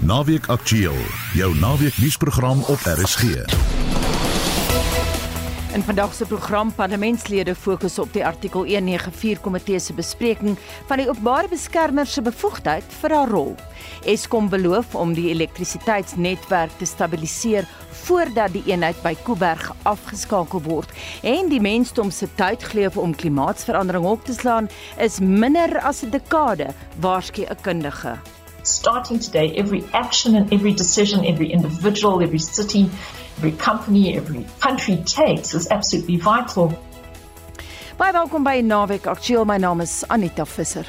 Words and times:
Naweek 0.00 0.46
Aktueel, 0.46 0.94
jou 1.34 1.54
naweek 1.58 1.96
nuusprogram 1.98 2.60
op 2.62 2.78
RSG. 2.78 3.22
In 5.74 5.82
vandag 5.82 6.14
se 6.14 6.26
program 6.26 6.72
parlementslede 6.74 7.54
fokus 7.54 7.98
op 7.98 8.12
die 8.12 8.22
artikel 8.26 8.60
194 8.64 9.40
komitee 9.40 9.78
se 9.78 9.94
bespreking 9.98 10.58
van 10.86 11.02
die 11.02 11.08
openbare 11.08 11.48
beskermer 11.50 12.06
se 12.06 12.22
bevoegdheid 12.22 12.84
vir 13.00 13.14
haar 13.16 13.28
rol. 13.28 13.56
Eskom 14.06 14.46
beloof 14.48 14.94
om 14.94 15.14
die 15.14 15.32
elektrisiteitsnetwerk 15.32 16.76
te 16.78 16.86
stabiliseer 16.86 17.66
voordat 18.04 18.54
die 18.54 18.62
eenheid 18.70 19.00
by 19.02 19.16
Kuiberg 19.24 19.72
afgeskakel 19.82 20.62
word 20.68 20.94
en 21.22 21.50
die 21.50 21.60
mensdom 21.60 22.14
se 22.14 22.30
tydgleef 22.38 22.96
om 22.96 23.14
klimaatsverandering 23.14 24.06
op 24.06 24.22
te 24.24 24.38
slaan 24.38 24.70
is 25.02 25.18
minder 25.18 25.80
as 25.80 26.04
'n 26.04 26.10
dekade, 26.10 26.70
waarsku 27.00 27.42
'n 27.42 27.60
kundige. 27.62 28.14
Starting 28.64 29.18
today, 29.18 29.52
every 29.56 29.82
action 29.92 30.36
and 30.36 30.52
every 30.52 30.72
decision, 30.72 31.24
every 31.26 31.50
individual, 31.50 32.22
every 32.22 32.38
city, 32.38 32.88
every 33.38 33.50
company, 33.52 34.16
every 34.16 34.46
country 34.60 34.96
takes 35.04 35.52
is 35.52 35.68
absolutely 35.68 36.16
vital. 36.16 36.70
Baie 37.98 38.12
welkom 38.12 38.44
by 38.46 38.60
Naweek 38.62 39.06
Aktueel. 39.06 39.44
My 39.44 39.58
naam 39.58 39.82
is 39.82 40.04
Anita 40.08 40.46
Visser. 40.46 40.86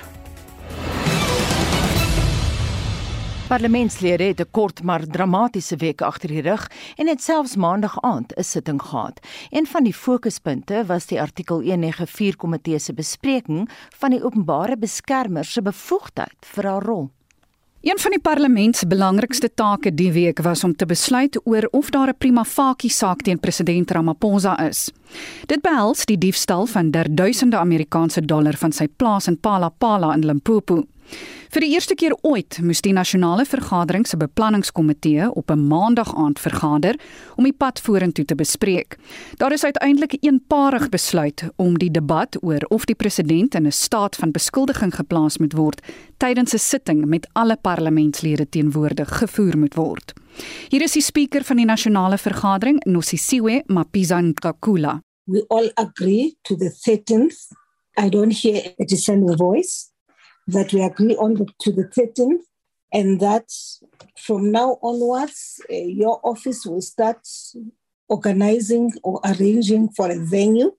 Parlementslede 3.47 4.23
het 4.23 4.39
'n 4.39 4.51
kort 4.51 4.83
maar 4.83 5.07
dramatiese 5.07 5.75
week 5.75 6.01
agter 6.01 6.29
die 6.29 6.41
rug 6.41 6.71
en 6.95 7.07
het 7.07 7.21
selfs 7.21 7.55
maandag 7.55 8.01
aand 8.01 8.37
'n 8.37 8.43
sitting 8.43 8.81
gehad. 8.81 9.19
Een 9.49 9.67
van 9.67 9.83
die 9.83 9.93
fokuspunte 9.93 10.85
was 10.85 11.05
die 11.05 11.21
artikel 11.21 11.61
194 11.61 12.35
komitee 12.35 12.79
se 12.79 12.93
bespreking 12.93 13.69
van 13.97 14.09
die 14.09 14.23
openbare 14.23 14.77
beskermer 14.77 15.45
se 15.45 15.61
bevoegdheid 15.61 16.37
vir 16.39 16.65
haar 16.65 16.83
rol. 16.83 17.09
Een 17.83 17.99
van 17.99 18.11
die 18.11 18.19
parlement 18.19 18.75
se 18.75 18.87
belangrikste 18.87 19.49
take 19.53 19.91
die 19.93 20.11
week 20.11 20.39
was 20.39 20.63
om 20.63 20.75
te 20.75 20.85
besluit 20.85 21.35
oor 21.43 21.67
of 21.71 21.89
daar 21.89 22.07
'n 22.07 22.17
prima 22.17 22.43
facie 22.43 22.89
saak 22.89 23.21
teen 23.21 23.39
president 23.39 23.91
Ramaphosa 23.91 24.59
is. 24.59 24.91
Dit 25.45 25.61
behels 25.61 26.05
die 26.05 26.17
diefstal 26.17 26.65
van 26.65 26.91
duisende 27.09 27.57
Amerikaanse 27.57 28.25
dollar 28.25 28.57
van 28.57 28.71
sy 28.71 28.87
plaas 28.87 29.27
in 29.27 29.39
Palapala 29.39 30.13
in 30.13 30.25
Limpopo. 30.25 30.83
Vir 31.53 31.61
die 31.61 31.75
eerste 31.75 31.93
keer 31.93 32.15
ooit 32.25 32.57
moes 32.65 32.79
die 32.81 32.95
nasionale 32.97 33.43
vergadering 33.45 34.07
se 34.09 34.17
beplanningskomitee 34.17 35.27
op 35.37 35.51
'n 35.51 35.67
maandag 35.67 36.15
aand 36.15 36.39
vergader 36.39 36.97
om 37.35 37.43
die 37.43 37.53
pad 37.53 37.79
vorentoe 37.79 38.25
te 38.25 38.35
bespreek. 38.35 38.97
Daar 39.37 39.51
is 39.53 39.63
uiteindelik 39.63 40.13
'n 40.13 40.25
eenparig 40.27 40.89
besluit 40.89 41.43
om 41.55 41.77
die 41.77 41.91
debat 41.91 42.37
oor 42.41 42.65
of 42.69 42.85
die 42.85 42.95
president 42.95 43.55
in 43.55 43.67
'n 43.67 43.71
staat 43.71 44.15
van 44.15 44.31
beskuldiging 44.31 44.95
geplaas 44.95 45.37
moet 45.37 45.53
word 45.53 45.81
tydens 46.17 46.53
'n 46.53 46.57
sitting 46.57 47.05
met 47.05 47.27
alle 47.33 47.57
parlementslede 47.61 48.49
teenwoordig 48.49 49.17
gevoer 49.17 49.57
moet 49.57 49.75
word. 49.75 50.13
Hier 50.69 50.81
is 50.81 50.91
die 50.91 51.01
spreker 51.01 51.43
van 51.43 51.57
die 51.57 51.65
nasionale 51.65 52.17
vergadering, 52.17 52.83
Nosisiwe 52.85 53.63
Mapisa-Nkakula. 53.67 55.01
We 55.25 55.45
all 55.47 55.71
agree 55.73 56.35
to 56.41 56.55
the 56.55 56.71
13th. 56.71 57.47
I 57.95 58.09
don't 58.09 58.41
hear 58.41 58.73
a 58.79 58.85
dissenting 58.85 59.37
voice. 59.37 59.92
That 60.47 60.73
we 60.73 60.81
agree 60.83 61.15
on 61.15 61.35
the, 61.35 61.47
to 61.61 61.71
the 61.71 61.83
13th 61.83 62.41
and 62.91 63.19
that 63.19 63.49
from 64.17 64.51
now 64.51 64.77
onwards 64.81 65.61
uh, 65.71 65.73
your 65.73 66.19
office 66.23 66.65
will 66.65 66.81
start 66.81 67.19
organizing 68.07 68.91
or 69.03 69.19
arranging 69.25 69.89
for 69.89 70.11
a 70.11 70.19
venue 70.19 70.71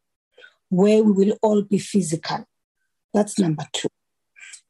where 0.68 1.02
we 1.02 1.12
will 1.12 1.38
all 1.42 1.62
be 1.62 1.78
physical. 1.78 2.44
That's 3.12 3.38
number 3.38 3.64
2 3.72 3.88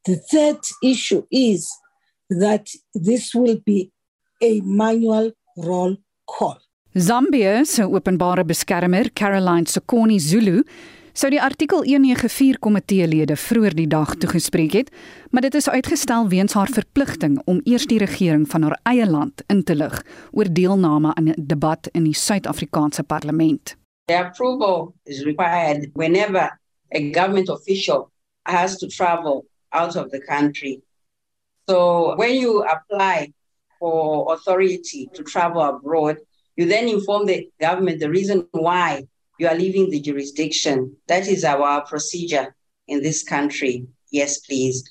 the 0.05 0.17
third 0.17 0.61
issue 0.83 1.23
is 1.31 1.69
that 2.29 2.69
this 2.95 3.35
will 3.35 3.61
be 3.65 3.91
a 4.43 4.61
manual 4.61 5.33
roll 5.57 5.97
call. 6.27 6.59
Zambia 6.97 7.65
se 7.65 7.83
openbare 7.83 8.45
beskermer 8.45 9.11
Caroline 9.15 9.67
Sekoni 9.67 10.19
Zulu 10.19 10.63
sou 11.15 11.31
die 11.31 11.41
artikel 11.43 11.85
194 11.87 12.59
komiteelede 12.59 13.37
vroeër 13.39 13.77
die 13.79 13.87
dag 13.87 14.17
toegespreek 14.19 14.73
het, 14.75 14.89
maar 15.31 15.45
dit 15.47 15.55
is 15.55 15.69
uitgestel 15.71 16.27
weens 16.29 16.57
haar 16.59 16.71
verpligting 16.75 17.39
om 17.51 17.61
eers 17.65 17.87
die 17.87 18.01
regering 18.03 18.49
van 18.51 18.67
haar 18.67 18.75
eie 18.91 19.07
land 19.07 19.45
in 19.47 19.63
te 19.63 19.77
lig 19.79 20.01
oor 20.33 20.51
deelname 20.51 21.15
aan 21.15 21.31
'n 21.31 21.47
debat 21.47 21.89
in 21.93 22.05
die 22.05 22.15
Suid-Afrikaanse 22.15 23.03
parlement. 23.03 23.77
The 24.07 24.19
approval 24.19 24.95
is 25.05 25.23
required 25.23 25.91
whenever 25.95 26.59
a 26.95 27.01
government 27.13 27.49
official 27.49 28.11
has 28.43 28.77
to 28.79 28.87
travel 28.87 29.47
out 29.69 29.97
of 29.97 30.11
the 30.11 30.19
country. 30.19 30.83
So 31.69 32.15
when 32.17 32.37
you 32.37 32.65
apply 32.65 33.33
for 33.79 34.33
authority 34.33 35.09
to 35.13 35.23
travel 35.23 35.63
abroad, 35.63 36.17
you 36.57 36.69
then 36.69 36.89
inform 36.89 37.27
the 37.27 37.51
government 37.59 38.01
the 38.01 38.11
reason 38.11 38.49
why 38.51 39.07
you 39.39 39.49
are 39.49 39.55
leaving 39.55 39.91
the 39.91 40.01
jurisdiction. 40.01 40.97
That 41.09 41.27
is 41.27 41.45
our 41.45 41.85
procedure 41.87 42.55
in 42.89 43.03
this 43.03 43.23
country. 43.23 43.87
Yes, 44.11 44.39
please. 44.39 44.89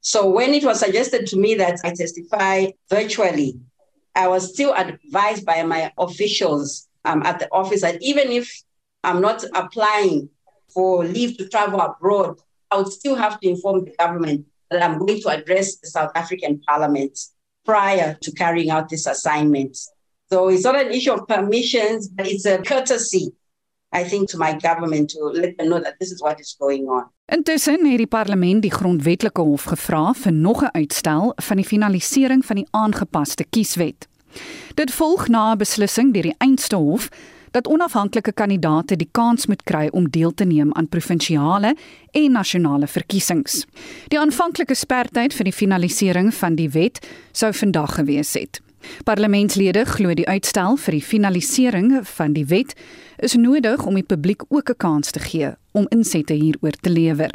So 0.00 0.28
when 0.28 0.54
it 0.54 0.64
was 0.64 0.80
suggested 0.80 1.26
to 1.28 1.36
me 1.36 1.54
that 1.56 1.80
I 1.84 1.92
testify 1.92 2.66
virtually, 2.88 3.58
I 4.14 4.28
was 4.28 4.52
still 4.52 4.74
advised 4.74 5.44
by 5.44 5.62
my 5.62 5.92
officials 5.98 6.88
um, 7.04 7.22
at 7.22 7.38
the 7.38 7.48
office 7.52 7.82
that 7.82 8.02
even 8.02 8.30
if 8.30 8.62
I'm 9.04 9.20
not 9.20 9.44
applying 9.54 10.28
for 10.72 11.04
leave 11.04 11.36
to 11.38 11.48
travel 11.48 11.80
abroad, 11.80 12.40
I 12.70 12.76
would 12.76 12.92
still 12.92 13.16
have 13.16 13.40
to 13.40 13.48
inform 13.48 13.84
the 13.84 13.94
government 13.98 14.46
that 14.70 14.82
I'm 14.82 14.98
going 14.98 15.20
to 15.22 15.28
address 15.28 15.76
the 15.76 15.88
South 15.88 16.12
African 16.14 16.60
Parliament 16.60 17.18
prior 17.64 18.16
to 18.22 18.32
carrying 18.32 18.70
out 18.70 18.88
this 18.88 19.06
assignment. 19.06 19.76
So 20.30 20.48
it's 20.48 20.64
not 20.64 20.80
an 20.80 20.92
issue 20.92 21.12
of 21.12 21.26
permissions, 21.26 22.08
but 22.08 22.26
it's 22.26 22.46
a 22.46 22.58
courtesy 22.58 23.32
I 23.92 24.04
think 24.04 24.28
to 24.28 24.38
my 24.38 24.56
government 24.56 25.10
to 25.10 25.30
let 25.30 25.56
them 25.58 25.66
know 25.66 25.80
that 25.80 25.98
this 25.98 26.10
is 26.10 26.20
what 26.20 26.40
is 26.40 26.54
going 26.58 26.88
on. 26.88 27.10
Intussen 27.26 27.86
het 27.86 27.98
die 27.98 28.06
parlement 28.06 28.62
die 28.62 28.70
grondwetlike 28.70 29.40
hof 29.40 29.64
gevra 29.64 30.12
vir 30.14 30.32
nog 30.32 30.62
'n 30.62 30.72
uitstel 30.72 31.32
van 31.36 31.56
die 31.56 31.66
finalisering 31.66 32.44
van 32.44 32.56
die 32.56 32.66
aangepaste 32.70 33.44
kieswet. 33.50 34.08
Dit 34.74 34.90
volg 34.90 35.28
na 35.28 35.52
'n 35.52 35.58
beslissing 35.58 36.12
deur 36.12 36.22
die 36.22 36.34
eindste 36.38 36.76
hof 36.76 37.08
dat 37.50 37.66
onafhanklike 37.66 38.32
kandidaate 38.32 38.96
die 38.96 39.08
kans 39.10 39.46
moet 39.46 39.62
kry 39.62 39.88
om 39.92 40.10
deel 40.10 40.34
te 40.34 40.44
neem 40.44 40.74
aan 40.74 40.88
provinsiale 40.88 41.76
en 42.10 42.32
nasionale 42.32 42.86
verkiesings. 42.86 43.66
Die 44.08 44.18
aanvanklike 44.18 44.74
sperdatum 44.74 45.36
vir 45.36 45.44
die 45.44 45.52
finalisering 45.52 46.34
van 46.34 46.54
die 46.54 46.70
wet 46.70 47.06
sou 47.32 47.52
vandag 47.52 47.94
gewees 47.94 48.34
het. 48.34 48.60
Parlementslede 49.04 49.84
glo 49.84 50.14
die 50.14 50.28
uitstel 50.28 50.76
vir 50.76 50.92
die 50.92 51.04
finalisering 51.04 51.92
van 52.16 52.32
die 52.32 52.46
wet 52.46 52.74
is 53.18 53.36
nodig 53.36 53.86
om 53.86 53.94
die 53.94 54.06
publiek 54.06 54.42
ook 54.48 54.70
'n 54.70 54.76
kans 54.76 55.10
te 55.10 55.20
gee 55.20 55.54
om 55.72 55.86
insette 55.90 56.34
hieroor 56.34 56.76
te 56.80 56.90
lewer. 56.90 57.30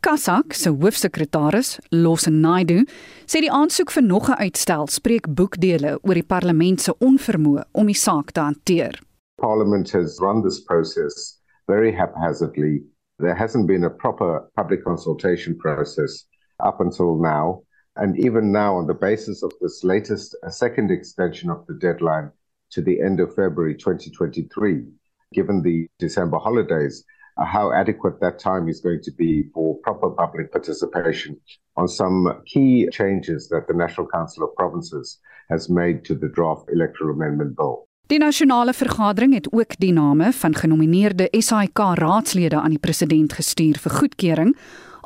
Kasak 0.00 0.52
se 0.52 0.70
hoofsekretaris, 0.70 1.78
Losen 1.90 2.40
Naidu, 2.40 2.84
sê 3.26 3.40
die 3.40 3.50
aansoek 3.50 3.90
vir 3.90 4.02
nog 4.02 4.28
'n 4.28 4.38
uitstel 4.46 4.86
spreek 4.86 5.26
boekdele 5.34 5.98
oor 6.02 6.14
die 6.14 6.26
parlement 6.26 6.80
se 6.80 6.94
onvermoë 6.98 7.64
om 7.72 7.86
die 7.86 7.94
saak 7.94 8.30
te 8.30 8.40
hanteer. 8.40 9.00
Parliament 9.40 9.92
has 9.92 10.20
run 10.20 10.42
this 10.42 10.60
process 10.60 11.42
very 11.66 11.92
haphazardly. 11.92 12.82
There 13.18 13.34
hasn't 13.34 13.66
been 13.66 13.84
a 13.84 13.90
proper 13.90 14.50
public 14.54 14.84
consultation 14.84 15.56
process 15.56 16.26
up 16.58 16.80
until 16.80 17.16
now. 17.16 17.65
And 17.96 18.18
even 18.18 18.52
now, 18.52 18.76
on 18.76 18.86
the 18.86 18.94
basis 18.94 19.42
of 19.42 19.52
this 19.60 19.82
latest 19.82 20.36
a 20.42 20.50
second 20.50 20.90
extension 20.90 21.50
of 21.50 21.66
the 21.66 21.74
deadline 21.74 22.30
to 22.72 22.82
the 22.82 23.00
end 23.00 23.20
of 23.20 23.34
February 23.34 23.74
2023, 23.74 24.84
given 25.32 25.62
the 25.62 25.88
December 25.98 26.38
holidays, 26.38 27.04
uh, 27.38 27.44
how 27.44 27.72
adequate 27.72 28.20
that 28.20 28.38
time 28.38 28.68
is 28.68 28.80
going 28.80 29.00
to 29.02 29.12
be 29.12 29.44
for 29.54 29.76
proper 29.82 30.10
public 30.10 30.52
participation 30.52 31.40
on 31.76 31.88
some 31.88 32.42
key 32.44 32.88
changes 32.90 33.48
that 33.48 33.66
the 33.66 33.74
National 33.74 34.06
Council 34.06 34.44
of 34.44 34.54
Provinces 34.56 35.18
has 35.48 35.68
made 35.68 36.04
to 36.04 36.14
the 36.14 36.28
draft 36.28 36.68
electoral 36.70 37.14
amendment 37.14 37.56
bill. 37.56 37.86
Die 38.06 38.18
nasionale 38.18 38.72
vergadering 38.72 39.34
het 39.34 39.52
ook 39.52 39.78
die 39.78 39.92
name 39.92 40.32
van 40.32 40.54
genomineerde 40.54 41.28
SAIK 41.30 41.78
raadslede 41.78 42.60
aan 42.60 42.70
die 42.70 42.78
president 42.78 43.32
gestuur 43.32 43.78
vir 43.82 43.90
goedkeuring 43.90 44.52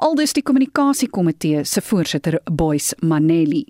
aldus 0.00 0.32
die 0.34 0.42
kommunikasiekomitee 0.42 1.64
se 1.64 1.80
voorsitter 1.80 2.38
Boys 2.50 2.94
Maneli. 3.02 3.64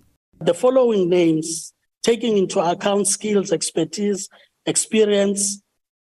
The 0.44 0.54
following 0.54 1.10
names 1.10 1.74
taking 2.02 2.38
into 2.38 2.60
account 2.60 3.08
skills, 3.08 3.52
expertise, 3.52 4.28
experience, 4.66 5.60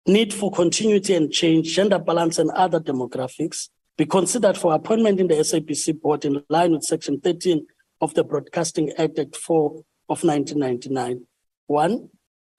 need 0.08 0.34
for 0.34 0.52
continuity 0.52 1.16
and 1.16 1.32
change, 1.32 1.76
gender 1.76 2.00
balance 2.00 2.42
and 2.42 2.52
other 2.52 2.80
demographics 2.80 3.70
be 3.98 4.06
considered 4.06 4.58
for 4.58 4.74
appointment 4.74 5.20
in 5.20 5.28
the 5.28 5.36
SAPC 5.36 6.00
board 6.02 6.26
in 6.26 6.44
line 6.50 6.72
with 6.72 6.84
section 6.84 7.20
13 7.20 7.66
of 8.02 8.14
the 8.14 8.24
Broadcasting 8.24 8.92
Act 8.98 9.20
Act 9.20 9.36
4 9.36 9.72
of 10.10 10.24
1999. 10.24 11.26
1. 11.68 12.10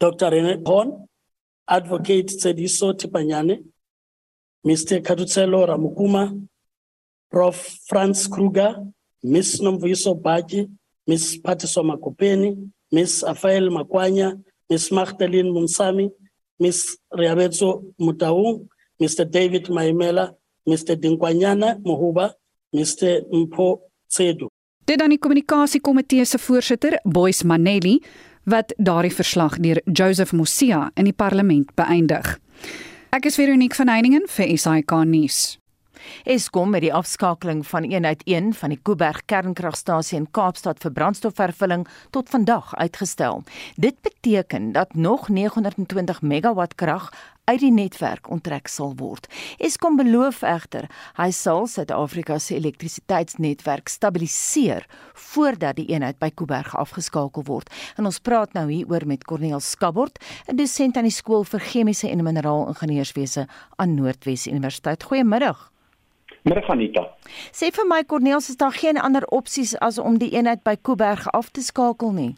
Dr. 0.00 0.30
Rene 0.30 0.62
Horn, 0.66 1.06
Advocate 1.68 2.28
Tsediso 2.28 2.92
Tipanyane, 2.92 3.64
Mr. 4.66 5.00
Katutselo 5.00 5.66
Ramukuma, 5.66 6.48
Prof. 7.30 7.56
Franz 7.88 8.28
Kruger, 8.28 8.75
Ms. 9.22 9.60
Nomviso 9.60 10.14
Baji, 10.14 10.69
Ms. 11.06 11.40
Patisoma 11.42 11.96
Kopeni, 11.96 12.56
Ms. 12.90 13.25
Afael 13.25 13.70
Makwanya, 13.70 14.36
Ms. 14.70 14.90
Magdalene 14.90 15.50
Munsami, 15.50 16.10
Ms. 16.58 16.98
Riabetso 17.12 17.82
Mutaung, 17.98 18.69
Mr. 19.00 19.25
David 19.25 19.69
Maimela, 19.69 20.34
Mr. 20.66 20.96
Dinkwanyana 20.96 21.78
Mohuba, 21.84 22.34
Mr. 22.72 23.22
Mpo 23.32 23.80
Tsedu. 24.08 24.48
Dit 24.84 24.98
dan 24.98 25.08
die 25.08 25.19
kommunikasiekomitee 25.19 26.25
se 26.25 26.38
voorsitter, 26.38 26.98
Boyce 27.04 27.46
Manelli, 27.46 28.00
wat 28.44 28.72
daardie 28.76 29.12
verslag 29.12 29.58
deur 29.60 29.80
Joseph 29.84 30.32
Mosia 30.32 30.90
in 30.94 31.04
die 31.04 31.12
parlement 31.12 31.75
beëindig. 31.76 32.38
Ek 33.12 33.25
is 33.28 33.36
Veronique 33.36 33.76
van 33.76 33.88
Heiningen 33.92 34.25
vir 34.28 34.52
SAK 34.58 34.94
nuus. 35.04 35.58
Eskom 36.25 36.75
het 36.75 36.82
die 36.82 36.94
afskakeling 36.94 37.66
van 37.66 37.84
eenheid 37.88 38.22
1 38.25 38.52
van 38.55 38.75
die 38.75 38.81
Kuiberg 38.82 39.22
kernkragstasie 39.26 40.19
in 40.19 40.31
Kaapstad 40.31 40.78
vir 40.82 40.93
brandstofvervulling 40.93 41.87
tot 42.10 42.28
vandag 42.28 42.75
uitgestel. 42.76 43.43
Dit 43.76 44.00
beteken 44.02 44.72
dat 44.72 44.94
nog 44.94 45.28
920 45.28 46.22
megawatt 46.22 46.75
krag 46.75 47.10
uit 47.49 47.62
die 47.62 47.72
netwerk 47.72 48.28
onttrek 48.31 48.69
sal 48.69 48.93
word. 48.99 49.26
Eskom 49.62 49.96
beloof 49.96 50.43
egter 50.46 50.88
hy 51.16 51.31
sal 51.32 51.66
Suid-Afrika 51.70 52.37
se 52.43 52.58
elektrisiteitsnetwerk 52.58 53.88
stabiliseer 53.88 54.84
voordat 55.28 55.78
die 55.81 55.88
eenheid 55.94 56.19
by 56.20 56.31
Kuiberg 56.34 56.75
afgeskakel 56.76 57.46
word. 57.49 57.72
En 57.96 58.08
ons 58.08 58.20
praat 58.20 58.52
nou 58.56 58.66
hieroor 58.69 59.06
met 59.08 59.25
Corneel 59.25 59.61
Skabort, 59.64 60.19
'n 60.49 60.56
dosent 60.56 60.96
aan 60.96 61.08
die 61.08 61.19
skool 61.20 61.44
vir 61.44 61.61
chemiese 61.61 62.11
en 62.11 62.22
mineraalingenieurswese 62.22 63.49
aan 63.76 63.94
Noordwes 63.94 64.46
Universiteit. 64.46 65.02
Goeiemiddag. 65.02 65.77
Middag 66.48 66.70
Anita. 66.72 67.02
Sê 67.52 67.68
vir 67.76 67.84
my 67.84 68.02
Corneels, 68.08 68.48
is 68.48 68.56
daar 68.56 68.72
geen 68.72 68.96
ander 68.96 69.26
opsies 69.38 69.74
as 69.84 69.98
om 70.00 70.16
die 70.16 70.30
eenheid 70.32 70.62
by 70.64 70.78
Kuiberg 70.80 71.26
af 71.36 71.50
te 71.52 71.64
skakel 71.64 72.14
nie? 72.16 72.30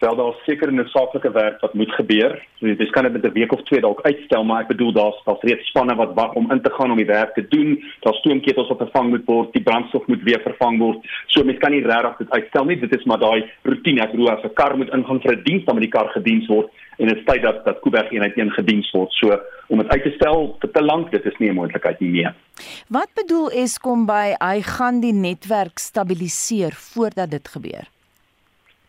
Wel 0.00 0.16
daar 0.16 0.34
seker 0.46 0.72
'n 0.72 0.74
noodsaaklike 0.74 1.30
werk 1.30 1.60
wat 1.60 1.74
moet 1.74 1.92
gebeur. 1.92 2.46
Dit 2.58 2.90
kan 2.90 3.02
net 3.02 3.12
met 3.12 3.24
'n 3.24 3.32
week 3.32 3.52
of 3.52 3.62
twee 3.62 3.80
dalk 3.80 4.00
uitstel, 4.00 4.44
maar 4.44 4.62
ek 4.62 4.68
bedoel 4.68 4.92
daar's 4.92 5.22
daar's 5.24 5.42
reeds 5.42 5.68
spanne 5.68 5.94
wat 5.94 6.14
wag 6.14 6.32
om 6.32 6.50
in 6.50 6.62
te 6.62 6.70
gaan 6.70 6.90
om 6.90 6.96
die 6.96 7.06
werk 7.06 7.34
te 7.34 7.48
doen. 7.48 7.84
Daar's 8.00 8.18
stoomketels 8.18 8.68
wat 8.68 8.78
vervang 8.78 9.08
moet 9.10 9.24
word, 9.24 9.52
die 9.52 9.62
brandstof 9.62 10.06
moet 10.06 10.22
weer 10.22 10.40
vervang 10.40 10.78
word. 10.78 10.98
So 11.26 11.44
mens 11.44 11.58
kan 11.58 11.70
nie 11.70 11.86
regtig 11.86 12.16
dit 12.16 12.30
uitstel 12.30 12.64
nie. 12.64 12.80
Dit 12.80 12.96
is 12.96 13.04
maar 13.04 13.18
daai 13.18 13.50
roetine. 13.62 14.00
Ek 14.02 14.10
bedoel 14.10 14.30
as 14.30 14.44
'n 14.44 14.54
kar 14.54 14.76
moet 14.76 14.92
ingaan 14.92 15.20
vir 15.20 15.36
'n 15.36 15.42
diens, 15.44 15.64
dan 15.64 15.74
moet 15.74 15.84
die 15.84 15.98
kar 15.98 16.08
gediens 16.08 16.46
word 16.46 16.70
en 17.00 17.08
dit 17.08 17.22
tyd 17.26 17.42
dat 17.42 17.64
dat 17.64 17.80
Kuiberg 17.84 18.10
eenheid 18.12 18.38
een 18.38 18.50
gediens 18.50 18.90
word. 18.96 19.12
So 19.18 19.38
om 19.72 19.78
dit 19.82 19.88
uit 19.88 20.02
te 20.02 20.12
stel 20.16 20.50
vir 20.60 20.72
te 20.74 20.82
lank, 20.84 21.10
dit 21.10 21.24
is 21.24 21.38
nie 21.38 21.50
'n 21.50 21.54
moontlikheid 21.54 22.00
nie. 22.00 22.10
Nee. 22.10 22.32
Wat 22.88 23.08
bedoel 23.14 23.50
Eskom 23.50 24.06
by 24.06 24.34
hy 24.38 24.60
gaan 24.62 25.00
die 25.00 25.12
netwerk 25.12 25.78
stabiliseer 25.78 26.72
voordat 26.72 27.30
dit 27.30 27.48
gebeur? 27.48 27.88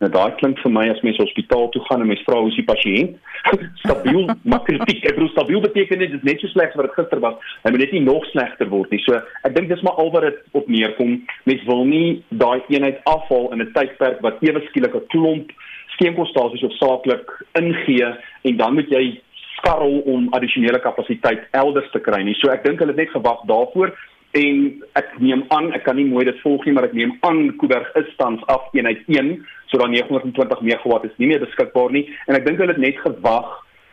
Nou 0.02 0.10
daai 0.10 0.32
klink 0.40 0.58
vir 0.64 0.72
my 0.74 0.88
as 0.90 1.02
mens 1.06 1.20
hospitaal 1.22 1.70
toe 1.70 1.82
gaan 1.86 2.02
en 2.02 2.08
mens 2.10 2.24
vra 2.26 2.40
hoe 2.40 2.50
is 2.50 2.58
die 2.58 2.66
pasiënt? 2.66 3.18
stabiel, 3.84 4.30
maar 4.50 4.64
kritiek. 4.66 5.04
Ek 5.06 5.14
bedoel 5.18 5.30
stabiel 5.30 5.62
beteken 5.62 6.02
nie 6.02 6.10
dit 6.10 6.24
net 6.24 6.42
so 6.42 6.48
sleg 6.48 6.74
wat 6.78 6.90
dit 6.90 6.98
gister 6.98 7.22
was. 7.22 7.36
Hy 7.64 7.74
moet 7.74 7.84
net 7.86 7.94
nie 7.96 8.04
nog 8.06 8.26
slegter 8.32 8.70
word 8.70 8.90
nie. 8.90 9.02
So 9.06 9.20
ek 9.46 9.54
dink 9.54 9.70
dis 9.70 9.84
maar 9.86 10.00
al 10.02 10.10
wat 10.16 10.26
dit 10.26 10.40
op 10.58 10.72
neerkom. 10.74 11.20
Mens 11.50 11.68
wil 11.70 11.86
nie 11.86 12.24
daai 12.30 12.62
eenheid 12.74 12.98
afval 13.14 13.52
in 13.54 13.62
'n 13.62 13.74
tydperk 13.78 14.22
wat 14.26 14.42
ewe 14.42 14.64
skielik 14.70 14.98
'n 14.98 15.06
klomp 15.14 15.54
steenkoolstasies 16.02 16.66
hoofsaaklik 16.66 17.30
ingee 17.62 18.10
en 18.50 18.58
dan 18.58 18.74
moet 18.74 18.90
jy 18.90 19.22
skarrel 19.62 20.02
om 20.10 20.32
addisionele 20.34 20.82
kapasiteit 20.82 21.46
elders 21.54 21.92
te 21.94 22.02
kry 22.02 22.24
nie. 22.26 22.34
So 22.42 22.50
ek 22.50 22.66
dink 22.66 22.82
hulle 22.82 22.96
het 22.96 23.04
net 23.04 23.14
gewag 23.14 23.46
daarvoor 23.50 23.94
en 24.40 24.60
ek 25.00 25.18
neem 25.20 25.44
aan 25.54 25.72
ek 25.76 25.84
kan 25.86 25.98
nie 26.00 26.08
mooi 26.08 26.24
dit 26.26 26.38
volg 26.42 26.64
nie 26.66 26.74
maar 26.74 26.88
ek 26.88 26.96
neem 26.96 27.14
aan 27.28 27.50
Kuiberg 27.60 27.90
is 28.00 28.12
tans 28.20 28.44
af 28.52 28.70
eenheid 28.78 29.02
1 29.12 29.34
so 29.68 29.80
dan 29.82 29.92
920 29.92 30.64
megawatt 30.64 31.10
is 31.10 31.18
nie 31.20 31.28
meer 31.32 31.44
beskikbaar 31.44 31.92
nie 31.92 32.06
en 32.28 32.40
ek 32.40 32.46
dink 32.48 32.62
hulle 32.64 32.72
het 32.72 32.82
net 32.82 33.02
gewag 33.04 33.52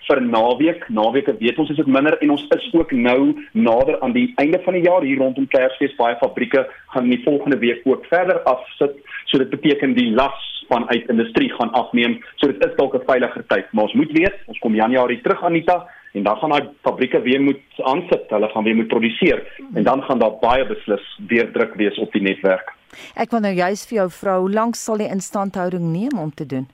vir 0.08 0.20
naweek. 0.24 0.88
Naweke 0.88 1.36
weet 1.38 1.58
ons 1.58 1.70
is 1.70 1.80
dit 1.80 1.86
minder 1.86 2.16
en 2.18 2.34
ons 2.34 2.44
is 2.56 2.68
ook 2.72 2.92
nou 2.92 3.34
nader 3.52 4.00
aan 4.00 4.12
die 4.16 4.32
einde 4.42 4.60
van 4.64 4.78
die 4.78 4.84
jaar. 4.86 5.06
Hier 5.06 5.20
rondom 5.20 5.48
Kersfees 5.52 5.96
baie 6.00 6.16
fabrieke 6.20 6.66
gaan 6.94 7.10
die 7.12 7.22
volgende 7.24 7.58
week 7.58 7.84
ook 7.84 8.06
verder 8.10 8.42
afsit. 8.48 8.96
So 9.26 9.38
dit 9.38 9.50
beteken 9.50 9.94
die 9.94 10.10
las 10.10 10.46
vanuit 10.68 11.08
industrie 11.08 11.50
gaan 11.52 11.72
afneem. 11.72 12.18
So 12.36 12.52
dit 12.52 12.64
is 12.64 12.76
dalk 12.76 12.94
'n 12.94 13.06
veiliger 13.06 13.44
tyd 13.46 13.72
maar 13.72 13.84
ons 13.84 13.94
moet 13.94 14.12
weet 14.12 14.34
ons 14.46 14.58
kom 14.58 14.74
Januarie 14.74 15.20
terug 15.22 15.44
Anita 15.44 15.86
en 16.12 16.22
dan 16.22 16.36
gaan 16.36 16.50
daai 16.50 16.68
fabrieke 16.82 17.20
weer 17.20 17.40
moet 17.40 17.62
aansit. 17.76 18.24
Hulle 18.28 18.48
gaan 18.48 18.64
weer 18.64 18.76
moet 18.76 18.88
produseer 18.88 19.42
en 19.74 19.82
dan 19.82 20.02
gaan 20.02 20.18
daar 20.18 20.38
baie 20.40 20.66
beslis 20.66 21.18
weer 21.28 21.52
druk 21.52 21.74
wees 21.74 21.98
op 21.98 22.12
die 22.12 22.22
netwerk. 22.22 22.74
Ek 23.14 23.30
wil 23.30 23.40
nou 23.40 23.52
juist 23.52 23.88
vir 23.88 23.96
jou 23.96 24.08
vra, 24.10 24.38
hoe 24.40 24.50
lank 24.50 24.74
sal 24.74 24.96
die 24.96 25.10
instandhouding 25.12 25.92
neem 25.92 26.18
om 26.18 26.34
te 26.34 26.46
doen? 26.46 26.68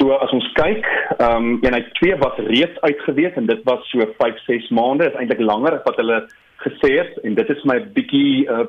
So 0.00 0.14
as 0.16 0.32
ons 0.32 0.46
kyk, 0.56 0.86
ehm 1.20 1.34
um, 1.36 1.48
eenheid 1.60 1.90
2 1.98 2.16
was 2.22 2.38
reeds 2.46 2.78
uitgewees 2.80 3.34
en 3.36 3.48
dit 3.50 3.58
was 3.68 3.82
so 3.92 4.06
5, 4.22 4.38
6 4.46 4.70
maande, 4.78 5.10
is 5.10 5.18
eintlik 5.20 5.42
langer 5.44 5.76
as 5.76 5.84
wat 5.84 6.00
hulle 6.00 6.22
gesê 6.64 6.90
het 6.94 7.18
en 7.24 7.36
dit 7.36 7.52
is 7.52 7.60
my 7.68 7.76
bietjie 7.96 8.46
uh, 8.48 8.64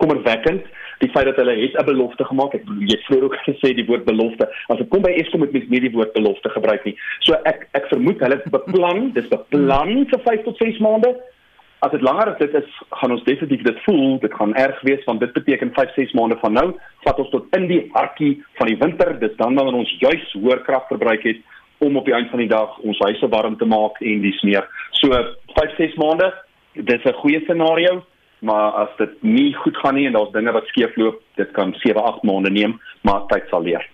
kommerwekkend 0.00 0.64
die 1.02 1.10
feit 1.12 1.28
dat 1.28 1.36
hulle 1.42 1.58
het 1.60 1.76
'n 1.76 1.84
belofte 1.84 2.24
gemaak. 2.24 2.56
Ek 2.56 2.64
bedoel 2.64 2.88
jy 2.88 2.98
vroeër 3.04 3.28
ook 3.28 3.36
gesê 3.50 3.74
die 3.76 3.84
woord 3.90 4.08
belofte. 4.08 4.48
As 4.72 4.80
ek 4.80 4.88
kom 4.88 5.04
by 5.04 5.12
Eskom 5.20 5.44
met 5.44 5.52
mens 5.52 5.68
nie 5.68 5.80
die 5.84 5.92
woord 5.92 6.16
belofte 6.16 6.48
gebruik 6.56 6.88
nie. 6.88 6.96
So 7.20 7.36
ek 7.44 7.68
ek 7.76 7.92
vermoed 7.92 8.24
hulle 8.24 8.40
beplan, 8.48 9.10
dis 9.16 9.28
beplan 9.28 10.06
vir 10.08 10.20
5 10.30 10.44
tot 10.48 10.56
6 10.64 10.80
maande 10.80 11.12
as 11.84 11.92
dit 11.92 12.02
langer 12.02 12.32
as 12.32 12.38
dit 12.38 12.54
is, 12.54 12.68
gaan 13.00 13.12
ons 13.12 13.24
definitief 13.26 13.64
dit 13.66 13.82
voel, 13.84 14.18
dit 14.22 14.34
gaan 14.38 14.54
erg 14.54 14.80
wees 14.88 15.04
want 15.04 15.20
dit 15.20 15.32
beteken 15.36 15.74
5, 15.76 15.92
6 15.94 16.14
maande 16.18 16.38
van 16.40 16.56
nou 16.56 16.66
vat 17.04 17.20
ons 17.22 17.30
tot 17.34 17.56
in 17.58 17.68
die 17.70 17.82
hartjie 17.94 18.32
van 18.58 18.70
die 18.70 18.78
winter. 18.80 19.12
Dis 19.20 19.36
dan 19.36 19.54
wanneer 19.58 19.82
ons 19.82 19.94
juis 20.00 20.32
hoër 20.32 20.64
krag 20.66 20.88
verbruik 20.88 21.26
het 21.28 21.44
om 21.84 21.96
op 22.00 22.08
die 22.08 22.14
einde 22.16 22.32
van 22.32 22.42
die 22.42 22.50
dag 22.50 22.78
ons 22.80 23.00
huise 23.04 23.28
warm 23.28 23.58
te 23.60 23.68
maak 23.68 24.00
en 24.00 24.24
dis 24.24 24.42
meer. 24.48 24.66
So 25.00 25.12
5, 25.12 25.76
6 25.76 25.96
maande, 26.00 26.32
dis 26.74 27.04
'n 27.04 27.20
goeie 27.20 27.40
scenario, 27.44 28.04
maar 28.40 28.72
as 28.72 28.96
dit 28.98 29.22
nie 29.22 29.52
goed 29.54 29.76
gaan 29.76 29.94
nie 29.94 30.06
en 30.06 30.12
daar's 30.12 30.32
dinge 30.32 30.52
wat 30.52 30.66
skeefloop, 30.66 31.20
dit 31.36 31.50
kan 31.52 31.74
7, 31.84 32.02
8 32.02 32.22
maande 32.22 32.50
neem, 32.50 32.80
maar 33.02 33.26
tyd 33.28 33.44
sal 33.50 33.62
leer. 33.62 33.84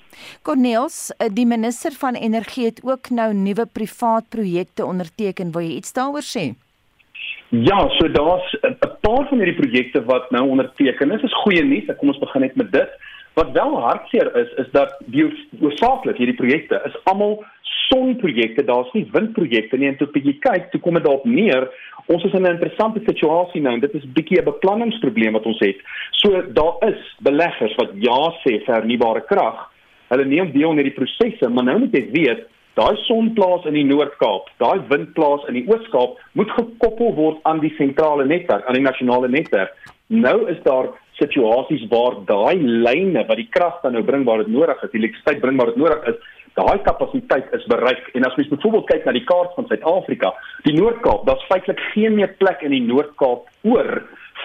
Cornels, 0.43 1.13
eh, 1.19 1.29
die 1.33 1.47
minister 1.47 1.93
van 1.93 2.15
energie 2.15 2.65
het 2.65 2.81
ook 2.85 3.11
nou 3.11 3.35
nuwe 3.35 3.67
privaat 3.67 4.29
projekte 4.29 4.85
onderteken. 4.85 5.53
Wil 5.53 5.63
jy 5.63 5.77
iets 5.77 5.93
daaroor 5.93 6.23
sê? 6.23 6.55
Ja, 7.55 7.89
so 7.89 8.09
daar's 8.09 8.57
'n 8.61 8.77
paar 9.01 9.29
van 9.29 9.39
hierdie 9.39 9.61
projekte 9.61 10.05
wat 10.05 10.31
nou 10.31 10.49
onderteken 10.49 11.11
is. 11.11 11.23
Is 11.23 11.35
goeie 11.35 11.65
nuus. 11.65 11.97
Kom 11.97 12.09
ons 12.09 12.19
begin 12.19 12.41
net 12.41 12.55
met 12.57 12.73
dit. 12.73 12.89
Wat 13.35 13.51
wel 13.51 13.81
hartseer 13.81 14.37
is, 14.37 14.53
is 14.53 14.71
dat 14.71 14.97
die 15.05 15.49
oorsaaklik 15.61 16.17
hierdie 16.17 16.37
projekte 16.37 16.83
is 16.85 17.05
almal 17.05 17.45
sonprojekte. 17.63 18.65
Daar's 18.65 18.93
nie 18.93 19.09
windprojekte 19.13 19.77
nie. 19.77 19.89
En 19.89 19.97
toe 19.97 20.09
jy 20.13 20.37
kyk, 20.39 20.71
toe 20.71 20.81
kom 20.81 20.95
dit 20.95 21.05
daarop 21.05 21.25
neer. 21.25 21.69
Ons 22.07 22.25
is 22.25 22.33
in 22.33 22.43
'n 22.43 22.51
interessante 22.51 23.01
situasie 23.07 23.61
nou 23.61 23.75
en 23.75 23.81
dit 23.81 23.95
is 23.95 24.13
bietjie 24.13 24.39
'n 24.41 24.45
beplanningsprobleem 24.45 25.33
wat 25.33 25.47
ons 25.47 25.59
het. 25.59 25.77
So 26.11 26.43
daar 26.53 26.89
is 26.89 27.17
beleggers 27.21 27.75
wat 27.75 27.91
ja 27.95 28.33
sê 28.45 28.65
vir 28.65 28.75
hernubare 28.75 29.21
krag. 29.21 29.71
Hulle 30.09 30.25
neem 30.25 30.53
deel 30.53 30.71
aan 30.71 30.77
hierdie 30.77 31.01
prosesse, 31.01 31.49
maar 31.49 31.65
nou 31.65 31.79
moet 31.79 31.93
jy 31.93 32.11
weet 32.11 32.47
Daai 32.79 32.97
sonplaas 33.05 33.67
in 33.69 33.77
die 33.77 33.85
Noord-Kaap, 33.85 34.47
daai 34.63 34.81
windplaas 34.89 35.43
in 35.51 35.59
die 35.59 35.67
Oos-Kaap 35.69 36.17
moet 36.41 36.53
gekoppel 36.57 37.11
word 37.19 37.43
aan 37.49 37.61
die 37.61 37.73
sentrale 37.77 38.25
netwerk, 38.25 38.65
aan 38.65 38.79
die 38.79 38.87
nasionale 38.87 39.29
netwerk. 39.29 39.75
Nou 40.09 40.39
is 40.49 40.61
daar 40.65 40.89
situasies 41.21 41.85
waar 41.93 42.17
daai 42.29 42.57
lyne 42.63 43.27
wat 43.29 43.37
die 43.37 43.51
krag 43.53 43.83
dan 43.83 43.93
nou 43.93 44.03
bring 44.09 44.25
waar 44.25 44.41
dit 44.41 44.49
nodig 44.55 44.81
is, 44.81 44.93
die 44.95 45.03
elektrisiteit 45.03 45.43
bring 45.45 45.61
waar 45.61 45.75
dit 45.75 45.83
nodig 45.83 46.09
is, 46.15 46.17
daai 46.57 46.81
kapasiteit 46.87 47.53
is 47.57 47.69
bereik. 47.69 48.09
En 48.17 48.25
as 48.25 48.37
mens 48.41 48.49
byvoorbeeld 48.55 48.89
kyk 48.89 49.05
na 49.05 49.15
die 49.17 49.27
kaart 49.29 49.53
van 49.59 49.69
Suid-Afrika, 49.69 50.33
die 50.65 50.77
Noord-Kaap, 50.79 51.27
daar's 51.29 51.45
feitelik 51.53 51.85
geen 51.93 52.17
meer 52.17 52.33
plek 52.41 52.65
in 52.65 52.73
die 52.73 52.85
Noord-Kaap 52.89 53.53
oor 53.69 53.93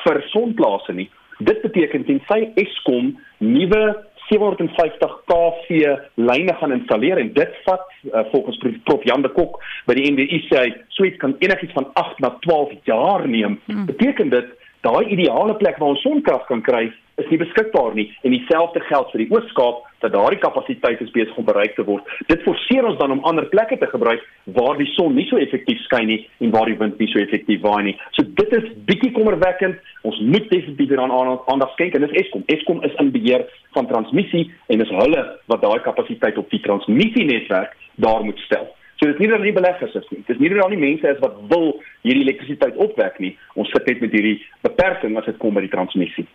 vir 0.04 0.22
sonplase 0.34 0.96
nie. 1.00 1.08
Dit 1.40 1.64
beteken 1.64 2.04
tensy 2.08 2.50
Eskom 2.60 3.14
nuwe 3.40 3.84
750 4.30 5.16
kV 5.30 5.98
lyne 6.16 6.54
gaan 6.60 6.76
installeer 6.76 7.22
en 7.22 7.34
dit 7.34 7.58
vat 7.66 7.86
uh, 8.12 8.26
volgens 8.32 8.60
prof 8.84 9.04
Jan 9.08 9.24
de 9.24 9.32
Kok 9.32 9.60
by 9.88 9.96
die 9.98 10.08
NWI 10.12 10.42
sê 10.50 10.64
hy 10.66 10.72
suits 10.96 11.20
kan 11.22 11.36
enigiets 11.40 11.76
van 11.78 11.90
8 12.00 12.24
na 12.24 12.34
12 12.46 12.76
jaar 12.90 13.28
neem. 13.28 13.60
Hmm. 13.66 13.86
Beteken 13.90 14.34
dit 14.34 14.54
daai 14.86 15.08
ideale 15.08 15.56
plek 15.60 15.80
waar 15.80 15.96
ons 15.96 16.04
sonkrag 16.06 16.46
kan 16.52 16.62
kry 16.66 16.88
is 17.18 17.30
nie 17.32 17.40
beskikbaar 17.42 17.96
nie 17.98 18.08
en 18.22 18.34
dieselfde 18.36 18.82
geld 18.86 19.12
vir 19.14 19.24
die 19.24 19.30
Oos-Kaap 19.34 19.86
dat 20.04 20.14
daardie 20.14 20.40
kapasiteit 20.42 21.02
is 21.02 21.14
besig 21.16 21.38
om 21.42 21.48
bereik 21.48 21.74
te 21.76 21.86
word. 21.88 22.06
Dit 22.30 22.44
forceer 22.46 22.86
ons 22.86 23.00
dan 23.00 23.16
om 23.16 23.24
ander 23.26 23.48
plekke 23.50 23.80
te 23.82 23.90
gebruik 23.90 24.22
waar 24.58 24.78
die 24.78 24.90
son 24.94 25.16
nie 25.18 25.26
so 25.30 25.42
effektief 25.42 25.82
skyn 25.88 26.06
nie 26.12 26.20
en 26.46 26.54
waar 26.54 26.70
die 26.70 26.78
wind 26.78 27.02
nie 27.02 27.10
so 27.10 27.22
effektief 27.22 27.64
waai 27.66 27.90
nie. 27.90 27.96
So 28.18 28.26
dit 28.38 28.54
is 28.60 28.70
bietjie 28.90 29.12
kommerwekkend. 29.18 29.82
Ons 30.06 30.22
moet 30.22 30.46
definitief 30.54 30.94
daaraan 30.94 31.42
aandag 31.50 31.74
skenk 31.74 31.98
en 31.98 32.06
dis 32.06 32.18
Eskom. 32.22 32.46
Eskom 32.54 32.84
is 32.86 32.98
in 33.02 33.14
beheer 33.16 33.48
van 33.78 33.90
transmissie 33.90 34.48
en 34.70 34.84
dis 34.84 34.98
hulle 35.02 35.28
wat 35.50 35.66
daai 35.66 35.80
kapasiteit 35.90 36.38
op 36.38 36.50
die 36.54 36.62
transmissienetwerk 36.70 37.74
daar 37.98 38.26
moet 38.26 38.46
stel. 38.46 38.70
So 38.98 39.06
dis 39.10 39.20
nie 39.22 39.30
dat 39.30 39.44
die 39.46 39.54
beleggers 39.54 39.94
is 39.98 40.08
nie. 40.10 40.24
Dis 40.26 40.40
nie 40.42 40.50
dat 40.54 40.64
al 40.66 40.74
die 40.74 40.82
mense 40.82 41.10
is 41.10 41.20
wat 41.22 41.38
wil 41.52 41.68
hierdie 42.06 42.24
elektrisiteit 42.26 42.78
opwek 42.82 43.20
nie. 43.22 43.36
Ons 43.54 43.70
sit 43.74 43.86
net 43.90 44.02
met 44.02 44.14
hierdie 44.14 44.40
beperking 44.66 45.18
as 45.18 45.30
dit 45.30 45.38
kom 45.42 45.58
by 45.58 45.66
die 45.66 45.74
transmissie. 45.74 46.26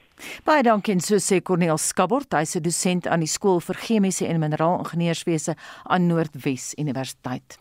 Baie 0.45 0.63
dankie 0.63 0.95
en 0.95 1.01
so 1.01 1.19
sê 1.19 1.41
Corneel 1.43 1.79
Skabort, 1.79 2.33
hy's 2.33 2.57
'n 2.57 2.63
dosent 2.63 3.07
aan 3.07 3.21
die 3.21 3.31
skool 3.31 3.61
vir 3.61 3.77
chemiese 3.77 4.27
en 4.27 4.41
mineraalingenieurswese 4.41 5.57
aan 5.85 6.07
Noordwes 6.07 6.75
Universiteit. 6.79 7.59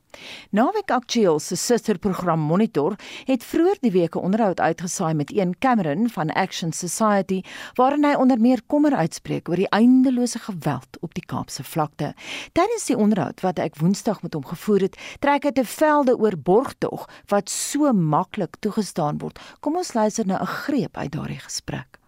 Naweek 0.51 0.91
Aktueel 0.91 1.39
se 1.39 1.55
susterprogram 1.55 2.39
Monitor 2.39 2.95
het 3.25 3.43
vroeër 3.43 3.77
die 3.81 3.91
week 3.91 4.15
'n 4.15 4.25
onderhoud 4.27 4.59
uitgesaai 4.59 5.13
met 5.13 5.31
een 5.31 5.55
Cameron 5.59 6.09
van 6.09 6.29
Action 6.29 6.71
Society 6.71 7.41
waarin 7.75 8.03
hy 8.03 8.13
onder 8.13 8.39
meer 8.39 8.61
kommer 8.67 8.95
uitspreek 8.95 9.49
oor 9.49 9.55
die 9.55 9.69
eindelose 9.69 10.39
geweld 10.39 10.97
op 10.99 11.13
die 11.13 11.25
Kaapse 11.25 11.63
vlakte. 11.63 12.13
Tydens 12.51 12.85
die 12.85 12.97
onderhoud 12.97 13.41
wat 13.41 13.59
ek 13.59 13.75
Woensdag 13.75 14.21
met 14.21 14.33
hom 14.33 14.45
gevoer 14.45 14.79
het, 14.79 14.97
trek 15.19 15.43
hy 15.43 15.51
te 15.51 15.65
velde 15.65 16.17
oor 16.17 16.37
borgtog 16.37 17.09
wat 17.27 17.49
so 17.49 17.93
maklik 17.93 18.55
toegestaan 18.59 19.17
word. 19.17 19.39
Kom 19.59 19.75
ons 19.75 19.93
luister 19.93 20.25
na 20.25 20.41
'n 20.41 20.45
greep 20.45 20.97
uit 20.97 21.11
daardie 21.11 21.39
gesprek. 21.39 22.00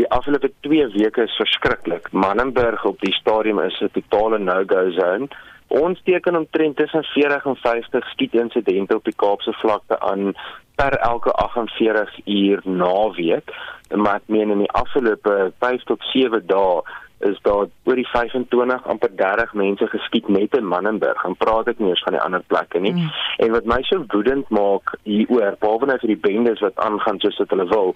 Die 0.00 0.08
afgelope 0.08 0.48
2 0.64 0.86
weke 0.94 1.26
is 1.28 1.34
verskriklik. 1.36 2.06
Mannenberg 2.16 2.84
op 2.88 3.02
die 3.04 3.12
stadium 3.12 3.58
is 3.60 3.80
'n 3.80 3.90
totale 3.92 4.38
no-go 4.38 4.90
zone. 4.90 5.28
Ons 5.68 6.00
teken 6.04 6.36
omtrent 6.36 6.76
tussen 6.76 7.04
40 7.04 7.44
en 7.44 7.56
50 7.56 8.08
skietinsidente 8.08 8.94
op 8.96 9.04
die 9.04 9.14
Kaapse 9.16 9.52
vlakte 9.52 10.00
aan 10.00 10.32
per 10.74 10.96
elke 10.96 11.32
48 11.32 12.26
uur 12.26 12.60
naweek. 12.64 13.52
Maar 13.94 14.14
ek 14.14 14.26
meen 14.26 14.50
in 14.50 14.58
die 14.58 14.72
afgelope 14.72 15.52
5 15.58 15.82
tot 15.82 16.02
7 16.12 16.46
dae 16.46 16.82
is 17.20 17.38
daar 17.42 17.66
oor 17.84 17.98
die 17.98 18.08
25 18.08 18.86
amper 18.86 19.10
30 19.16 19.52
mense 19.52 19.86
geskiet 19.86 20.28
net 20.28 20.56
in 20.56 20.66
Mannenberg. 20.66 21.24
En 21.24 21.36
praat 21.36 21.68
ek 21.68 21.78
nie 21.78 21.92
eens 21.92 22.04
van 22.06 22.16
die 22.16 22.22
ander 22.22 22.42
plekke 22.46 22.80
nie. 22.80 22.94
Mm. 22.96 23.10
En 23.44 23.52
wat 23.56 23.68
my 23.68 23.80
so 23.88 24.04
woedend 24.14 24.48
maak 24.48 24.94
hieroor, 25.08 25.58
behalwe 25.60 25.90
nou 25.90 25.98
vir 26.00 26.14
die 26.14 26.22
bendes 26.28 26.64
wat 26.64 26.80
aangaan 26.80 27.20
soos 27.20 27.38
wat 27.42 27.52
hulle 27.54 27.68
wil, 27.72 27.94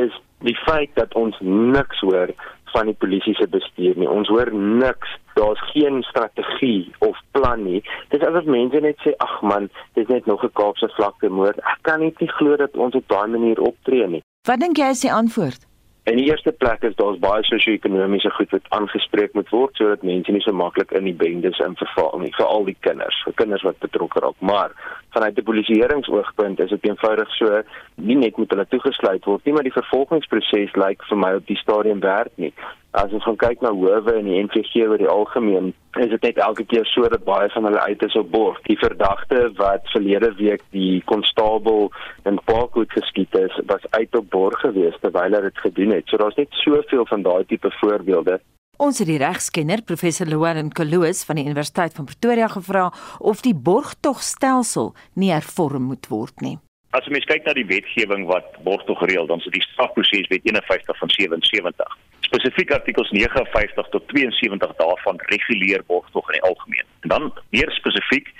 is 0.00 0.14
die 0.44 0.56
feit 0.66 0.92
dat 0.98 1.14
ons 1.14 1.38
niks 1.40 2.02
hoor 2.04 2.34
van 2.74 2.90
die 2.90 2.96
polisie 2.98 3.34
se 3.38 3.46
bestuur 3.50 3.98
nie. 4.00 4.10
Ons 4.10 4.28
hoor 4.28 4.50
niks. 4.54 5.12
Daar's 5.38 5.62
geen 5.70 6.02
strategie 6.02 6.90
of 7.06 7.18
plan 7.36 7.62
nie. 7.64 7.82
Dis 8.10 8.22
asof 8.26 8.48
mense 8.50 8.80
net 8.82 8.98
sê, 9.02 9.14
"Ag 9.26 9.42
man, 9.42 9.68
dis 9.94 10.08
net 10.08 10.26
nog 10.26 10.44
'n 10.44 10.52
Kaapse 10.52 10.88
vlakte 10.96 11.28
moord." 11.28 11.58
Ek 11.58 11.78
kan 11.82 12.00
net 12.00 12.20
nie 12.20 12.28
glo 12.28 12.56
dat 12.56 12.76
ons 12.76 12.94
op 12.94 13.08
daai 13.08 13.28
manier 13.28 13.60
optree 13.60 14.06
nie. 14.06 14.22
Wat 14.46 14.60
dink 14.60 14.76
jy 14.76 14.88
is 14.88 15.00
die 15.00 15.12
antwoord? 15.12 15.73
In 16.04 16.18
die 16.20 16.26
eerste 16.28 16.52
plek 16.52 16.82
is 16.84 16.96
daar 16.98 17.16
baie 17.16 17.44
sosio-ekonomiese 17.48 18.28
goed 18.36 18.50
wat 18.52 18.66
aangespreek 18.76 19.32
moet 19.32 19.48
word 19.48 19.78
sodat 19.80 20.02
mense 20.04 20.32
nie 20.34 20.42
so 20.44 20.52
maklik 20.52 20.90
in 20.98 21.06
die 21.08 21.14
bendes 21.16 21.60
inverval 21.64 22.20
nie, 22.20 22.32
veral 22.36 22.66
die 22.68 22.76
kinders, 22.84 23.22
vir 23.24 23.36
kinders 23.38 23.64
wat 23.64 23.80
betrokke 23.80 24.20
raak. 24.20 24.36
Maar 24.50 24.74
vanuit 25.16 25.38
'n 25.38 25.48
polisieeringsoogpunt 25.48 26.60
is 26.60 26.70
dit 26.76 26.84
eenvoudig 26.90 27.34
so 27.38 27.62
nie 27.96 28.18
net 28.20 28.36
moet 28.36 28.50
hulle 28.50 28.66
toegesluit 28.68 29.24
word 29.24 29.44
nie, 29.44 29.54
maar 29.54 29.68
die 29.68 29.78
vervolgingsproses 29.80 30.76
lyk 30.76 31.08
vir 31.08 31.18
my 31.18 31.34
op 31.40 31.46
die 31.46 31.62
stadium 31.64 32.00
werk 32.00 32.36
nie. 32.36 32.52
As 32.94 33.10
ons 33.10 33.24
gaan 33.26 33.38
kyk 33.42 33.62
na 33.64 33.72
howe 33.74 34.12
in 34.20 34.28
die 34.28 34.36
NVG 34.38 34.84
oor 34.86 35.00
die 35.02 35.10
algemeen, 35.10 35.72
is 35.98 36.12
dit 36.12 36.26
net 36.28 36.36
elke 36.38 36.62
keer 36.70 36.84
so 36.86 37.08
dat 37.10 37.24
baie 37.26 37.48
van 37.50 37.66
hulle 37.66 37.80
uit 37.90 38.04
is 38.06 38.14
op 38.20 38.28
borg. 38.30 38.60
Die 38.68 38.76
verdagte 38.78 39.48
wat 39.58 39.88
verlede 39.90 40.30
week 40.38 40.62
die 40.76 41.00
konstabel 41.10 41.88
in 42.30 42.38
Parkwood 42.46 42.94
geskiet 42.94 43.34
is, 43.40 43.56
was 43.66 43.88
uit 43.98 44.14
op 44.14 44.30
borg 44.30 44.62
gewees 44.62 44.94
terwyl 45.02 45.34
hy 45.34 45.42
dit 45.48 45.58
gedoen 45.64 45.96
het. 45.96 46.06
So 46.06 46.22
daar's 46.22 46.38
net 46.38 46.54
soveel 46.62 47.02
van 47.10 47.26
daai 47.26 47.42
tipe 47.50 47.74
voorbeelde. 47.80 48.38
Ons 48.78 49.02
het 49.02 49.10
die 49.10 49.18
regskenner 49.18 49.82
professor 49.82 50.30
Loan 50.30 50.70
Kaloos 50.70 51.26
van 51.26 51.42
die 51.42 51.48
Universiteit 51.50 51.98
van 51.98 52.06
Pretoria 52.06 52.46
gevra 52.54 52.92
of 53.18 53.42
die 53.42 53.56
borgtogstelsel 53.58 54.94
nie 55.18 55.34
hervorm 55.34 55.90
moet 55.90 56.06
word 56.14 56.46
nie. 56.46 56.60
As 56.94 57.10
jy 57.10 57.26
kyk 57.26 57.42
na 57.42 57.58
die 57.58 57.66
wetgewing 57.66 58.28
wat 58.30 58.54
borgtog 58.62 59.02
reël, 59.02 59.26
dan 59.26 59.42
is 59.42 59.50
dit 59.50 59.58
die 59.58 59.68
strafproses 59.72 60.30
wet 60.30 60.46
51 60.46 61.02
van 61.02 61.10
77 61.18 62.02
spesifiek 62.24 62.72
artikels 62.72 63.10
59 63.10 63.88
tot 63.94 64.08
72 64.08 64.76
daarvan 64.76 65.20
reguleer 65.32 65.84
borgtog 65.86 66.30
in 66.30 66.38
die 66.40 66.48
algemeen. 66.50 66.86
En 67.00 67.08
dan 67.08 67.32
meer 67.50 67.70
spesifiek 67.70 68.32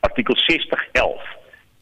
artikel 0.00 0.36
6011 0.36 1.30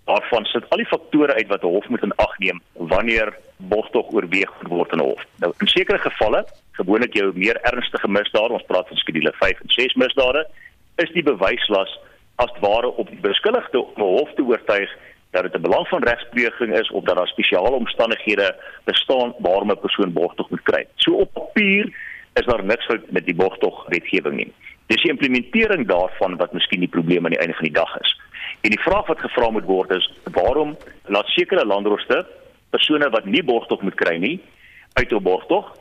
waarvan 0.05 0.45
sit 0.45 0.69
al 0.69 0.83
die 0.83 0.91
faktore 0.93 1.35
uit 1.35 1.47
wat 1.47 1.63
'n 1.63 1.73
hof 1.75 1.89
moet 1.89 2.03
in 2.03 2.17
ag 2.17 2.39
neem 2.39 2.61
wanneer 2.73 3.37
borgtog 3.57 4.13
oorweeg 4.13 4.53
word 4.69 4.93
in 4.93 4.99
'n 4.99 5.09
hof. 5.11 5.23
Nou 5.37 5.53
in 5.59 5.67
sekere 5.67 5.99
gevalle, 5.99 6.47
gewoonlik 6.73 7.15
jou 7.15 7.33
meer 7.35 7.57
ernstige 7.61 8.09
misdade, 8.09 8.53
ons 8.53 8.67
praat 8.67 8.89
van 8.89 8.97
skedule 8.97 9.33
5 9.33 9.61
en 9.61 9.69
6 9.69 9.95
misdade, 9.95 10.47
is 10.97 11.11
die 11.13 11.23
bewyslas 11.23 11.99
as 12.37 12.53
ware 12.61 12.91
op 12.97 13.09
die 13.09 13.21
beskuldigde 13.21 13.79
om 13.81 14.03
'n 14.03 14.17
hof 14.19 14.31
te 14.35 14.43
oortuig 14.43 14.91
dat 15.31 15.43
dit 15.43 15.55
'n 15.55 15.61
belang 15.61 15.89
van 15.89 16.03
regspleging 16.03 16.79
is 16.79 16.91
of 16.91 17.05
dat 17.05 17.17
daar 17.17 17.29
spesiale 17.29 17.71
omstandighede 17.71 18.57
bestaan 18.85 19.35
waarom 19.39 19.71
'n 19.71 19.79
persoon 19.81 20.13
borgtog 20.13 20.51
moet 20.51 20.63
kry. 20.63 20.87
So 20.95 21.13
op 21.13 21.33
papier 21.33 21.85
is 22.35 22.47
daar 22.47 22.65
niks 22.65 22.85
fout 22.85 23.11
met 23.11 23.25
die 23.25 23.35
borgtog 23.35 23.87
wetgewing 23.89 24.37
nie. 24.37 24.53
Dis 24.87 25.03
die 25.03 25.11
implementering 25.11 25.87
daarvan 25.89 26.37
wat 26.37 26.53
miskien 26.53 26.81
die 26.81 26.89
probleem 26.89 27.25
aan 27.25 27.31
die 27.31 27.39
einde 27.39 27.55
van 27.55 27.65
die 27.65 27.73
dag 27.73 28.01
is. 28.01 28.21
En 28.61 28.71
die 28.71 28.81
vraag 28.81 29.07
wat 29.07 29.21
gevra 29.21 29.51
moet 29.51 29.65
word 29.65 29.91
is 29.91 30.13
waarom 30.33 30.77
laat 31.05 31.27
sekere 31.27 31.67
landrooste 31.67 32.27
persone 32.71 33.11
wat 33.11 33.25
nie 33.25 33.45
borgtog 33.45 33.83
moet 33.83 33.95
kry 33.95 34.17
nie 34.17 34.41
uit 34.93 35.13
op 35.13 35.23
borgtog 35.23 35.79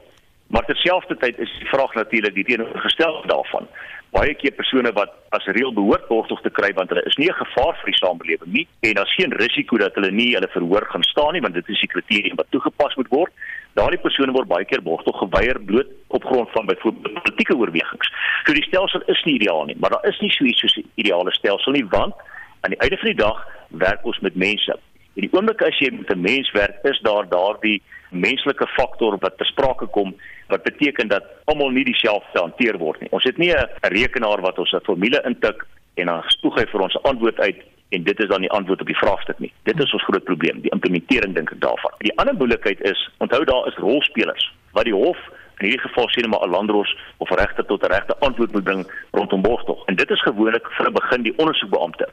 Maar 0.50 0.66
terselfdertyd 0.66 1.38
is 1.40 1.56
die 1.60 1.68
vraag 1.68 1.94
natuurlik 1.94 2.34
die 2.34 2.44
teenoorgestelde 2.44 3.28
daarvan 3.28 3.68
baie 4.12 4.34
keer 4.34 4.56
persone 4.58 4.92
wat 4.98 5.12
as 5.38 5.46
reël 5.54 5.74
behoort 5.74 6.08
borgtog 6.10 6.42
te 6.42 6.50
kry 6.50 6.72
want 6.78 6.90
hulle 6.90 7.04
is 7.06 7.18
nie 7.22 7.30
'n 7.30 7.42
gevaar 7.42 7.76
vir 7.82 7.92
die 7.92 8.00
samelewing 8.02 8.52
nie 8.54 8.68
en 8.82 8.94
daar's 8.94 9.14
geen 9.14 9.34
risiko 9.44 9.78
dat 9.78 9.96
hulle 9.96 10.12
nie 10.12 10.34
hulle 10.34 10.50
verhoor 10.56 10.86
gaan 10.92 11.04
staan 11.04 11.34
nie 11.34 11.42
want 11.42 11.54
dit 11.54 11.70
is 11.70 11.80
die 11.80 11.94
kriteria 11.94 12.36
wat 12.36 12.50
toegepas 12.50 12.96
moet 12.96 13.10
word. 13.10 13.32
Daardie 13.76 14.02
persone 14.02 14.32
word 14.32 14.48
baie 14.48 14.66
keer 14.66 14.82
borgtog 14.82 15.18
geweier 15.20 15.60
bloot 15.60 15.88
op 16.08 16.24
grond 16.26 16.50
van 16.52 16.66
byvoorbeeld 16.66 17.14
politieke 17.14 17.56
oorwegings. 17.56 18.10
So 18.46 18.54
die 18.54 18.68
stelsel 18.70 19.02
is 19.06 19.24
nie 19.26 19.36
ideaal 19.36 19.66
nie, 19.66 19.78
maar 19.80 19.90
daar 19.90 20.10
is 20.10 20.20
nie 20.20 20.32
so 20.32 20.44
iets 20.44 20.62
soos 20.62 20.78
'n 20.78 20.90
ideale 20.96 21.32
stelsel 21.32 21.72
nie 21.72 21.86
want 21.86 22.14
aan 22.62 22.72
die 22.72 22.80
einde 22.80 22.98
van 22.98 23.10
die 23.14 23.22
dag 23.26 23.48
werk 23.70 24.06
ons 24.06 24.20
met 24.20 24.36
mense. 24.36 24.74
En 25.16 25.22
die 25.22 25.34
oomblik 25.34 25.62
as 25.62 25.80
jy 25.80 25.92
met 25.92 26.10
'n 26.12 26.22
mens 26.22 26.52
werk, 26.52 26.84
is 26.84 27.00
daar 27.02 27.30
daardie 27.30 27.82
menslike 28.10 28.68
faktor 28.68 29.18
wat 29.20 29.38
besprake 29.38 29.86
kom 29.86 30.16
wat 30.50 30.64
beteken 30.64 31.08
dat 31.08 31.24
almal 31.46 31.70
nie 31.70 31.86
dieselfde 31.86 32.40
hanteer 32.40 32.78
word 32.78 33.02
nie. 33.02 33.12
Ons 33.12 33.24
het 33.24 33.38
nie 33.38 33.54
'n 33.54 33.68
rekenaar 33.82 34.42
wat 34.42 34.60
ons 34.60 34.74
'n 34.74 34.84
formule 34.84 35.22
intik 35.26 35.66
en 35.96 36.06
dan 36.06 36.24
spoeg 36.28 36.56
hy 36.56 36.66
vir 36.66 36.82
ons 36.82 36.96
'n 36.96 37.08
antwoord 37.08 37.40
uit 37.40 37.62
en 37.90 38.04
dit 38.04 38.20
is 38.20 38.28
dan 38.28 38.42
die 38.42 38.52
antwoord 38.52 38.82
op 38.82 38.88
die 38.88 38.98
vraagstuk 38.98 39.40
nie. 39.40 39.54
Dit 39.64 39.80
is 39.80 39.94
ons 39.94 40.04
groot 40.04 40.24
probleem, 40.24 40.62
die 40.62 40.72
implementering 40.72 41.34
dink 41.36 41.52
ek 41.52 41.62
daarvan. 41.62 41.92
Die 41.98 42.18
ander 42.18 42.36
moeilikheid 42.36 42.82
is, 42.82 43.10
onthou 43.18 43.44
daar 43.46 43.68
is 43.68 43.76
rolspelers 43.76 44.54
wat 44.72 44.86
die 44.86 44.94
hof 44.94 45.18
in 45.60 45.66
hierdie 45.68 45.88
geval 45.88 46.08
net 46.16 46.28
maar 46.28 46.48
'n 46.48 46.50
landros 46.50 46.98
of 47.18 47.30
regter 47.30 47.66
tot 47.66 47.84
'n 47.84 47.92
regte 47.92 48.18
antwoord 48.20 48.52
moet 48.52 48.64
bring 48.64 48.92
rondom 49.12 49.42
borgtog. 49.42 49.86
En 49.86 49.96
dit 49.96 50.10
is 50.10 50.22
gewoonlik 50.22 50.68
vir 50.72 50.88
'n 50.88 50.94
begin 50.94 51.22
die 51.22 51.38
ondersoekbeampte. 51.38 52.08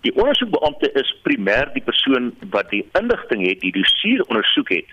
Die 0.00 0.14
ondersoekbeampte 0.14 0.92
is 0.92 1.16
primêr 1.22 1.72
die 1.72 1.82
persoon 1.82 2.34
wat 2.50 2.70
die 2.70 2.88
inligting 2.92 3.46
het, 3.46 3.60
die 3.60 3.72
dossier 3.72 4.22
ondersoek 4.22 4.68
het 4.68 4.86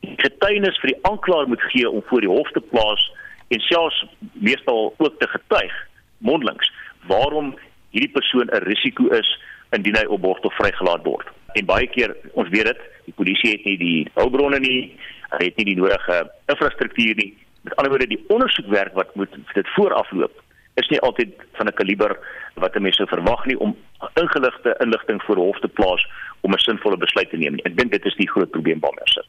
getuienis 0.00 0.78
vir 0.80 0.92
die 0.92 1.00
aanklaer 1.10 1.48
moet 1.48 1.62
gee 1.72 1.90
om 1.90 2.02
voor 2.08 2.20
die 2.20 2.30
hof 2.30 2.50
te 2.50 2.60
plaas 2.60 3.12
en 3.48 3.60
selfs 3.60 4.04
meestal 4.32 4.94
ook 4.96 5.18
te 5.20 5.28
getuig 5.28 5.72
mondelings 6.18 6.72
waarom 7.06 7.54
hierdie 7.90 8.12
persoon 8.12 8.48
'n 8.50 8.64
risiko 8.64 9.08
is 9.08 9.28
indien 9.70 9.96
hy 9.96 10.04
op 10.04 10.20
borg 10.20 10.40
of 10.40 10.54
vrygelaat 10.54 11.02
word. 11.04 11.26
En 11.52 11.66
baie 11.66 11.86
keer, 11.86 12.16
ons 12.32 12.48
weet 12.48 12.64
dit, 12.64 12.78
die 13.04 13.14
polisie 13.14 13.50
het 13.50 13.64
nie 13.64 13.78
die 13.78 14.10
hulpbronne 14.14 14.58
nie, 14.58 14.96
hulle 15.30 15.44
het 15.44 15.56
nie 15.56 15.64
die 15.64 15.76
nodige 15.76 16.30
infrastruktuur 16.46 17.14
nie. 17.16 17.34
Met 17.62 17.76
ander 17.76 17.90
woorde, 17.90 18.06
die 18.06 18.24
ondersoekwerk 18.28 18.94
wat 18.94 19.14
moet 19.14 19.34
dit 19.54 19.68
voorafloop 19.76 20.42
is 20.74 20.88
nie 20.88 21.00
altyd 21.00 21.34
van 21.58 21.66
'n 21.66 21.78
kaliber 21.80 22.18
wat 22.54 22.76
'n 22.76 22.82
mens 22.82 22.96
sou 22.96 23.08
verwag 23.08 23.44
nie 23.46 23.58
om 23.58 23.76
ingeligte 24.14 24.76
inligting 24.78 25.22
voor 25.22 25.36
hof 25.36 25.58
te 25.60 25.68
plaas 25.68 26.06
om 26.40 26.52
'n 26.52 26.58
sinvolle 26.58 26.96
besluit 26.96 27.30
te 27.30 27.36
neem 27.36 27.54
nie. 27.54 27.64
Ek 27.64 27.76
dink 27.76 27.92
dit 27.92 28.04
is 28.04 28.16
die 28.16 28.30
groot 28.30 28.50
probleem 28.50 28.80
waarmee 28.80 29.00
ons 29.00 29.12
sit. 29.12 29.26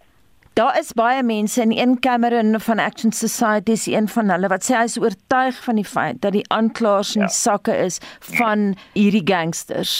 Daar 0.53 0.75
is 0.79 0.91
baie 0.91 1.23
mense 1.23 1.61
in 1.61 1.71
een 1.71 1.99
kamer 1.99 2.59
van 2.59 2.79
Action 2.79 3.11
Society 3.11 3.71
is 3.71 3.85
een 3.85 4.07
van 4.07 4.29
hulle 4.29 4.49
wat 4.51 4.65
sê 4.67 4.75
hy 4.75 4.87
is 4.89 4.97
oortuig 4.99 5.61
van 5.63 5.77
die 5.79 5.87
feit 5.87 6.17
dat 6.25 6.35
die 6.35 6.43
aanklaers 6.51 7.13
in 7.15 7.23
ja. 7.23 7.29
sakke 7.31 7.77
is 7.85 8.01
van 8.33 8.73
hierdie 8.91 9.23
gangsters. 9.23 9.93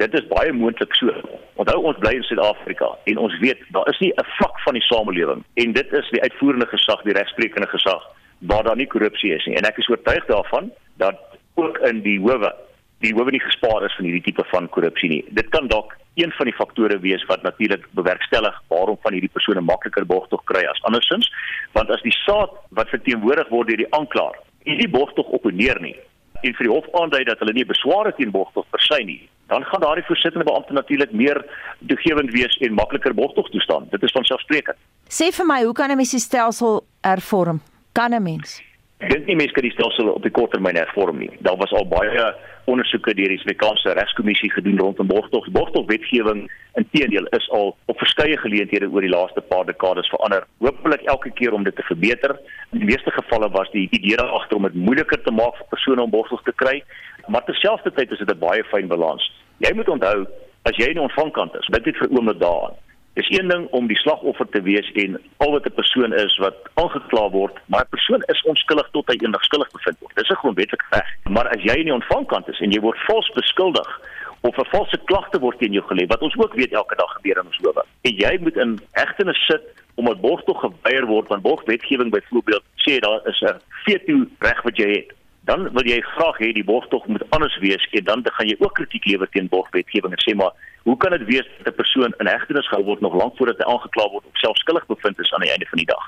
Dit 0.00 0.16
is 0.16 0.24
baie 0.30 0.52
moontlik 0.56 0.96
so. 0.96 1.12
Onthou 1.60 1.76
ons 1.90 2.00
bly 2.00 2.14
in 2.16 2.24
Suid-Afrika 2.24 2.88
en 3.04 3.20
ons 3.20 3.36
weet 3.44 3.60
daar 3.76 3.88
is 3.92 4.00
nie 4.00 4.14
'n 4.16 4.24
vlak 4.38 4.56
van 4.64 4.80
die 4.80 4.86
samelewing 4.88 5.44
en 5.60 5.72
dit 5.72 5.92
is 5.92 6.08
die 6.10 6.22
uitvoerende 6.22 6.66
gesag, 6.72 7.02
die 7.02 7.18
regsprekende 7.20 7.68
gesag 7.68 8.02
waar 8.38 8.64
daar 8.64 8.76
nie 8.76 8.88
korrupsie 8.88 9.34
is 9.34 9.44
nie. 9.44 9.56
En 9.56 9.68
ek 9.68 9.76
is 9.76 9.88
oortuig 9.88 10.24
daarvan 10.26 10.72
dat 10.96 11.20
ook 11.54 11.78
in 11.78 12.00
die 12.00 12.20
howe 12.20 12.54
die 13.02 13.12
howe 13.16 13.30
nie 13.34 13.42
gespaar 13.42 13.84
is 13.86 13.94
van 13.98 14.06
hierdie 14.06 14.24
tipe 14.28 14.44
van 14.50 14.68
korrupsie 14.74 15.10
nie. 15.10 15.22
Dit 15.34 15.50
kan 15.54 15.68
dalk 15.68 15.96
een 16.20 16.32
van 16.36 16.48
die 16.48 16.54
faktore 16.54 16.98
wees 17.02 17.24
wat 17.30 17.42
natuurlik 17.42 17.84
bewerkstellig 17.98 18.62
waarom 18.68 18.98
van 19.02 19.16
hierdie 19.16 19.32
persone 19.32 19.60
makliker 19.64 20.06
borgtog 20.06 20.44
kry 20.50 20.62
as 20.68 20.82
andersins, 20.88 21.28
want 21.72 21.90
as 21.90 22.02
die 22.06 22.14
saad 22.22 22.52
wat 22.78 22.92
verteenwoordig 22.92 23.48
word 23.50 23.72
deur 23.72 23.82
die 23.84 23.92
aanklaer, 23.96 24.38
hierdie 24.68 24.90
borgtog 24.92 25.32
opponeer 25.38 25.80
nie 25.82 25.96
en 26.42 26.56
vir 26.58 26.66
die 26.66 26.72
hof 26.72 26.88
aandui 26.98 27.22
dat 27.28 27.38
hulle 27.38 27.54
nie 27.54 27.66
besware 27.66 28.10
teen 28.16 28.32
borgtog 28.34 28.66
versy 28.74 28.98
nie, 29.06 29.20
dan 29.52 29.62
gaan 29.68 29.84
daardie 29.84 30.04
voorsittende 30.08 30.46
beampte 30.48 30.74
natuurlik 30.74 31.12
meer 31.14 31.38
toegewend 31.86 32.32
wees 32.34 32.56
en 32.66 32.74
makliker 32.74 33.14
borgtog 33.14 33.50
toestaan. 33.52 33.86
Dit 33.92 34.02
is 34.02 34.14
van 34.16 34.26
selfsprekend. 34.26 34.78
Sê 35.06 35.30
vir 35.36 35.46
my, 35.46 35.60
hoe 35.62 35.74
kan 35.74 35.90
'n 35.90 35.96
mens 35.96 36.10
die 36.10 36.18
stelsel 36.18 36.82
hervorm? 37.02 37.60
Kan 37.92 38.14
'n 38.14 38.22
mens? 38.22 38.60
Ek 38.98 39.10
dink 39.10 39.26
nie 39.26 39.36
mense 39.36 39.52
kan 39.52 39.62
die 39.62 39.74
stelsel 39.74 40.08
op 40.08 40.22
die 40.22 40.30
korttermyn 40.30 40.76
hervorm 40.76 41.18
nie. 41.18 41.30
Daar 41.40 41.56
was 41.56 41.72
al 41.72 41.86
baie 41.86 42.34
ondersoeke 42.64 43.14
deur 43.14 43.28
die 43.28 43.38
Suid-Afrikaanse 43.38 43.94
Regskommissie 43.98 44.50
gedoen 44.50 44.78
rondom 44.78 45.06
borgtog. 45.06 45.48
Borgtogwetgewing 45.50 46.50
inteendeel 46.74 47.26
is 47.36 47.48
al 47.50 47.76
op 47.86 47.98
verskeie 47.98 48.36
geleenthede 48.38 48.88
oor 48.90 49.04
die 49.04 49.12
laaste 49.12 49.40
paar 49.40 49.66
dekades 49.66 50.08
verander. 50.08 50.46
Hoopelik 50.58 51.02
elke 51.02 51.30
keer 51.30 51.52
om 51.52 51.64
dit 51.64 51.76
te 51.76 51.82
verbeter. 51.82 52.36
In 52.72 52.78
die 52.84 52.90
meeste 52.92 53.10
gevalle 53.10 53.50
was 53.50 53.70
die 53.70 53.88
idee 53.90 54.16
daar 54.16 54.34
agter 54.38 54.56
om 54.56 54.68
dit 54.68 54.74
moeiliker 54.74 55.22
te 55.22 55.34
maak 55.34 55.58
vir 55.58 55.68
persone 55.74 56.02
om 56.02 56.14
borgtog 56.14 56.42
te 56.46 56.54
kry, 56.62 56.82
maar 57.26 57.44
terselfdertyd 57.44 58.10
is 58.10 58.18
dit 58.18 58.30
'n 58.30 58.38
baie 58.38 58.64
fyn 58.64 58.88
balans. 58.88 59.32
Jy 59.58 59.74
moet 59.74 59.88
onthou 59.88 60.26
as 60.62 60.76
jy 60.76 60.86
in 60.86 60.98
die 61.00 61.08
ontvangkant 61.08 61.54
is, 61.54 61.66
dit 61.66 61.84
het 61.84 61.96
vir 61.96 62.10
oomblik 62.10 62.38
daaraan. 62.38 62.74
Dis 63.14 63.28
een 63.28 63.48
ding 63.48 63.66
om 63.76 63.86
die 63.86 63.96
slagoffer 63.96 64.48
te 64.48 64.62
wees 64.64 64.88
en 64.92 65.18
al 65.36 65.50
wat 65.52 65.66
'n 65.66 65.74
persoon 65.80 66.14
is 66.14 66.36
wat 66.36 66.56
aangekla 66.74 67.28
word, 67.30 67.56
maar 67.66 67.84
'n 67.84 67.94
persoon 67.96 68.22
is 68.22 68.42
onskuldig 68.42 68.88
tot 68.92 69.06
hy 69.06 69.16
eendag 69.18 69.44
skuldig 69.44 69.70
bevind 69.70 69.98
word. 70.00 70.14
Dis 70.14 70.28
'n 70.30 70.42
grondwetlike 70.42 70.84
reg. 70.90 71.08
Maar 71.30 71.48
as 71.48 71.62
jy 71.62 71.74
in 71.74 71.84
die 71.84 71.98
ontvangkant 72.00 72.48
is 72.48 72.60
en 72.60 72.70
jy 72.70 72.80
word 72.80 72.98
vals 73.06 73.30
beskuldig 73.34 74.00
of 74.40 74.56
'n 74.56 74.70
valse 74.70 74.98
klagte 75.04 75.38
word 75.38 75.58
teen 75.58 75.72
jou 75.72 75.84
gelê, 75.84 76.06
wat 76.06 76.22
ons 76.22 76.36
ook 76.36 76.54
weet 76.54 76.72
elke 76.72 76.96
dag 76.96 77.12
gebeur 77.12 77.38
in 77.38 77.46
ons 77.46 77.58
howe. 77.62 77.84
En 78.02 78.14
jy 78.16 78.38
moet 78.40 78.56
in 78.56 78.80
hegtenis 78.92 79.46
sit 79.46 79.62
omdat 79.94 80.20
borgtog 80.20 80.60
geweier 80.60 81.06
word 81.06 81.28
want 81.28 81.42
borgwetgewing 81.42 82.10
byvoorbeeld 82.10 82.64
sê 82.76 82.98
daar 82.98 83.20
is 83.26 83.40
'n 83.40 83.60
veto 83.84 84.26
reg 84.38 84.62
wat 84.62 84.76
jy 84.76 84.90
het 84.90 85.12
dan 85.44 85.68
wil 85.74 85.86
jy 85.86 86.00
graag 86.00 86.38
hê 86.38 86.52
die 86.54 86.64
borgtog 86.64 87.06
moet 87.06 87.24
anders 87.34 87.56
wees 87.58 87.86
en 87.90 88.04
dan 88.04 88.22
gaan 88.24 88.48
jy 88.48 88.56
ook 88.58 88.74
kritiek 88.78 89.04
lewer 89.10 89.30
teen 89.30 89.48
borgwetgewing 89.48 90.14
en 90.14 90.22
sê 90.22 90.36
maar 90.38 90.52
hoe 90.82 90.96
kan 90.96 91.10
dit 91.10 91.24
wees 91.26 91.48
dat 91.58 91.74
'n 91.74 91.80
persoon 91.82 92.14
in 92.18 92.26
hegtenis 92.26 92.68
gehou 92.68 92.84
word 92.84 93.00
nog 93.00 93.14
lank 93.14 93.36
voordat 93.36 93.58
hy 93.58 93.64
aangekla 93.64 94.08
word 94.10 94.24
of 94.26 94.38
self 94.38 94.56
skuldig 94.56 94.86
bevind 94.86 95.18
is 95.18 95.32
aan 95.32 95.40
die 95.40 95.50
einde 95.50 95.66
van 95.66 95.78
die 95.78 95.86
dag. 95.94 96.04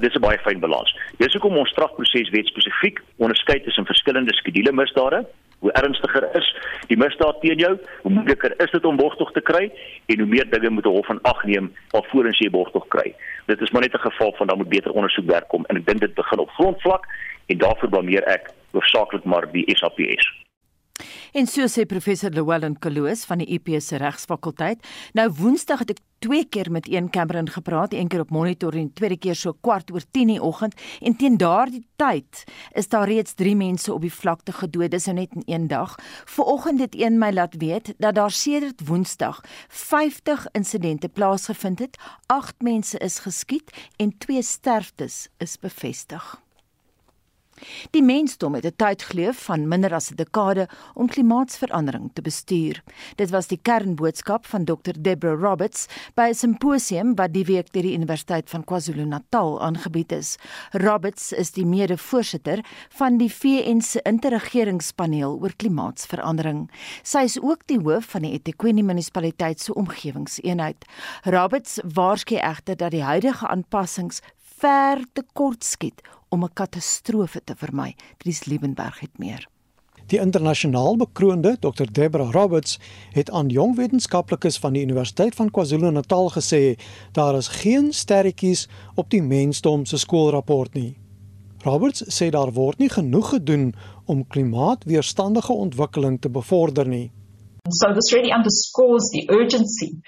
Dis 0.00 0.14
'n 0.14 0.20
baie 0.20 0.38
fyn 0.38 0.60
balans. 0.60 0.96
Dis 1.18 1.32
hoekom 1.32 1.56
ons 1.56 1.70
strafproseswet 1.70 2.46
spesifiek 2.46 3.02
onderskei 3.16 3.62
tussen 3.62 3.86
verskillende 3.86 4.34
skedule 4.34 4.72
misdade. 4.72 5.26
Hoe 5.62 5.72
ernstiger 5.78 6.24
is 6.34 6.48
die 6.90 6.96
misdaad 6.98 7.40
teen 7.40 7.60
jou, 7.62 7.76
hoe 8.02 8.12
moeiliker 8.12 8.54
is 8.64 8.70
dit 8.70 8.84
om 8.84 8.96
borgtog 8.98 9.30
te 9.32 9.40
kry 9.40 9.68
en 10.10 10.18
hoe 10.18 10.26
meer 10.26 10.48
dinge 10.50 10.70
moet 10.70 10.86
'n 10.86 10.96
hof 10.96 11.06
van 11.06 11.22
ag 11.22 11.44
neem 11.44 11.70
alvorens 11.90 12.38
jy 12.38 12.50
borgtog 12.50 12.88
kry. 12.88 13.14
Dit 13.46 13.60
is 13.60 13.70
maar 13.70 13.82
net 13.82 13.94
'n 13.94 14.08
geval 14.08 14.32
van 14.32 14.46
dan 14.46 14.58
moet 14.58 14.68
beter 14.68 14.90
ondersoek 14.90 15.30
werk 15.30 15.48
kom 15.48 15.64
en 15.68 15.76
ek 15.76 15.86
dink 15.86 16.00
dit 16.00 16.14
begin 16.14 16.38
op 16.38 16.50
grondvlak 16.50 17.06
en 17.46 17.58
daarvoor 17.58 17.88
blameer 17.88 18.24
ek 18.24 18.50
hoofsaaklik 18.72 19.24
maar 19.24 19.52
die 19.52 19.64
SAPS. 19.76 20.41
En 21.32 21.46
so 21.46 21.66
sê 21.66 21.86
professor 21.86 22.30
Llewellyn 22.30 22.78
Kaloos 22.78 23.24
van 23.24 23.38
die 23.38 23.54
UP 23.54 23.68
se 23.80 23.96
regsfakulteit. 23.96 24.82
Nou 25.12 25.28
Woensdag 25.30 25.84
het 25.84 25.90
ek 25.96 26.02
twee 26.22 26.44
keer 26.44 26.70
met 26.70 26.86
een 26.88 27.10
Cameron 27.10 27.48
gepraat, 27.50 27.92
een 27.92 28.08
keer 28.08 28.20
op 28.20 28.30
monitor 28.30 28.74
en 28.74 28.92
tweede 28.92 29.18
keer 29.18 29.34
so 29.34 29.56
kwart 29.60 29.90
oor 29.92 30.04
10 30.10 30.26
die 30.26 30.42
oggend 30.42 30.74
en 31.00 31.16
teen 31.16 31.36
daardie 31.36 31.82
tyd 31.96 32.44
is 32.78 32.88
daar 32.88 33.08
reeds 33.08 33.34
3 33.34 33.56
mense 33.56 33.92
op 33.92 34.00
die 34.00 34.12
vlakte 34.12 34.52
gedood, 34.52 34.90
dis 34.90 35.08
nou 35.10 35.16
net 35.18 35.34
in 35.34 35.42
een 35.46 35.66
dag. 35.68 35.96
Vanoggend 36.24 36.80
het 36.80 36.94
een 36.98 37.18
my 37.18 37.32
laat 37.32 37.58
weet 37.58 37.94
dat 37.98 38.14
daar 38.14 38.30
sedert 38.30 38.86
Woensdag 38.86 39.42
50 39.68 40.46
insidente 40.52 41.08
plaasgevind 41.08 41.78
het, 41.78 41.98
8 42.26 42.54
mense 42.62 42.98
is 42.98 43.18
geskiet 43.18 43.70
en 43.96 44.18
2 44.18 44.42
sterftes 44.42 45.28
is 45.38 45.58
bevestig. 45.58 46.41
Die 47.90 48.02
mensdom 48.02 48.54
het 48.54 48.64
'n 48.64 48.76
tydgleef 48.76 49.44
van 49.44 49.68
minder 49.68 49.94
as 49.94 50.10
'n 50.10 50.16
dekade 50.16 50.68
om 50.94 51.08
klimaatsverandering 51.08 52.10
te 52.12 52.22
bestuur. 52.22 52.82
Dit 53.16 53.30
was 53.30 53.46
die 53.46 53.58
kernboodskap 53.62 54.46
van 54.46 54.64
Dr 54.64 54.92
Deborah 55.00 55.40
Roberts 55.40 55.86
by 56.14 56.28
'n 56.28 56.34
simposium 56.34 57.14
wat 57.14 57.32
die 57.32 57.44
week 57.44 57.72
deur 57.72 57.82
die 57.82 57.94
Universiteit 57.94 58.50
van 58.50 58.64
KwaZulu-Natal 58.64 59.62
aangebied 59.62 60.12
is. 60.12 60.36
Roberts 60.70 61.32
is 61.32 61.50
die 61.50 61.66
mede-voorsitter 61.66 62.64
van 62.88 63.16
die 63.16 63.32
VN 63.32 63.80
se 63.80 64.00
interregeringspaneel 64.02 65.38
oor 65.40 65.56
klimaatsverandering. 65.56 66.70
Sy 67.02 67.18
is 67.18 67.40
ook 67.40 67.66
die 67.66 67.78
hoof 67.78 68.04
van 68.04 68.22
die 68.22 68.32
eThekwini 68.32 68.82
munisipaliteit 68.82 69.60
se 69.60 69.74
omgewingseenheid. 69.74 70.84
Roberts 71.22 71.78
waarsku 71.94 72.36
egter 72.36 72.76
dat 72.76 72.90
die 72.90 73.02
huidige 73.02 73.48
aanpassings 73.48 74.20
ver 74.62 75.02
te 75.12 75.24
kort 75.34 75.64
skiet 75.64 76.02
om 76.30 76.44
'n 76.44 76.52
katastrofe 76.54 77.40
te 77.44 77.54
vermy. 77.56 77.94
Dries 78.18 78.44
Liebenberg 78.44 79.00
het 79.00 79.18
meer. 79.18 79.48
Die 80.06 80.20
internasionaal 80.20 80.96
bekroonde 80.96 81.56
Dr 81.60 81.86
Deborah 81.92 82.32
Roberts 82.32 82.78
het 83.10 83.30
aan 83.30 83.48
jong 83.48 83.76
wetenskaplikes 83.76 84.58
van 84.58 84.72
die 84.72 84.82
Universiteit 84.82 85.34
van 85.34 85.50
KwaZulu-Natal 85.50 86.30
gesê 86.30 86.78
daar 87.12 87.36
is 87.36 87.48
geen 87.48 87.92
sterretjies 87.92 88.68
op 88.94 89.10
die 89.10 89.22
mensdom 89.22 89.84
se 89.84 89.98
skoolrapport 89.98 90.74
nie. 90.74 90.96
Roberts 91.64 92.02
sê 92.20 92.28
daar 92.28 92.52
word 92.52 92.78
nie 92.78 92.90
genoeg 92.90 93.28
gedoen 93.28 93.74
om 94.04 94.26
klimaatweerstandige 94.26 95.52
ontwikkeling 95.52 96.20
te 96.20 96.28
bevorder 96.28 96.88
nie. 96.88 97.10
So 97.68 97.92
this 97.94 98.12
really 98.12 98.32
underscores 98.32 99.08
the 99.10 99.24
urgency 99.30 100.02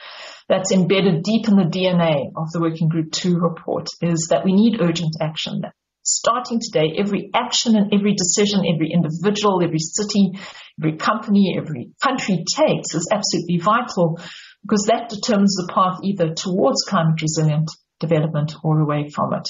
that's 0.49 0.73
embedded 0.73 1.23
deep 1.23 1.49
in 1.49 1.57
the 1.57 1.65
DNA 1.65 2.31
of 2.37 2.51
the 2.53 2.61
Working 2.61 2.89
Group 2.89 3.13
2 3.13 3.39
report 3.39 3.89
is 4.03 4.29
that 4.31 4.45
we 4.45 4.53
need 4.53 4.81
urgent 4.81 5.17
action. 5.21 5.63
Starting 6.03 6.61
today, 6.61 6.95
every 6.99 7.31
action 7.33 7.77
and 7.77 7.93
every 7.95 8.15
decision, 8.15 8.61
every 8.67 8.93
individual, 8.93 9.63
every 9.65 9.79
city, 9.79 10.39
every 10.79 10.99
company, 10.99 11.57
every 11.59 11.93
country 12.03 12.45
takes 12.45 12.95
is 12.95 13.09
absolutely 13.11 13.59
vital 13.59 14.21
because 14.63 14.85
that 14.89 15.09
determines 15.09 15.55
the 15.57 15.73
path 15.73 15.99
either 16.03 16.35
towards 16.35 16.85
climate 16.85 17.21
resilient 17.23 17.71
development 18.01 18.55
or 18.63 18.81
away 18.81 19.09
from 19.09 19.33
it. 19.33 19.49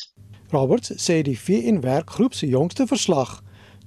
Roberts 0.52 0.92
sê 1.02 1.22
die 1.22 1.34
VN 1.34 1.80
werkgroep 1.82 2.34
se 2.34 2.46
jongste 2.46 2.86
verslag 2.86 3.40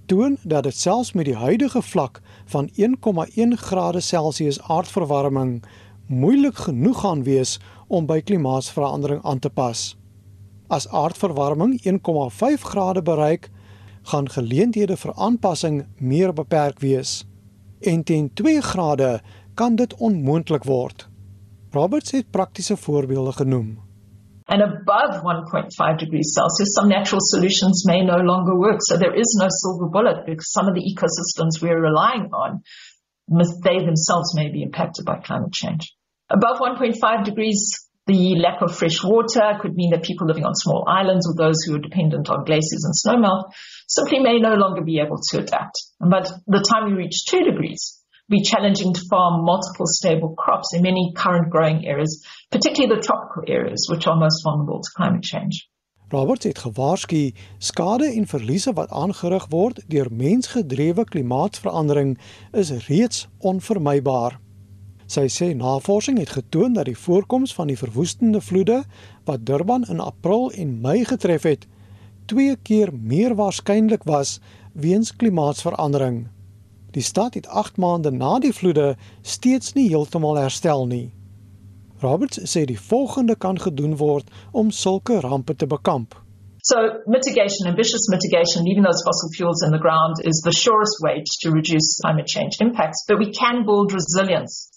toon 0.08 0.38
dat 0.43 0.63
dit 0.63 0.76
selfs 0.76 1.13
met 1.13 1.26
die 1.26 1.36
huidige 1.36 1.82
vlak 1.82 2.20
van 2.52 2.70
1,1 2.76 3.56
grade 3.56 4.02
Celsius 4.02 4.60
aardverwarming 4.62 5.63
moeilik 6.08 6.56
genoeg 6.67 7.00
gaan 7.02 7.24
wees 7.24 7.60
om 7.88 8.06
by 8.08 8.22
klimaatsverandering 8.22 9.24
aan 9.24 9.39
te 9.39 9.50
pas. 9.50 9.96
As 10.67 10.88
aardverwarming 10.88 11.80
1,5 11.84 12.63
grade 12.72 13.02
bereik, 13.02 13.50
gaan 14.12 14.30
geleenthede 14.32 14.98
vir 14.98 15.13
aanpassing 15.15 15.86
meer 16.00 16.34
beperk 16.34 16.80
wees. 16.80 17.26
En 17.82 18.04
teen 18.04 18.34
2 18.34 18.62
grade 18.62 19.20
kan 19.56 19.76
dit 19.76 19.93
onmoontlik 20.00 20.63
word. 20.63 21.08
Roberts 21.72 22.12
het 22.12 22.32
praktiese 22.32 22.78
voorbeelde 22.78 23.32
genoem. 23.32 23.78
And 24.48 24.62
above 24.62 25.20
1.5 25.24 25.98
degrees 26.00 26.32
Celsius, 26.34 26.74
some 26.74 26.88
natural 26.88 27.22
solutions 27.22 27.84
may 27.86 28.02
no 28.02 28.15
longer 28.15 28.56
work. 28.56 28.80
So 28.80 28.98
there 28.98 29.13
is 29.13 29.36
no 29.41 29.48
silver 29.50 29.89
bullet 29.89 30.26
because 30.26 30.52
some 30.52 30.70
of 30.70 30.76
the 30.76 30.86
ecosystems 30.88 31.62
we're 31.62 31.82
relying 31.82 32.32
on, 32.32 32.62
they 33.63 33.84
themselves 33.84 34.34
may 34.36 34.50
be 34.50 34.63
impacted 34.63 35.06
by 35.06 35.17
climate 35.20 35.52
change. 35.52 35.96
Above 36.29 36.59
1.5 36.59 37.23
degrees, 37.23 37.87
the 38.05 38.35
lack 38.35 38.61
of 38.61 38.75
fresh 38.75 39.01
water 39.01 39.57
could 39.61 39.75
mean 39.75 39.91
that 39.91 40.03
people 40.03 40.27
living 40.27 40.43
on 40.43 40.53
small 40.55 40.83
islands 40.85 41.25
or 41.25 41.35
those 41.35 41.63
who 41.63 41.75
are 41.75 41.79
dependent 41.79 42.29
on 42.29 42.43
glaciers 42.43 42.83
and 42.83 42.93
snowmelt 42.95 43.53
simply 43.87 44.19
may 44.19 44.37
no 44.37 44.55
longer 44.55 44.83
be 44.83 44.99
able 44.99 45.19
to 45.31 45.39
adapt. 45.39 45.75
But 45.99 46.29
the 46.45 46.65
time 46.69 46.91
we 46.91 46.97
reach 46.97 47.23
2 47.31 47.43
degrees, 47.43 48.03
be 48.27 48.41
challenging 48.41 48.93
to 48.93 49.01
farm 49.09 49.45
multiple 49.45 49.87
stable 49.87 50.35
crops 50.35 50.75
in 50.75 50.81
many 50.81 51.13
current 51.15 51.49
growing 51.49 51.87
areas, 51.87 52.25
particularly 52.51 52.93
the 52.93 53.01
tropical 53.01 53.43
areas, 53.47 53.87
which 53.89 54.05
are 54.05 54.17
most 54.17 54.43
vulnerable 54.43 54.81
to 54.81 54.89
climate 54.97 55.23
change. 55.23 55.63
Robert 56.09 56.43
het 56.43 56.59
gewaarsku 56.59 57.31
skade 57.57 58.05
en 58.05 58.27
verliese 58.27 58.73
wat 58.73 58.91
aangerig 58.91 59.47
word 59.51 59.83
deur 59.87 60.07
mensgedrewe 60.11 61.03
klimaatsverandering 61.03 62.17
is 62.51 62.71
reeds 62.87 63.27
onvermybaar. 63.39 64.39
Sy 65.08 65.30
sê 65.32 65.54
navorsing 65.56 66.17
het 66.20 66.34
getoon 66.36 66.74
dat 66.76 66.89
die 66.89 66.98
voorkoms 67.00 67.54
van 67.56 67.70
die 67.72 67.78
verwoestende 67.80 68.41
vloede 68.43 68.82
wat 69.24 69.46
Durban 69.48 69.86
in 69.88 70.02
April 70.04 70.52
en 70.52 70.82
Mei 70.84 71.06
getref 71.08 71.48
het, 71.48 71.63
twee 72.28 72.56
keer 72.56 72.91
meer 72.91 73.36
waarskynlik 73.39 74.04
was 74.04 74.39
weens 74.74 75.15
klimaatsverandering. 75.15 76.28
Die 76.91 77.04
stad 77.04 77.39
het 77.39 77.48
8 77.48 77.78
maande 77.78 78.12
na 78.12 78.36
die 78.43 78.52
vloede 78.52 78.98
steeds 79.22 79.74
nie 79.80 79.88
heeltemal 79.88 80.36
herstel 80.36 80.84
nie. 80.91 81.13
Roberts 82.04 82.43
sê 82.52 82.65
die 82.67 82.80
volgende 82.80 83.36
kan 83.36 83.60
gedoen 83.60 83.96
word 83.96 84.28
om 84.52 84.72
sulke 84.72 85.22
rampe 85.24 85.56
te 85.56 85.67
bekamp. 85.67 86.20
So 86.67 86.76
mitigation, 87.08 87.72
ambitious 87.72 88.10
mitigation, 88.12 88.67
leaving 88.67 88.84
those 88.84 89.00
fossil 89.08 89.32
fuels 89.32 89.63
in 89.63 89.72
the 89.72 89.80
ground 89.80 90.20
is 90.28 90.43
the 90.43 90.52
surest 90.52 91.00
way 91.00 91.24
to 91.24 91.52
reduce 91.52 91.96
climate 92.04 92.28
change 92.28 92.60
impacts, 92.60 93.06
but 93.08 93.20
we 93.24 93.32
can 93.32 93.63
build 93.63 93.93
resilience 93.96 94.67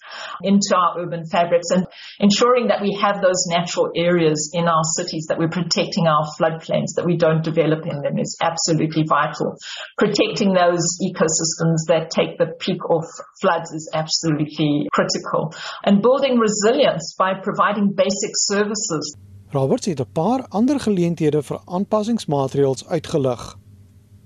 into 0.42 0.74
our 0.76 1.00
urban 1.00 1.24
fabrics 1.26 1.70
and 1.70 1.86
ensuring 2.18 2.68
that 2.68 2.82
we 2.82 2.98
have 3.00 3.20
those 3.20 3.46
natural 3.48 3.90
areas 3.96 4.50
in 4.52 4.68
our 4.68 4.84
cities, 4.96 5.26
that 5.28 5.38
we're 5.38 5.48
protecting 5.48 6.06
our 6.06 6.26
floodplains, 6.38 6.96
that 6.96 7.06
we 7.06 7.16
don't 7.16 7.42
develop 7.42 7.86
in 7.86 8.02
them 8.02 8.18
is 8.18 8.36
absolutely 8.40 9.04
vital. 9.06 9.56
Protecting 9.96 10.52
those 10.54 10.84
ecosystems 11.02 11.86
that 11.88 12.10
take 12.10 12.38
the 12.38 12.52
peak 12.58 12.80
of 12.88 13.04
floods 13.40 13.70
is 13.72 13.90
absolutely 13.94 14.86
critical. 14.92 15.52
And 15.84 16.02
building 16.02 16.38
resilience 16.38 17.14
by 17.18 17.34
providing 17.42 17.92
basic 17.94 18.32
services. 18.34 19.16
Roberts 19.52 19.86
het 19.86 20.00
'n 20.00 20.12
paar 20.12 20.46
ander 20.48 20.80
geleenthede 20.80 21.42
vir 21.42 21.60
aanpassingsmaatreëls 21.64 22.86
uitgelig. 22.86 23.56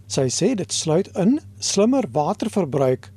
Sy 0.06 0.28
sê 0.28 0.54
dit 0.54 0.72
sluit 0.72 1.08
in 1.16 1.40
slimmer 1.58 2.04
waterverbruik 2.12 3.13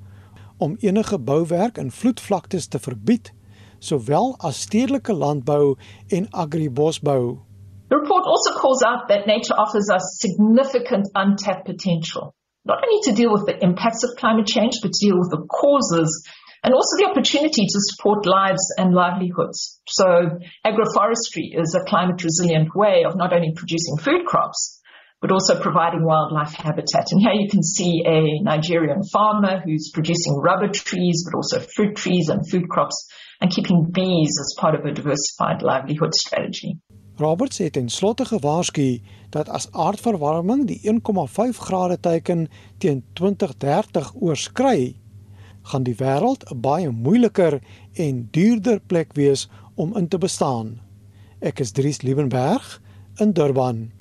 om 0.57 0.77
enige 0.79 1.19
bouwerk 1.19 1.77
in 1.77 1.91
vloedvlaktes 1.91 2.67
te 2.67 2.79
verbied, 2.79 3.31
sowel 3.79 4.35
as 4.39 4.61
stedelike 4.61 5.13
landbou 5.13 5.75
en 6.07 6.27
agribosbou. 6.31 7.37
The 7.89 7.95
report 7.95 8.25
also 8.25 8.59
calls 8.59 8.83
out 8.83 9.07
that 9.07 9.27
nature 9.27 9.55
offers 9.55 9.89
us 9.89 10.17
significant 10.19 11.07
untapped 11.15 11.65
potential, 11.65 12.33
not 12.65 12.83
only 12.83 12.99
to 13.07 13.13
deal 13.13 13.31
with 13.31 13.45
the 13.45 13.57
impacts 13.63 14.03
of 14.03 14.17
climate 14.17 14.47
change, 14.47 14.75
but 14.81 14.91
to 14.91 15.05
deal 15.05 15.17
with 15.17 15.31
the 15.31 15.45
causes 15.47 16.11
and 16.63 16.73
also 16.73 16.97
the 16.97 17.07
opportunity 17.09 17.63
to 17.63 17.79
support 17.79 18.25
lives 18.25 18.65
and 18.77 18.93
livelihoods. 18.93 19.79
So 19.87 20.05
agroforestry 20.65 21.55
is 21.55 21.75
a 21.75 21.85
climate 21.87 22.23
resilient 22.23 22.75
way 22.75 23.05
of 23.07 23.15
not 23.15 23.31
only 23.31 23.53
producing 23.55 23.97
food 23.97 24.25
crops, 24.25 24.76
but 25.21 25.31
also 25.31 25.59
providing 25.59 26.03
wildlife 26.03 26.53
habitat. 26.53 27.11
And 27.11 27.21
here 27.21 27.33
you 27.33 27.49
can 27.49 27.63
see 27.63 28.03
a 28.05 28.39
Nigerian 28.43 29.01
farmer 29.11 29.61
who's 29.65 29.89
producing 29.93 30.35
rubber 30.37 30.69
trees, 30.69 31.25
but 31.25 31.35
also 31.35 31.59
fruit 31.59 31.95
trees 31.95 32.29
and 32.29 32.47
food 32.49 32.69
crops 32.69 33.07
and 33.41 33.51
keeping 33.51 33.89
bees 33.91 34.33
as 34.39 34.55
part 34.59 34.75
of 34.75 34.85
a 34.85 34.91
diversified 34.91 35.61
livelihood 35.61 36.13
strategy. 36.13 36.77
Roberts 37.17 37.57
het 37.57 37.77
in 37.77 37.89
slotte 37.89 38.25
gewaarsku 38.25 38.99
dat 39.29 39.49
as 39.49 39.71
aardverwarming 39.71 40.67
die 40.69 40.79
1,5 40.85 41.57
grade 41.65 41.99
teiken 41.99 42.47
teen 42.77 43.03
2030 43.13 44.13
oorskry, 44.21 44.99
gaan 45.61 45.83
die 45.83 45.97
wêreld 45.97 46.45
'n 46.51 46.61
baie 46.61 46.89
moeiliker 46.89 47.59
en 47.93 48.27
duurder 48.31 48.79
plek 48.79 49.13
wees 49.13 49.49
om 49.75 49.97
in 49.97 50.07
te 50.07 50.17
bestaan. 50.17 50.79
Ek 51.39 51.59
is 51.59 51.71
Dries 51.71 52.01
Liebenberg 52.01 52.81
in 53.17 53.33
Durban. 53.33 53.91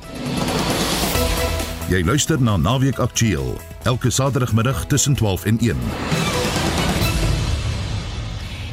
Jy 1.86 2.00
luister 2.02 2.40
na 2.42 2.56
Naweek 2.58 2.98
Aktueel 2.98 3.52
elke 3.86 4.10
Saterdagmiddag 4.10 4.86
tussen 4.90 5.14
12 5.14 5.44
en 5.44 5.58
1. 5.58 5.82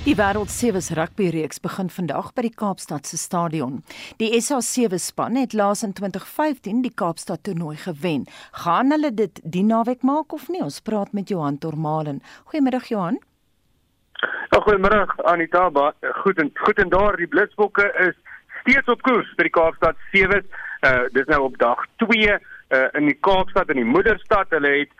Die 0.08 0.15
wêreld 0.17 0.49
sewe 0.49 0.82
rugby 0.97 1.28
reeks 1.30 1.62
begin 1.62 1.91
vandag 1.93 2.32
by 2.34 2.47
die 2.47 2.56
Kaapstad 2.58 3.06
se 3.06 3.19
stadion. 3.21 3.84
Die 4.17 4.32
SA7 4.41 4.97
span 4.97 5.38
het 5.38 5.54
laas 5.54 5.84
in 5.86 5.93
2015 5.93 6.82
die 6.82 6.93
Kaapstad 6.93 7.43
toernooi 7.45 7.78
gewen. 7.84 8.26
Gaan 8.65 8.89
hulle 8.89 9.13
dit 9.13 9.41
die 9.43 9.63
naweek 9.63 10.02
maak 10.02 10.34
of 10.34 10.49
nie? 10.49 10.63
Ons 10.65 10.82
praat 10.82 11.13
met 11.13 11.30
Johan 11.30 11.60
Tormalen. 11.62 12.23
Goeiemiddag 12.49 12.89
Johan. 12.89 13.21
Ja, 14.49 14.58
goeiemiddag 14.60 15.13
Anita. 15.21 15.69
Goed 16.23 16.41
en 16.41 16.49
goed 16.65 16.82
en 16.82 16.89
daar 16.89 17.17
die 17.21 17.30
Blitsbokke 17.30 17.93
is 18.10 18.17
steeds 18.63 18.89
op 18.89 19.06
koers 19.06 19.30
by 19.38 19.45
die 19.45 19.54
Kaapstad 19.54 20.02
sewe. 20.10 20.41
Uh 20.82 21.06
dis 21.13 21.30
nou 21.30 21.43
op 21.45 21.62
dag 21.62 21.86
2 22.02 22.41
uh 22.73 22.88
in 22.99 23.05
die 23.05 23.17
Kaapstad 23.19 23.69
in 23.69 23.81
die 23.81 23.91
moederstad. 23.95 24.49
Hulle 24.49 24.71
het 24.79 24.91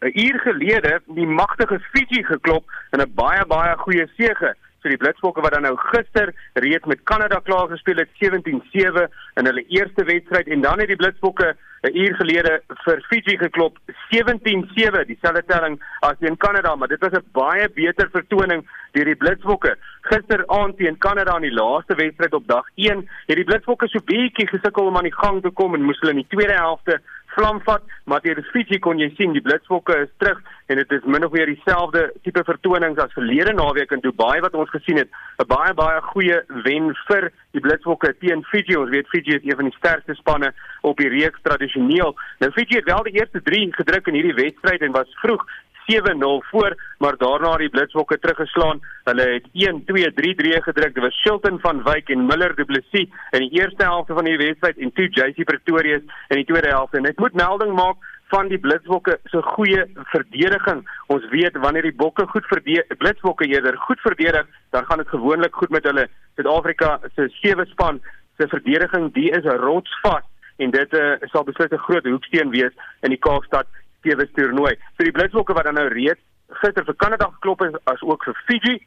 'n 0.00 0.12
uur 0.26 0.38
gelede 0.40 1.00
die 1.06 1.26
magtige 1.26 1.80
Fiji 1.92 2.24
geklop 2.24 2.64
in 2.90 3.00
'n 3.00 3.14
baie 3.14 3.46
baie 3.46 3.76
goeie 3.76 4.06
sege. 4.16 4.56
So 4.80 4.88
die 4.88 4.96
Blitsbokke 4.96 5.42
wat 5.44 5.52
dan 5.52 5.66
nou 5.68 5.74
gister 5.76 6.32
reeds 6.54 6.86
met 6.88 7.02
Kanada 7.04 7.40
klaar 7.44 7.68
gespeel 7.68 8.00
het 8.00 8.08
17-7 8.16 9.08
in 9.36 9.48
hulle 9.50 9.64
eerste 9.68 10.04
wedstryd. 10.04 10.48
En 10.48 10.60
dan 10.64 10.80
het 10.80 10.88
die 10.88 10.96
Blitsbokke 10.96 11.56
'n 11.82 11.96
uur 11.96 12.14
gelede 12.16 12.62
vir 12.84 13.04
Fiji 13.08 13.36
geklop 13.38 13.78
17-7 14.10 15.06
dieselfde 15.06 15.44
telling 15.46 15.80
as 16.00 16.18
teen 16.18 16.36
Kanada. 16.36 16.74
Maar 16.76 16.88
dit 16.88 17.00
was 17.00 17.12
'n 17.12 17.28
baie 17.32 17.68
beter 17.68 18.08
vertoning 18.12 18.68
deur 18.92 19.04
die 19.04 19.16
Blitsbokke. 19.16 19.76
Gisteraand 20.00 20.76
teen 20.76 20.98
Kanada 20.98 21.36
in 21.36 21.42
die 21.42 21.52
laaste 21.52 21.94
wedstryd 21.94 22.34
op 22.34 22.46
dag 22.46 22.66
1 22.74 23.08
het 23.26 23.36
die 23.36 23.44
Blitsbokke 23.44 23.88
so 23.88 23.98
bietjie 24.04 24.48
gesukkel 24.48 24.86
om 24.86 24.96
aan 24.96 25.08
die 25.08 25.20
gang 25.22 25.42
te 25.42 25.50
kom 25.50 25.74
en 25.74 25.82
moes 25.82 26.00
hulle 26.00 26.12
in 26.12 26.24
die 26.24 26.36
tweede 26.36 26.54
helfte 26.54 27.00
vlam 27.34 27.60
vat, 27.66 27.82
maar 28.04 28.20
teen 28.20 28.42
Fiji 28.52 28.78
kon 28.78 28.98
jy 28.98 29.10
sien 29.16 29.32
die 29.32 29.42
Blitsbokke 29.44 29.96
is 30.04 30.10
terug 30.18 30.40
en 30.70 30.80
dit 30.80 30.92
is 30.92 31.06
min 31.06 31.24
of 31.26 31.32
meer 31.32 31.50
dieselfde 31.50 32.06
tipe 32.24 32.42
vertonings 32.46 32.98
as 33.02 33.12
verlede 33.16 33.52
naweek 33.54 33.92
in 33.96 34.02
Dubai 34.04 34.40
wat 34.44 34.54
ons 34.54 34.70
gesien 34.70 34.98
het. 35.02 35.10
'n 35.38 35.46
Baie 35.46 35.74
baie 35.74 36.00
goeie 36.12 36.42
wen 36.64 36.94
vir 37.08 37.30
die 37.52 37.60
Blitsbokke 37.60 38.14
teen 38.20 38.44
Fiji. 38.50 38.76
Ons 38.76 38.90
weet 38.90 39.08
Fiji 39.08 39.36
is 39.36 39.44
een 39.44 39.56
van 39.56 39.68
die 39.70 39.78
sterkste 39.78 40.14
spanne 40.14 40.52
op 40.82 40.96
die 40.96 41.08
reeks 41.08 41.40
tradisioneel. 41.42 42.14
Nou 42.38 42.52
Fiji 42.52 42.76
het 42.76 42.90
wel 42.92 43.02
die 43.02 43.18
eerste 43.20 43.42
3 43.42 43.72
gedruk 43.72 44.06
in 44.06 44.14
hierdie 44.14 44.38
wedstryd 44.44 44.80
en 44.80 44.92
was 44.92 45.18
vroeg 45.22 45.44
7-0 45.90 46.46
voor, 46.50 46.76
maar 46.98 47.16
daarna 47.16 47.50
het 47.50 47.58
die 47.58 47.68
Blitsbokke 47.68 48.18
teruggeslaan. 48.18 48.80
Hulle 49.04 49.26
het 49.36 49.46
1-2-3-3 49.48 50.62
gedruk. 50.68 50.94
Dit 50.94 51.02
was 51.02 51.20
Shilton 51.22 51.60
van 51.60 51.82
Wyk 51.82 52.08
en 52.08 52.26
Miller 52.26 52.54
Du 52.54 52.64
Plessis 52.64 53.08
in 53.30 53.44
die 53.46 53.50
eerste 53.60 53.84
helfte 53.84 54.14
van 54.14 54.24
die 54.24 54.36
wedstryd 54.36 54.78
en 54.78 54.92
toe 54.92 55.08
JC 55.08 55.44
Pretorius 55.44 56.02
in 56.28 56.36
die 56.36 56.44
tweede 56.44 56.68
helfte. 56.68 56.98
En 56.98 57.10
ek 57.10 57.18
moet 57.18 57.34
melding 57.34 57.74
maak 57.74 57.96
van 58.30 58.48
die 58.48 58.58
Blitsbokke 58.62 59.18
se 59.32 59.42
goeie 59.42 59.84
verdediging. 60.14 60.84
Ons 61.06 61.26
weet 61.34 61.56
wanneer 61.64 61.88
die 61.88 61.96
bokke 62.02 62.26
goed 62.30 62.46
verdedig, 62.46 62.86
Blitsbokke 63.02 63.48
eerder 63.50 63.78
goed 63.86 64.00
verdedig, 64.00 64.46
dan 64.70 64.84
gaan 64.86 65.02
dit 65.02 65.08
gewoonlik 65.08 65.54
goed 65.54 65.70
met 65.74 65.86
hulle. 65.88 66.06
Suid-Afrika 66.38 66.98
se 67.14 67.28
sewe 67.40 67.66
span 67.72 68.00
se 68.38 68.48
verdediging, 68.48 69.10
die 69.14 69.30
is 69.34 69.48
rotsvas 69.64 70.26
en 70.60 70.72
dit 70.74 70.96
uh, 70.96 71.16
sal 71.32 71.44
beslis 71.48 71.72
'n 71.72 71.84
groot 71.86 72.06
hoeksteen 72.06 72.50
wees 72.50 72.74
in 73.02 73.14
die 73.14 73.22
Kaapstad 73.26 73.66
sewe 74.02 74.28
toernooi. 74.36 74.74
So 74.96 75.04
die 75.04 75.16
Blitsbokke 75.16 75.56
wat 75.56 75.64
dan 75.64 75.78
nou 75.80 75.88
reeds 75.88 76.20
gister 76.62 76.84
vir 76.84 76.96
Kanada 76.98 77.30
geklop 77.36 77.60
het 77.66 77.76
as 77.92 78.02
ook 78.02 78.24
vir 78.24 78.42
Fiji 78.46 78.80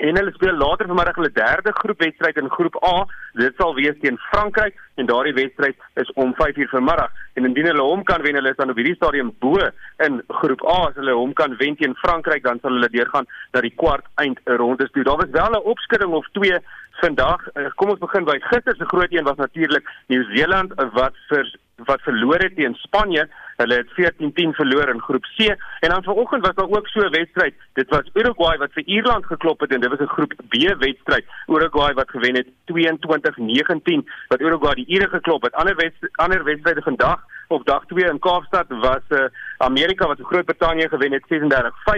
en 0.00 0.16
hulle 0.16 0.32
speel 0.32 0.56
later 0.56 0.88
vanmiddag 0.88 1.18
hulle 1.18 1.32
derde 1.36 1.72
groepwedstryd 1.76 2.38
in 2.40 2.48
groep 2.48 2.76
A. 2.84 3.04
Dit 3.36 3.58
sal 3.60 3.74
wees 3.76 3.98
teen 4.00 4.16
Frankryk 4.30 4.78
en 5.00 5.08
daardie 5.10 5.34
wedstryd 5.36 5.76
is 6.02 6.12
om 6.12 6.32
5:00 6.38 6.70
vanmiddag. 6.72 7.12
En 7.34 7.44
indien 7.44 7.66
hulle 7.66 7.82
hom 7.82 8.04
kan 8.04 8.22
wen, 8.22 8.34
hulle 8.34 8.50
is 8.50 8.56
dan 8.56 8.70
op 8.70 8.80
hierdie 8.80 8.94
stadium 8.94 9.34
bo 9.38 9.58
in 10.06 10.22
groep 10.28 10.64
A. 10.64 10.78
As 10.88 10.94
hulle 10.94 11.14
hom 11.14 11.32
kan 11.32 11.56
wen 11.56 11.76
teen 11.76 11.94
Frankryk, 11.94 12.42
dan 12.42 12.58
sal 12.62 12.70
hulle 12.70 12.88
deurgaan 12.88 13.26
na 13.52 13.60
die 13.60 13.74
kwart 13.76 14.06
eindronde 14.14 14.90
toe. 14.90 15.04
Daar 15.04 15.16
was 15.16 15.30
wel 15.30 15.50
'n 15.50 15.68
opskudding 15.72 16.12
of 16.12 16.28
twee 16.32 16.58
vandag. 17.00 17.48
Eh, 17.54 17.70
kom 17.74 17.90
ons 17.90 17.98
begin 17.98 18.24
by 18.24 18.38
gister 18.40 18.74
se 18.76 18.84
groot 18.84 19.12
een 19.12 19.24
was 19.24 19.36
natuurlik 19.36 19.84
Nieu-Seeland 20.06 20.74
wat 20.92 21.14
vir 21.28 21.56
wat 21.84 22.00
verloor 22.00 22.38
het 22.38 22.56
teen 22.56 22.74
Spanje. 22.74 23.28
Hulle 23.56 23.74
het 23.74 23.90
14-10 23.90 24.54
verloor 24.56 24.88
in 24.88 25.00
groep 25.00 25.24
C 25.36 25.40
en 25.80 25.90
dan 25.90 26.02
vanoggend 26.02 26.46
was 26.46 26.54
daar 26.54 26.68
ook 26.68 26.88
so 26.88 27.00
'n 27.00 27.10
wedstryd. 27.10 27.54
Dit 27.72 27.88
was 27.88 28.10
Uruguay 28.12 28.58
wat 28.58 28.72
vir 28.72 28.82
Ierland 28.82 29.26
geklop 29.26 29.60
het 29.60 29.72
en 29.74 29.80
dit 29.80 29.90
was 29.90 29.98
'n 29.98 30.14
groep 30.16 30.32
B 30.48 30.54
wedstryd. 30.78 31.24
Uruguay 31.46 31.92
wat 31.94 32.10
gewen 32.10 32.34
het 32.34 32.48
22-19 32.64 34.08
wat 34.28 34.40
Uruguay 34.40 34.74
die 34.74 34.86
Ire 34.86 35.08
geklop 35.08 35.42
het. 35.42 35.52
Ander 35.52 35.76
wedstryde 35.76 36.12
ander 36.16 36.44
wedstryde 36.44 36.82
vandag 36.82 37.20
op 37.48 37.66
dag 37.66 37.84
2 37.86 38.04
in 38.04 38.18
Kaapstad 38.18 38.66
was 38.68 39.02
uh, 39.08 39.24
Amerika 39.58 40.06
wat 40.06 40.18
Groot-Brittanje 40.20 40.88
gewen 40.88 41.12
het 41.12 41.24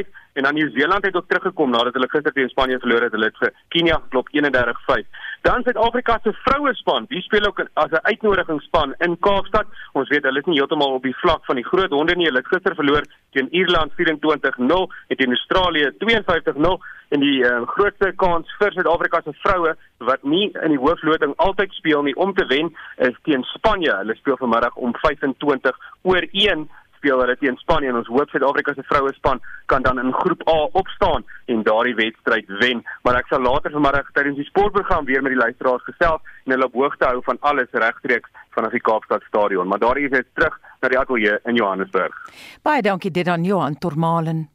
36-5 0.06 0.08
en 0.32 0.42
dan 0.42 0.54
Nieu-Seeland 0.54 1.04
het 1.04 1.16
ook 1.16 1.28
teruggekom 1.28 1.70
nadat 1.70 1.92
hulle 1.94 2.08
gister 2.08 2.32
teen 2.32 2.48
Spanje 2.48 2.78
verloor 2.78 3.02
het. 3.02 3.12
Hulle 3.12 3.28
het 3.30 3.38
vir 3.40 3.52
Kenia 3.68 3.98
geklop 4.04 4.28
31-5. 4.32 5.04
Dan 5.42 5.62
Suid-Afrika 5.62 6.18
se 6.22 6.32
vroue 6.32 6.74
span, 6.74 7.04
die 7.08 7.20
speel 7.20 7.46
ook 7.46 7.64
as 7.74 7.90
'n 7.90 8.06
uitnodigingsspan 8.10 8.94
in 8.98 9.18
Kaapstad. 9.18 9.66
Ons 9.92 10.08
weet 10.08 10.22
hulle 10.22 10.38
is 10.38 10.44
nie 10.44 10.58
heeltemal 10.58 10.94
op 10.94 11.02
die 11.02 11.16
vlak 11.16 11.44
van 11.44 11.56
die 11.56 11.64
groot 11.64 11.90
honde 11.90 12.14
nie. 12.14 12.26
Hulle 12.26 12.38
het 12.38 12.54
gister 12.54 12.74
verloor 12.74 13.04
teen 13.30 13.48
Ierland 13.50 13.92
24-0 13.92 14.92
en 15.08 15.16
teen 15.16 15.36
Australië 15.36 15.90
52-0 15.98 16.78
en 17.08 17.20
die 17.20 17.44
uh, 17.44 17.62
grootste 17.66 18.12
kans 18.16 18.54
vir 18.58 18.72
Suid-Afrika 18.72 19.20
se 19.24 19.32
vroue 19.32 19.74
wat 19.98 20.22
nie 20.22 20.50
in 20.62 20.70
die 20.70 20.78
hoofloting 20.78 21.34
altyd 21.36 21.72
speel 21.72 22.02
nie 22.02 22.16
om 22.16 22.34
te 22.34 22.46
wen 22.46 22.76
is 22.96 23.16
teen 23.22 23.42
Spanje. 23.42 23.96
Hulle 23.96 24.14
speel 24.14 24.36
vanmiddag 24.36 24.74
om 24.74 24.94
25 24.94 25.76
oor 26.02 26.26
1 26.32 26.68
speel 27.02 27.18
hulle 27.18 27.34
teen 27.40 27.58
Spanje 27.58 27.90
en 27.90 27.98
ons 27.98 28.10
hoop 28.14 28.30
Suid-Afrika 28.30 28.74
se 28.76 28.84
vroue 28.86 29.10
span 29.16 29.40
kan 29.66 29.82
dan 29.82 29.98
in 29.98 30.12
groep 30.14 30.42
A 30.48 30.58
opstaan 30.78 31.26
en 31.50 31.64
daardie 31.66 31.96
wedstryd 31.98 32.46
wen. 32.62 32.84
Maar 33.02 33.18
ek 33.22 33.32
sal 33.32 33.42
later 33.42 33.74
vanmiddag 33.74 34.12
tydens 34.14 34.38
die 34.38 34.46
sportprogram 34.46 35.08
weer 35.10 35.22
met 35.22 35.34
die 35.34 35.40
luisteraars 35.40 35.82
gesels 35.90 36.22
en 36.46 36.54
hulle 36.54 36.68
op 36.70 36.78
hoogte 36.78 37.08
hou 37.10 37.18
van 37.26 37.40
alles 37.40 37.74
regstreeks 37.74 38.30
vanaf 38.54 38.70
die 38.70 38.84
Kaapstad 38.86 39.26
stadion. 39.26 39.66
Maar 39.66 39.82
daardie 39.82 40.06
is 40.06 40.14
dit 40.14 40.28
terug 40.38 40.58
na 40.80 40.92
die 40.92 40.98
ateljee 40.98 41.38
in 41.50 41.58
Johannesburg. 41.58 42.14
Baie 42.62 42.82
dankie 42.86 43.10
dit 43.10 43.26
aan 43.26 43.44
Johan 43.44 43.78
Tormalen. 43.78 44.46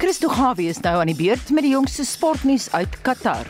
Christo 0.00 0.28
Gawie 0.28 0.68
is 0.68 0.80
nou 0.84 0.98
aan 1.00 1.12
die 1.12 1.16
beurt 1.16 1.52
met 1.56 1.64
die 1.64 1.72
jongste 1.72 2.04
sportnuus 2.04 2.68
uit 2.72 3.00
Qatar. 3.04 3.48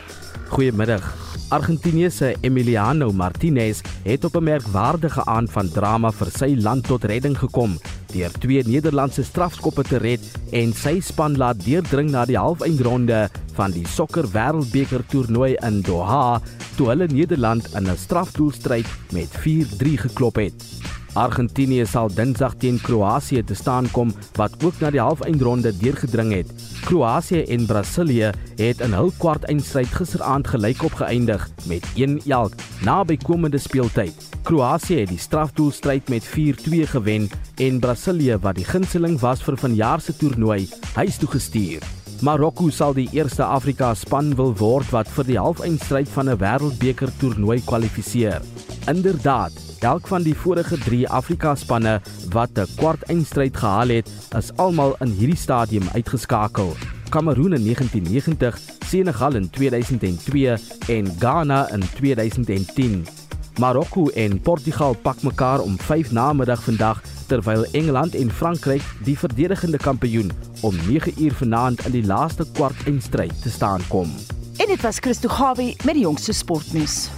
Goeiemiddag. 0.51 1.30
Argentinië 1.51 2.09
se 2.09 2.35
Emiliano 2.41 3.11
Martinez 3.11 3.81
het 4.03 4.23
op 4.25 4.35
'n 4.35 4.43
merkwaardige 4.43 5.25
aand 5.25 5.51
van 5.51 5.69
drama 5.69 6.11
vir 6.11 6.31
sy 6.31 6.55
land 6.55 6.87
tot 6.87 7.03
redding 7.03 7.37
gekom 7.37 7.77
deur 8.13 8.31
twee 8.39 8.63
Nederlandse 8.63 9.23
strafskoppe 9.23 9.83
te 9.83 9.97
red 9.97 10.23
en 10.51 10.73
sy 10.73 10.99
span 10.99 11.37
laat 11.37 11.65
deurdring 11.65 12.11
na 12.11 12.25
die 12.25 12.37
halfeindronde 12.37 13.29
van 13.53 13.71
die 13.71 13.87
sokker 13.87 14.27
wêreldbeker 14.31 15.03
toernooi 15.07 15.55
in 15.67 15.81
Doha 15.81 16.41
toe 16.77 16.87
hulle 16.87 17.07
Nederland 17.07 17.67
in 17.75 17.89
'n 17.89 17.97
strafdoelstryd 17.97 18.87
met 19.11 19.29
4-3 19.29 19.97
geklop 19.97 20.35
het. 20.35 20.63
Argentinië 21.13 21.85
sal 21.85 22.07
Dinsdag 22.15 22.53
teen 22.61 22.77
Kroasie 22.79 23.43
te 23.43 23.55
staan 23.55 23.89
kom 23.91 24.13
wat 24.39 24.55
ook 24.63 24.79
na 24.79 24.91
die 24.93 25.01
halfeindronde 25.03 25.73
deurgedring 25.77 26.31
het. 26.31 26.51
Kroasie 26.85 27.43
en 27.51 27.65
Brasilië 27.67 28.31
het 28.55 28.79
in 28.79 28.95
hul 28.95 29.11
kwartfinalestryd 29.19 29.91
gisteraand 29.99 30.47
gelykop 30.47 30.95
geëindig 31.01 31.47
met 31.67 31.87
1-1 31.99 32.55
na 32.87 33.03
bykomende 33.03 33.59
speeltyd. 33.59 34.15
Kroasie 34.47 35.01
het 35.03 35.11
die 35.11 35.19
strafdoelstryd 35.19 36.09
met 36.09 36.23
4-2 36.23 36.87
gewen 36.95 37.29
en 37.57 37.79
Brasilië 37.79 38.39
wat 38.41 38.55
die 38.55 38.67
gunsteling 38.67 39.19
was 39.19 39.43
vir 39.43 39.59
vanjaar 39.59 40.01
se 40.01 40.15
toernooi, 40.15 40.69
huis 40.95 41.19
toe 41.19 41.29
gestuur. 41.35 41.83
Marokko 42.21 42.69
sal 42.69 42.93
die 42.93 43.09
eerste 43.17 43.43
Afrika 43.43 43.95
span 43.97 44.35
wil 44.37 44.51
word 44.53 44.91
wat 44.93 45.09
vir 45.09 45.25
die 45.25 45.39
halfeindstryd 45.41 46.09
van 46.15 46.29
'n 46.29 46.37
wêreldbeker 46.37 47.09
toernooi 47.17 47.61
kwalifiseer. 47.65 48.41
Inderdaad, 48.85 49.51
elk 49.79 50.07
van 50.07 50.21
die 50.21 50.35
vorige 50.35 50.77
3 50.77 51.09
Afrika 51.09 51.55
spanne 51.55 52.01
wat 52.29 52.49
'n 52.53 52.67
kwartfinalestryd 52.75 53.57
gehaal 53.57 53.87
het, 53.87 54.09
is 54.37 54.51
almal 54.55 54.95
in 54.99 55.11
hierdie 55.11 55.37
stadium 55.37 55.83
uitgeskakel. 55.93 56.75
Kameroen 57.09 57.53
in 57.53 57.63
1990, 57.63 58.59
Senegal 58.85 59.35
in 59.35 59.49
2002 59.49 60.57
en 60.87 61.05
Ghana 61.19 61.69
in 61.69 61.83
2010. 61.95 63.05
Marokko 63.59 64.07
en 64.07 64.41
Portugal 64.41 64.93
pak 64.93 65.21
mekaar 65.21 65.59
om 65.59 65.79
5 65.79 66.11
namiddag 66.11 66.63
vandag 66.63 67.01
terwyl 67.27 67.65
Engeland 67.71 68.15
en 68.15 68.31
Frankryk 68.31 68.81
die 69.03 69.17
verdedigende 69.17 69.77
kampioen 69.77 70.31
om 70.61 70.75
9 70.87 71.13
uur 71.17 71.33
vanaand 71.33 71.85
in 71.85 71.91
die 71.91 72.05
laaste 72.05 72.45
kwart 72.53 72.85
eindstryd 72.85 73.41
te 73.41 73.49
staan 73.49 73.81
kom. 73.87 74.09
En 74.57 74.67
dit 74.67 74.81
was 74.81 74.97
Christo 74.99 75.29
Gawie 75.29 75.75
met 75.85 75.93
die 75.93 76.03
jongste 76.03 76.33
sportnuus. 76.33 77.09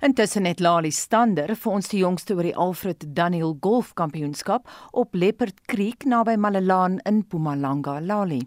Intussen 0.00 0.44
het 0.48 0.60
Lali 0.60 0.90
Stander 0.90 1.52
vir 1.54 1.72
ons 1.72 1.90
die 1.92 2.00
jongste 2.00 2.34
oor 2.34 2.46
die 2.48 2.56
Alfred 2.56 3.04
Daniel 3.16 3.52
Golf 3.60 3.92
Kampioenskap 3.94 4.68
op 4.92 5.14
Leopard 5.14 5.60
Creek 5.68 6.06
naby 6.08 6.38
Malelaan 6.40 6.98
in 7.04 7.20
Mpumalanga. 7.20 8.00
Lali. 8.00 8.40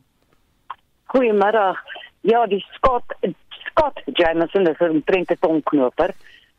Goeiemôre. 1.14 1.78
Ja, 2.22 2.46
die 2.48 2.64
Scott 2.74 3.14
Scott 3.70 4.02
Jameson, 4.18 4.66
dis 4.66 4.82
'n 4.82 5.04
trente 5.06 5.38
tonknoper 5.40 6.14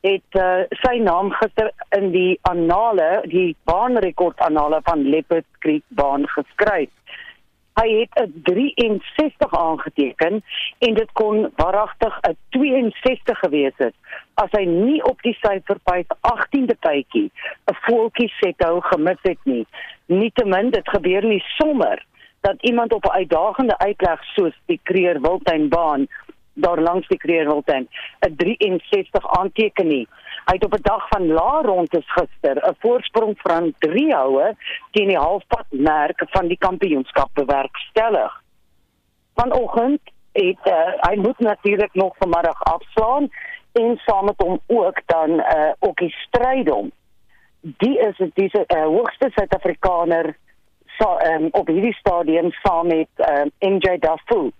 het 0.04 0.36
uh, 0.36 0.64
sy 0.82 0.98
naam 1.00 1.30
gister 1.38 1.70
in 1.96 2.10
die 2.12 2.36
annale, 2.50 3.22
die 3.32 3.54
baanrekord 3.68 4.40
annale 4.44 4.82
van 4.84 5.06
Leopard 5.08 5.46
Creek 5.64 5.84
baan 5.96 6.28
geskryf. 6.34 6.92
Hy 7.74 7.88
het 8.00 8.14
'n 8.22 8.42
63 8.42 9.52
aangeteken 9.58 10.42
en 10.78 10.94
dit 10.94 11.12
kon 11.12 11.52
waaragtig 11.56 12.18
'n 12.20 12.36
62 12.50 13.38
gewees 13.38 13.76
het 13.76 13.94
as 14.34 14.50
hy 14.50 14.64
nie 14.64 15.02
op 15.04 15.22
die 15.22 15.36
syfer 15.40 15.78
by 15.84 16.04
18de 16.20 16.76
tydjie 16.80 17.30
'n 17.70 17.76
voeltjie 17.86 18.32
sethou 18.40 18.80
gemis 18.80 19.22
het 19.22 19.38
nie. 19.44 19.66
Nietemin 20.06 20.70
dit 20.70 20.88
gebeur 20.88 21.24
nie 21.24 21.44
sommer 21.58 22.04
dat 22.40 22.56
iemand 22.60 22.92
op 22.92 23.04
'n 23.04 23.16
uitdagende 23.20 23.78
uitleg 23.78 24.24
soos 24.24 24.56
die 24.66 24.80
Kreer 24.82 25.20
Wildtuinbaan 25.20 26.06
daar 26.54 26.80
langs 26.80 27.08
die 27.08 27.18
Kreerwiltuin 27.18 27.88
'n 28.20 28.36
63 28.36 29.38
aanteken 29.38 29.86
nie. 29.86 30.08
Hy 30.44 30.54
het 30.54 30.64
op 30.64 30.74
'n 30.74 30.82
dag 30.82 31.08
van 31.08 31.26
lae 31.26 31.62
rondes 31.62 32.12
gister 32.12 32.56
'n 32.68 32.76
voorsprong 32.78 33.34
van 33.36 33.74
3 33.78 34.14
houe 34.14 34.56
teen 34.90 35.08
die 35.08 35.18
halfpad 35.18 35.66
merk 35.70 36.24
van 36.26 36.46
die 36.46 36.58
kampioenskap 36.58 37.30
bewerkstellig. 37.32 38.42
Vanoggend 39.34 40.00
het 40.32 40.62
uh, 40.64 40.92
hy 41.00 41.16
moet 41.16 41.38
natuurlik 41.38 41.94
nog 41.94 42.14
vanmiddag 42.18 42.62
afslaan 42.62 43.28
en 43.72 43.96
saam 43.96 44.24
met 44.24 44.42
hom 44.42 44.60
ook 44.66 45.00
dan 45.06 45.30
uh, 45.30 45.72
ook 45.78 45.98
die 45.98 46.14
strydom. 46.26 46.90
Die 47.60 47.98
is 47.98 48.16
die 48.34 48.50
uh, 48.52 48.82
hoogste 48.82 49.30
Suid-Afrikaner 49.34 50.36
so, 50.98 51.18
um, 51.18 51.48
op 51.50 51.66
hierdie 51.66 51.94
stadium 51.94 52.50
saam 52.50 52.86
met 52.86 53.08
um, 53.16 53.50
MJ 53.58 53.98
Dafoe. 53.98 54.52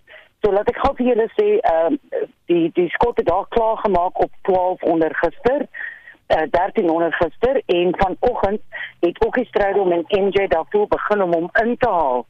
So 0.45 0.53
laat 0.53 0.69
ek 0.69 0.77
gou 0.85 0.91
vir 0.99 1.07
julle 1.09 1.25
sê, 1.33 1.45
ehm 1.65 1.95
uh, 1.97 2.27
die 2.53 2.67
die 2.77 2.91
skotte 2.93 3.23
daar 3.25 3.47
klaar 3.55 3.79
gemaak 3.81 4.19
op 4.21 4.33
12 4.49 4.83
onder 4.93 5.15
gister. 5.17 5.65
Uh, 5.65 6.43
eh, 6.43 6.51
13 6.51 6.91
onder 6.91 7.13
gister 7.13 7.63
en 7.67 7.95
vanoggend 7.97 8.61
het 9.01 9.25
ook 9.27 9.35
die 9.35 9.47
stryd 9.47 9.79
om 9.79 9.93
en 9.93 10.05
MJ 10.09 10.47
daarvoor 10.49 10.87
begin 10.89 11.23
om 11.23 11.33
hom 11.33 11.49
in 11.63 11.77
te 11.77 11.89
haal. 11.89 12.27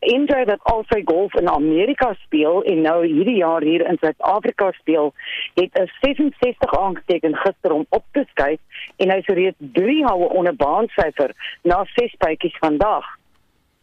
MJ 0.00 0.44
wat 0.48 0.64
al 0.72 0.84
sy 0.88 1.00
golf 1.04 1.34
in 1.40 1.48
Amerika 1.48 2.12
speel 2.24 2.62
en 2.62 2.80
nou 2.80 2.98
hierdie 3.06 3.36
jaar 3.36 3.62
hier 3.62 3.86
in 3.88 4.00
Suid-Afrika 4.00 4.70
speel, 4.72 5.12
het 5.54 5.78
'n 5.80 5.90
66 6.00 6.78
aangeteken 6.78 7.36
gister 7.36 7.72
om 7.72 7.86
op 7.88 8.04
te 8.12 8.24
skuif 8.30 8.60
en 8.96 9.10
hy's 9.10 9.26
reeds 9.26 9.56
3 9.58 10.04
houe 10.04 10.28
onder 10.28 10.56
baansyfer 10.56 11.32
na 11.62 11.84
6 11.94 12.14
bytjies 12.18 12.56
vandag. 12.58 13.19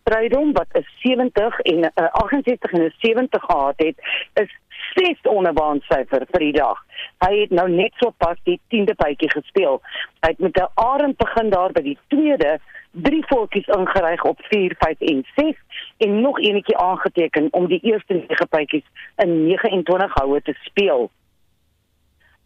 Strydom 0.08 0.54
wat 0.54 0.68
'n 0.74 0.86
70 1.04 1.60
en 1.60 1.80
'n 1.80 1.92
uh, 1.96 2.08
68 2.12 2.72
en 2.72 2.82
'n 2.82 2.94
70 2.98 3.44
gehad 3.44 3.74
het, 3.78 3.96
is 4.34 4.52
6 4.96 5.22
onderbaan 5.22 5.80
syfer 5.90 6.26
vir 6.32 6.40
die 6.40 6.54
dag. 6.54 6.80
Hy 7.26 7.34
het 7.40 7.50
nou 7.50 7.70
net 7.70 7.94
so 8.00 8.14
pas 8.18 8.38
die 8.44 8.60
10de 8.74 8.96
bytjie 8.96 9.30
gespeel. 9.32 9.82
Hy 10.22 10.30
het 10.30 10.40
met 10.40 10.58
'n 10.58 10.72
arend 10.74 11.18
begin 11.18 11.50
daar 11.50 11.72
by 11.72 11.82
die 11.82 11.98
tweede 12.08 12.60
drie 12.92 13.26
voetjies 13.28 13.68
ingeryg 13.68 14.24
op 14.24 14.40
4, 14.42 14.76
5 14.80 15.00
en 15.00 15.26
6 15.36 15.56
en 15.98 16.22
nog 16.22 16.40
eenetjie 16.40 16.78
aangeteken 16.78 17.48
om 17.52 17.68
die 17.68 17.80
eerste 17.80 18.14
nege 18.14 18.48
bytjies 18.50 18.88
in 19.16 19.46
29 19.46 20.14
houe 20.14 20.42
te 20.42 20.56
speel. 20.62 21.12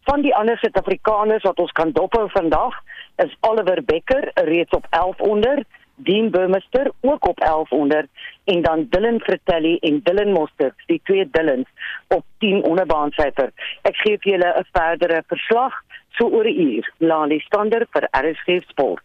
Van 0.01 0.21
die 0.21 0.35
ander 0.35 0.57
Suid-Afrikaners 0.57 1.43
wat 1.43 1.59
ons 1.59 1.71
kan 1.71 1.91
dophou 1.91 2.29
vandag 2.29 2.73
is 3.15 3.37
Oliver 3.39 3.83
Becker 3.83 4.31
reeds 4.33 4.71
op 4.71 4.85
11 4.89 5.19
onder 5.19 5.63
Dean 6.03 6.29
Burmester 6.31 6.91
ook 7.01 7.27
op 7.27 7.39
1100 7.39 8.07
en 8.43 8.61
dan 8.61 8.87
Dylan 8.89 9.19
Fratelli 9.19 9.77
en 9.77 10.01
Dylan 10.03 10.31
Moster, 10.31 10.73
die 10.85 11.01
twee 11.03 11.29
Dylans 11.31 11.67
op 12.07 12.25
10 12.37 12.63
onderbaansyfer. 12.63 13.51
Ek 13.81 13.95
gee 14.03 14.17
vir 14.17 14.31
julle 14.31 14.53
'n 14.59 14.67
verdere 14.71 15.23
verslag 15.27 15.73
so 16.17 16.27
oor 16.29 16.45
'n 16.45 16.59
uur. 16.59 16.93
Lali 16.97 17.39
Stander 17.39 17.87
vir 17.91 18.07
RSG 18.11 18.61
Sport. 18.67 19.03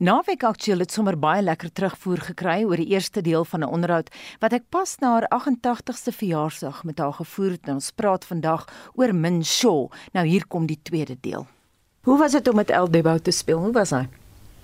Naweek 0.00 0.46
aktueel 0.48 0.78
het 0.80 0.92
sommer 0.92 1.18
baie 1.18 1.42
lekker 1.42 1.68
terugvoer 1.76 2.22
gekry 2.30 2.62
oor 2.64 2.80
die 2.80 2.88
eerste 2.94 3.20
deel 3.20 3.44
van 3.44 3.60
'n 3.60 3.68
onderhoud 3.68 4.08
wat 4.40 4.52
ek 4.52 4.62
pas 4.70 4.96
na 5.00 5.10
haar 5.12 5.28
88ste 5.28 6.12
verjaarsdag 6.12 6.84
met 6.84 6.98
haar 6.98 7.12
gevoer 7.12 7.50
het. 7.50 7.68
Ons 7.68 7.90
praat 7.90 8.24
vandag 8.24 8.64
oor 8.94 9.14
Min 9.14 9.44
Shaw. 9.44 9.90
Nou 10.12 10.26
hier 10.26 10.46
kom 10.46 10.66
die 10.66 10.80
tweede 10.82 11.16
deel. 11.20 11.46
Hoe 12.02 12.18
was 12.18 12.32
dit 12.32 12.48
om 12.48 12.56
met 12.56 12.70
El 12.70 12.90
Debo 12.90 13.18
te 13.18 13.30
speel? 13.30 13.58
Hoe 13.58 13.72
was 13.72 13.90
hy? 13.90 14.08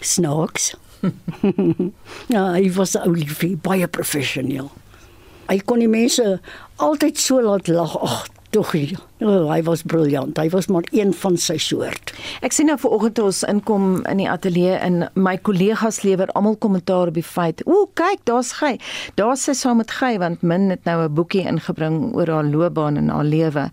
Snaaks. 0.01 0.77
ja, 2.35 2.43
hy 2.55 2.71
was 2.77 2.97
ouliefie, 3.01 3.57
baie 3.63 3.89
professioneel. 3.89 4.71
Hy 5.47 5.61
kon 5.63 5.83
die 5.83 5.91
mense 5.91 6.39
altyd 6.83 7.21
so 7.23 7.41
laat 7.43 7.71
lag. 7.71 7.95
Ag, 8.03 8.27
tog 8.51 8.73
hy. 9.19 9.27
Oh, 9.27 9.51
hy 9.51 9.63
was 9.63 9.83
briljant. 9.83 10.37
Hy 10.39 10.49
was 10.53 10.67
maar 10.67 10.85
een 10.93 11.13
van 11.15 11.37
sy 11.37 11.57
soort. 11.63 12.13
Ek 12.45 12.53
sien 12.53 12.69
nou 12.71 12.77
vanoggend 12.79 13.19
ons 13.19 13.43
inkom 13.49 14.05
in 14.11 14.21
die 14.21 14.29
ateljee 14.31 14.77
en 14.77 15.07
my 15.15 15.37
kollegas 15.39 16.03
lewer 16.05 16.29
almal 16.37 16.57
kommentaar 16.57 17.09
op 17.09 17.15
die 17.15 17.25
feit. 17.25 17.63
Ooh, 17.67 17.87
kyk, 17.95 18.25
daar's 18.29 18.53
Gey. 18.61 18.79
Daar's 19.17 19.45
sy 19.49 19.53
saam 19.57 19.81
met 19.81 19.91
Gey 19.91 20.19
want 20.19 20.43
Min 20.43 20.71
het 20.71 20.85
nou 20.85 21.03
'n 21.05 21.15
boekie 21.15 21.47
ingebring 21.47 22.15
oor 22.15 22.29
haar 22.29 22.45
loopbaan 22.45 22.97
en 22.97 23.09
haar 23.09 23.25
lewe. 23.25 23.71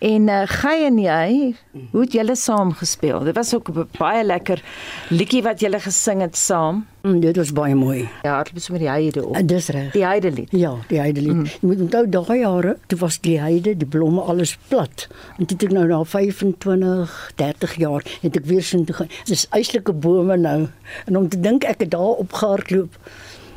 En 0.00 0.28
uh, 0.28 0.42
Gey 0.46 0.86
en 0.86 0.98
jy, 0.98 1.54
hoe 1.90 2.00
het 2.00 2.12
julle 2.12 2.36
saam 2.36 2.72
gespeel? 2.72 3.24
Dit 3.24 3.34
was 3.36 3.54
ook 3.54 3.68
'n 3.68 3.88
baie 3.98 4.24
lekker 4.24 4.62
liedjie 5.10 5.42
wat 5.42 5.60
julle 5.60 5.80
gesing 5.80 6.20
het 6.20 6.36
saam. 6.36 6.86
Mm, 7.04 7.20
dit 7.20 7.36
was 7.36 7.52
baie 7.52 7.74
mooi. 7.74 8.08
Ja, 8.22 8.38
het 8.38 8.52
was 8.52 8.68
met 8.68 8.80
die 8.80 8.88
heide 8.88 9.26
op. 9.26 9.34
En 9.36 9.46
dis 9.46 9.68
reg. 9.68 9.92
Die 9.92 10.04
heide 10.04 10.30
lied. 10.32 10.48
Ja, 10.50 10.74
die 10.88 10.98
heide 10.98 11.20
lied. 11.20 11.34
Mm. 11.34 11.44
Jy 11.44 11.58
moet 11.60 11.80
onthou 11.80 12.08
daai 12.08 12.38
jare, 12.38 12.76
toe 12.86 12.98
was 12.98 13.20
die 13.20 13.40
heide, 13.40 13.76
die 13.76 13.86
blomme 13.86 14.20
alles 14.20 14.56
plat 14.68 14.83
pad. 14.84 15.08
En 15.38 15.48
dit 15.48 15.66
ek 15.66 15.72
nou 15.74 15.86
na 15.88 16.00
25, 16.04 17.14
30 17.40 17.76
jaar 17.80 18.02
het 18.22 18.40
ek 18.40 18.48
weer 18.50 18.64
sin 18.64 18.84
toe 18.88 18.96
gaan. 19.00 19.12
Dit 19.24 19.36
is 19.36 19.46
eislike 19.56 19.92
bome 19.92 20.36
nou. 20.40 20.58
En 21.06 21.16
om 21.16 21.28
te 21.28 21.40
dink 21.40 21.64
ek 21.68 21.86
het 21.86 21.94
daar 21.94 22.20
opgehardloop. 22.24 23.00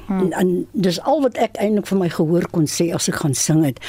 Hmm. 0.07 0.19
En, 0.19 0.29
en 0.39 0.51
dis 0.71 1.01
al 1.03 1.19
wat 1.25 1.35
ek 1.43 1.57
eintlik 1.59 1.89
vir 1.89 1.97
my 1.99 2.07
gehoor 2.13 2.45
kon 2.55 2.67
sê 2.71 2.85
as 2.95 3.09
ek 3.11 3.19
gaan 3.25 3.35
sing 3.35 3.65
het. 3.67 3.81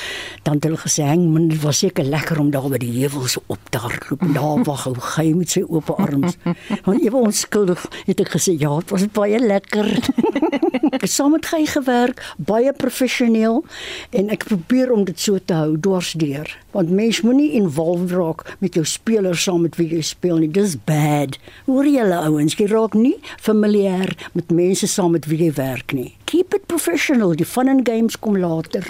Dan 0.42 0.58
het 0.58 0.66
hulle 0.66 0.80
gesê, 0.82 1.06
"Man, 1.14 1.46
dit 1.52 1.62
was 1.62 1.78
seker 1.78 2.04
lekker 2.04 2.40
om 2.42 2.50
daar 2.50 2.66
by 2.72 2.80
die 2.82 2.90
heuwels 2.96 3.38
op 3.46 3.70
te 3.70 3.78
hardloop 3.78 4.22
en 4.26 4.32
daar 4.34 4.64
wag 4.66 4.84
hou 4.84 4.94
gey 5.14 5.32
met 5.32 5.50
sy 5.50 5.62
oop 5.62 5.90
arms." 5.90 6.34
Want 6.86 7.02
ewe 7.02 7.22
onskuldig 7.22 7.86
het 8.06 8.20
ek 8.20 8.34
gesê, 8.34 8.58
"Ja, 8.58 8.74
dit 8.82 8.90
was 8.90 9.06
baie 9.06 9.38
lekker." 9.38 9.94
ek 10.90 11.00
het 11.06 11.10
saam 11.10 11.32
met 11.36 11.46
hy 11.52 11.64
gewerk, 11.66 12.22
baie 12.36 12.72
professioneel 12.72 13.64
en 14.10 14.30
ek 14.34 14.44
probeer 14.50 14.92
om 14.92 15.04
dit 15.04 15.20
so 15.20 15.38
te 15.38 15.54
hou 15.54 15.76
dwarsdeur. 15.80 16.50
Want 16.76 16.90
mens 16.90 17.20
moenie 17.20 17.50
involved 17.58 18.12
raak 18.14 18.44
met 18.58 18.74
jou 18.74 18.84
spelers 18.84 19.42
saam 19.42 19.62
met 19.66 19.76
wie 19.76 19.88
jy 19.94 20.02
speel 20.02 20.38
nie. 20.42 20.50
Dis 20.52 20.76
bad. 20.88 21.38
Hoor 21.66 21.86
julle 21.86 22.22
ouens, 22.28 22.56
jy 22.58 22.68
raak 22.70 22.94
nie 22.94 23.16
familier 23.40 24.14
met 24.32 24.50
mense 24.50 24.86
saam 24.86 25.12
met 25.16 25.26
wie 25.26 25.44
jy 25.44 25.52
werk 25.58 25.92
nie. 25.92 26.14
Keep 26.24 26.54
it 26.54 26.66
professional. 26.66 27.34
Die 27.34 27.48
fun 27.48 27.68
and 27.68 27.86
games 27.88 28.18
kom 28.18 28.38
later. 28.38 28.84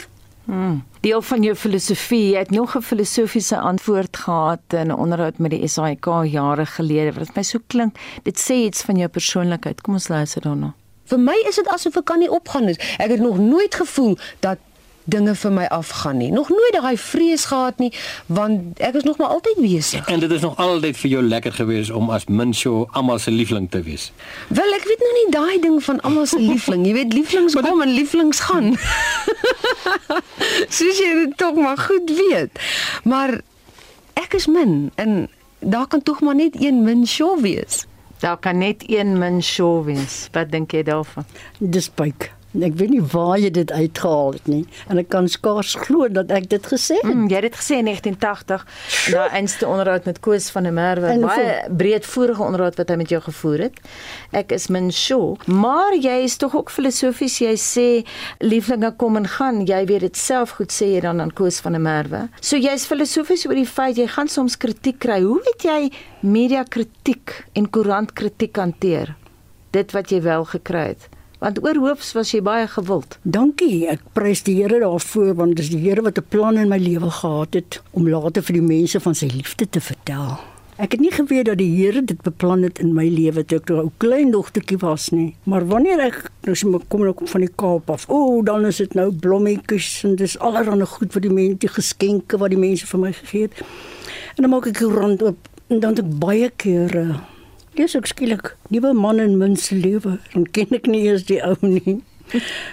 Hmm. 0.48 0.82
Deel 1.04 1.20
van 1.22 1.42
jou 1.44 1.52
filosofie, 1.54 2.30
jy 2.32 2.38
het 2.38 2.50
nog 2.50 2.76
'n 2.76 2.80
filosofiese 2.82 3.58
antwoord 3.58 4.16
gehad 4.16 4.60
in 4.68 4.88
'n 4.88 4.98
onderhoud 5.04 5.38
met 5.38 5.50
die 5.50 5.68
SAIK 5.68 6.04
jare 6.24 6.66
gelede 6.66 7.12
wat 7.12 7.34
my 7.36 7.42
so 7.42 7.58
klink. 7.66 7.98
Dit 8.22 8.38
sê 8.40 8.54
iets 8.54 8.82
van 8.82 8.96
jou 8.96 9.08
persoonlikheid. 9.08 9.80
Kom 9.80 9.94
ons 9.94 10.08
luister 10.08 10.42
daarna. 10.42 10.74
Vir 11.08 11.18
my 11.18 11.36
is 11.48 11.56
dit 11.60 11.68
asof 11.72 11.96
ek 11.96 12.08
kan 12.10 12.22
nie 12.22 12.30
opgaan 12.30 12.68
nie. 12.68 12.76
Ek 12.98 13.10
het 13.14 13.20
nog 13.20 13.38
nooit 13.38 13.74
gevoel 13.74 14.18
dat 14.44 14.58
dinge 15.08 15.34
vir 15.40 15.52
my 15.52 15.64
afgaan 15.72 16.18
nie. 16.20 16.30
Nog 16.32 16.48
nooit 16.52 16.74
daai 16.76 16.96
vrees 17.00 17.44
gehad 17.48 17.78
nie, 17.80 17.90
want 18.26 18.80
ek 18.84 18.98
is 19.00 19.06
nog 19.08 19.16
maar 19.20 19.32
altyd 19.38 19.60
besig. 19.62 20.08
En 20.08 20.20
dit 20.20 20.30
is 20.30 20.44
nog 20.44 20.56
altyd 20.60 20.96
vir 21.00 21.10
jou 21.10 21.22
lekker 21.24 21.52
gewees 21.52 21.90
om 21.90 22.10
as 22.12 22.28
Minsho 22.28 22.86
almal 22.92 23.18
se 23.18 23.32
liefling 23.32 23.70
te 23.70 23.82
wees. 23.82 24.10
Wel, 24.48 24.76
ek 24.76 24.84
weet 24.90 25.04
nou 25.04 25.14
nie 25.16 25.26
daai 25.32 25.56
ding 25.64 25.80
van 25.84 26.00
almal 26.04 26.28
se 26.28 26.40
liefling. 26.40 26.84
Jy 26.86 26.94
weet 27.00 27.16
lieflings 27.16 27.56
kom 27.56 27.82
en 27.84 27.94
lieflings 27.94 28.44
gaan. 28.50 28.74
Soos 30.76 31.00
jy 31.00 31.12
dit 31.24 31.36
tog 31.40 31.56
maar 31.56 31.80
goed 31.88 32.12
weet. 32.20 32.60
Maar 33.08 33.40
ek 34.20 34.36
is 34.36 34.48
min 34.52 34.90
en 35.00 35.28
daar 35.58 35.88
kan 35.88 36.02
tog 36.02 36.20
maar 36.20 36.36
net 36.36 36.60
een 36.60 36.84
Minsho 36.84 37.36
wees. 37.40 37.86
Daar 38.18 38.38
kan 38.38 38.58
net 38.58 38.84
een 38.86 39.18
Minsho 39.18 39.84
wees. 39.84 40.28
Wat 40.32 40.50
dink 40.50 40.74
jy 40.74 40.82
daarvan? 40.82 41.26
Dis 41.58 41.90
byk. 42.52 42.64
Ek 42.68 42.76
weet 42.78 42.90
nie 42.90 43.02
waar 43.02 43.38
jy 43.38 43.50
dit 43.50 43.72
uitgehaal 43.72 44.32
het 44.32 44.46
nie 44.48 44.64
en 44.88 44.98
ek 44.98 45.08
kan 45.12 45.28
skaars 45.28 45.74
glo 45.84 46.08
dat 46.08 46.30
ek 46.34 46.48
dit 46.48 46.66
gesê 46.66 46.96
het. 47.02 47.08
Mm, 47.08 47.28
jy 47.28 47.40
het 47.40 47.46
dit 47.48 47.58
gesê 47.58 47.78
in 47.78 47.88
1980 47.88 48.64
na 49.12 49.26
'n 49.26 49.34
einste 49.40 49.66
onderhoud 49.66 50.04
met 50.04 50.20
Koos 50.20 50.50
van 50.50 50.62
der 50.62 50.72
Merwe, 50.72 51.18
baie 51.20 51.68
breedvoerige 51.70 52.42
onderhoud 52.42 52.76
wat 52.76 52.88
hy 52.88 52.96
met 52.96 53.08
jou 53.08 53.20
gevoer 53.20 53.58
het. 53.58 53.80
Ek 54.32 54.52
is 54.52 54.68
min 54.68 54.90
sure, 54.90 55.36
maar 55.46 55.94
jy 55.94 56.24
is 56.24 56.36
tog 56.36 56.54
ook 56.56 56.70
filosofies. 56.70 57.38
Jy 57.38 57.56
sê 57.56 58.06
lieflinge 58.38 58.94
kom 58.96 59.16
en 59.16 59.26
gaan. 59.26 59.66
Jy 59.66 59.84
weet 59.86 60.00
dit 60.00 60.16
self 60.16 60.50
goed 60.50 60.72
sê 60.72 60.94
jy 60.94 61.00
dan 61.00 61.20
aan 61.20 61.32
Koos 61.32 61.60
van 61.60 61.72
der 61.72 61.80
Merwe. 61.80 62.28
So 62.40 62.56
jy's 62.56 62.86
filosofies 62.86 63.46
oor 63.46 63.54
die 63.54 63.66
feit 63.66 63.96
jy 63.96 64.06
gaan 64.06 64.28
soms 64.28 64.56
kritiek 64.56 64.98
kry. 64.98 65.20
Hoe 65.22 65.40
het 65.44 65.62
jy 65.62 65.90
media 66.20 66.64
kritiek 66.64 67.44
en 67.52 67.70
koerant 67.70 68.12
kritiek 68.12 68.56
hanteer? 68.56 69.16
Dit 69.70 69.92
wat 69.92 70.10
jy 70.10 70.22
wel 70.22 70.44
gekry 70.44 70.86
het 70.88 71.08
want 71.38 71.62
oorhoofs 71.62 72.12
was 72.16 72.32
jy 72.34 72.40
baie 72.42 72.66
gewild. 72.70 73.18
Dankie, 73.22 73.86
ek 73.90 74.02
prys 74.16 74.42
die 74.46 74.56
Here 74.58 74.80
daarvoor 74.82 75.34
want 75.38 75.58
dis 75.60 75.70
die 75.70 75.80
Here 75.82 76.02
wat 76.02 76.18
'n 76.18 76.26
plan 76.28 76.58
in 76.58 76.68
my 76.68 76.78
lewe 76.78 77.10
gehad 77.10 77.54
het 77.54 77.80
om 77.92 78.08
later 78.08 78.42
vir 78.42 78.54
die 78.54 78.68
mense 78.76 79.00
van 79.00 79.14
sy 79.14 79.26
liefde 79.26 79.66
te 79.70 79.80
vertel. 79.80 80.38
Ek 80.78 80.92
het 80.92 81.00
nie 81.00 81.10
geweet 81.10 81.46
dat 81.46 81.58
die 81.58 81.74
Here 81.74 82.02
dit 82.02 82.20
beplan 82.22 82.62
het 82.62 82.78
in 82.78 82.92
my 82.94 83.08
lewe 83.08 83.44
toe 83.44 83.58
ek 83.58 83.70
'n 83.70 83.92
klein 83.98 84.30
dogtertjie 84.30 84.78
was 84.78 85.10
nie. 85.10 85.34
Maar 85.44 85.66
wanneer 85.66 86.00
ek 86.00 86.30
nou 86.42 86.54
so 86.54 86.80
kom 86.88 87.00
nou 87.02 87.12
kom 87.12 87.26
van 87.26 87.40
die 87.40 87.54
Kaap 87.56 87.90
af, 87.90 88.08
o, 88.08 88.14
oh, 88.14 88.44
dan 88.44 88.66
is 88.66 88.76
dit 88.76 88.94
nou 88.94 89.12
blommetjies 89.12 90.04
en 90.04 90.16
dis 90.16 90.38
allerlei 90.38 90.86
goed 90.86 91.12
wat 91.12 91.22
die 91.22 91.32
mense 91.32 91.58
die 91.58 91.68
geskenke 91.68 92.38
wat 92.38 92.50
die 92.50 92.58
mense 92.58 92.86
vir 92.86 93.00
my 93.00 93.12
gegee 93.12 93.42
het. 93.42 93.52
En 94.36 94.42
dan 94.42 94.50
maak 94.50 94.66
ek 94.66 94.78
die 94.78 94.86
rand 94.86 95.22
oop 95.22 95.48
en 95.68 95.80
dan 95.80 95.90
het 95.90 96.04
ek 96.04 96.18
baie 96.18 96.50
kere 96.56 97.20
Dis 97.78 97.94
ek 97.94 98.08
skielik 98.10 98.56
nuwe 98.74 98.90
man 98.92 99.20
in 99.22 99.36
mens 99.38 99.68
lewe. 99.70 100.16
Dan 100.32 100.46
ken 100.50 100.72
ek 100.74 100.88
nie 100.90 101.04
eens 101.06 101.28
die 101.28 101.38
ou 101.46 101.54
nie. 101.62 102.00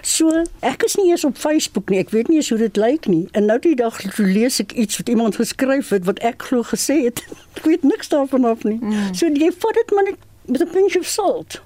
So, 0.01 0.43
ek 0.65 0.83
is 0.83 0.95
nie 0.97 1.11
eens 1.11 1.23
op 1.27 1.37
Facebook 1.37 1.91
nie. 1.93 1.99
Ek 2.01 2.09
weet 2.15 2.31
nie 2.31 2.39
eens 2.41 2.49
hoe 2.49 2.57
dit 2.59 2.79
lyk 2.81 3.05
nie. 3.07 3.27
En 3.37 3.45
nou 3.51 3.59
die 3.61 3.75
dag 3.77 3.99
lees 4.17 4.57
ek 4.63 4.73
iets 4.73 4.97
wat 4.97 5.11
iemand 5.13 5.37
geskryf 5.37 5.93
het 5.93 6.09
wat 6.09 6.23
ek 6.25 6.47
glo 6.49 6.65
gesê 6.65 7.03
het. 7.05 7.21
Ek 7.59 7.69
weet 7.69 7.85
niks 7.87 8.09
daarvan 8.11 8.49
af 8.49 8.65
nie. 8.67 8.79
Mm. 8.81 9.13
So 9.13 9.29
jy 9.29 9.51
vat 9.53 9.77
dit 9.77 9.93
maar 9.95 10.09
net 10.09 10.25
met 10.49 10.65
'n 10.65 10.73
pinch 10.73 10.97
of 10.97 11.05
salt. 11.05 11.61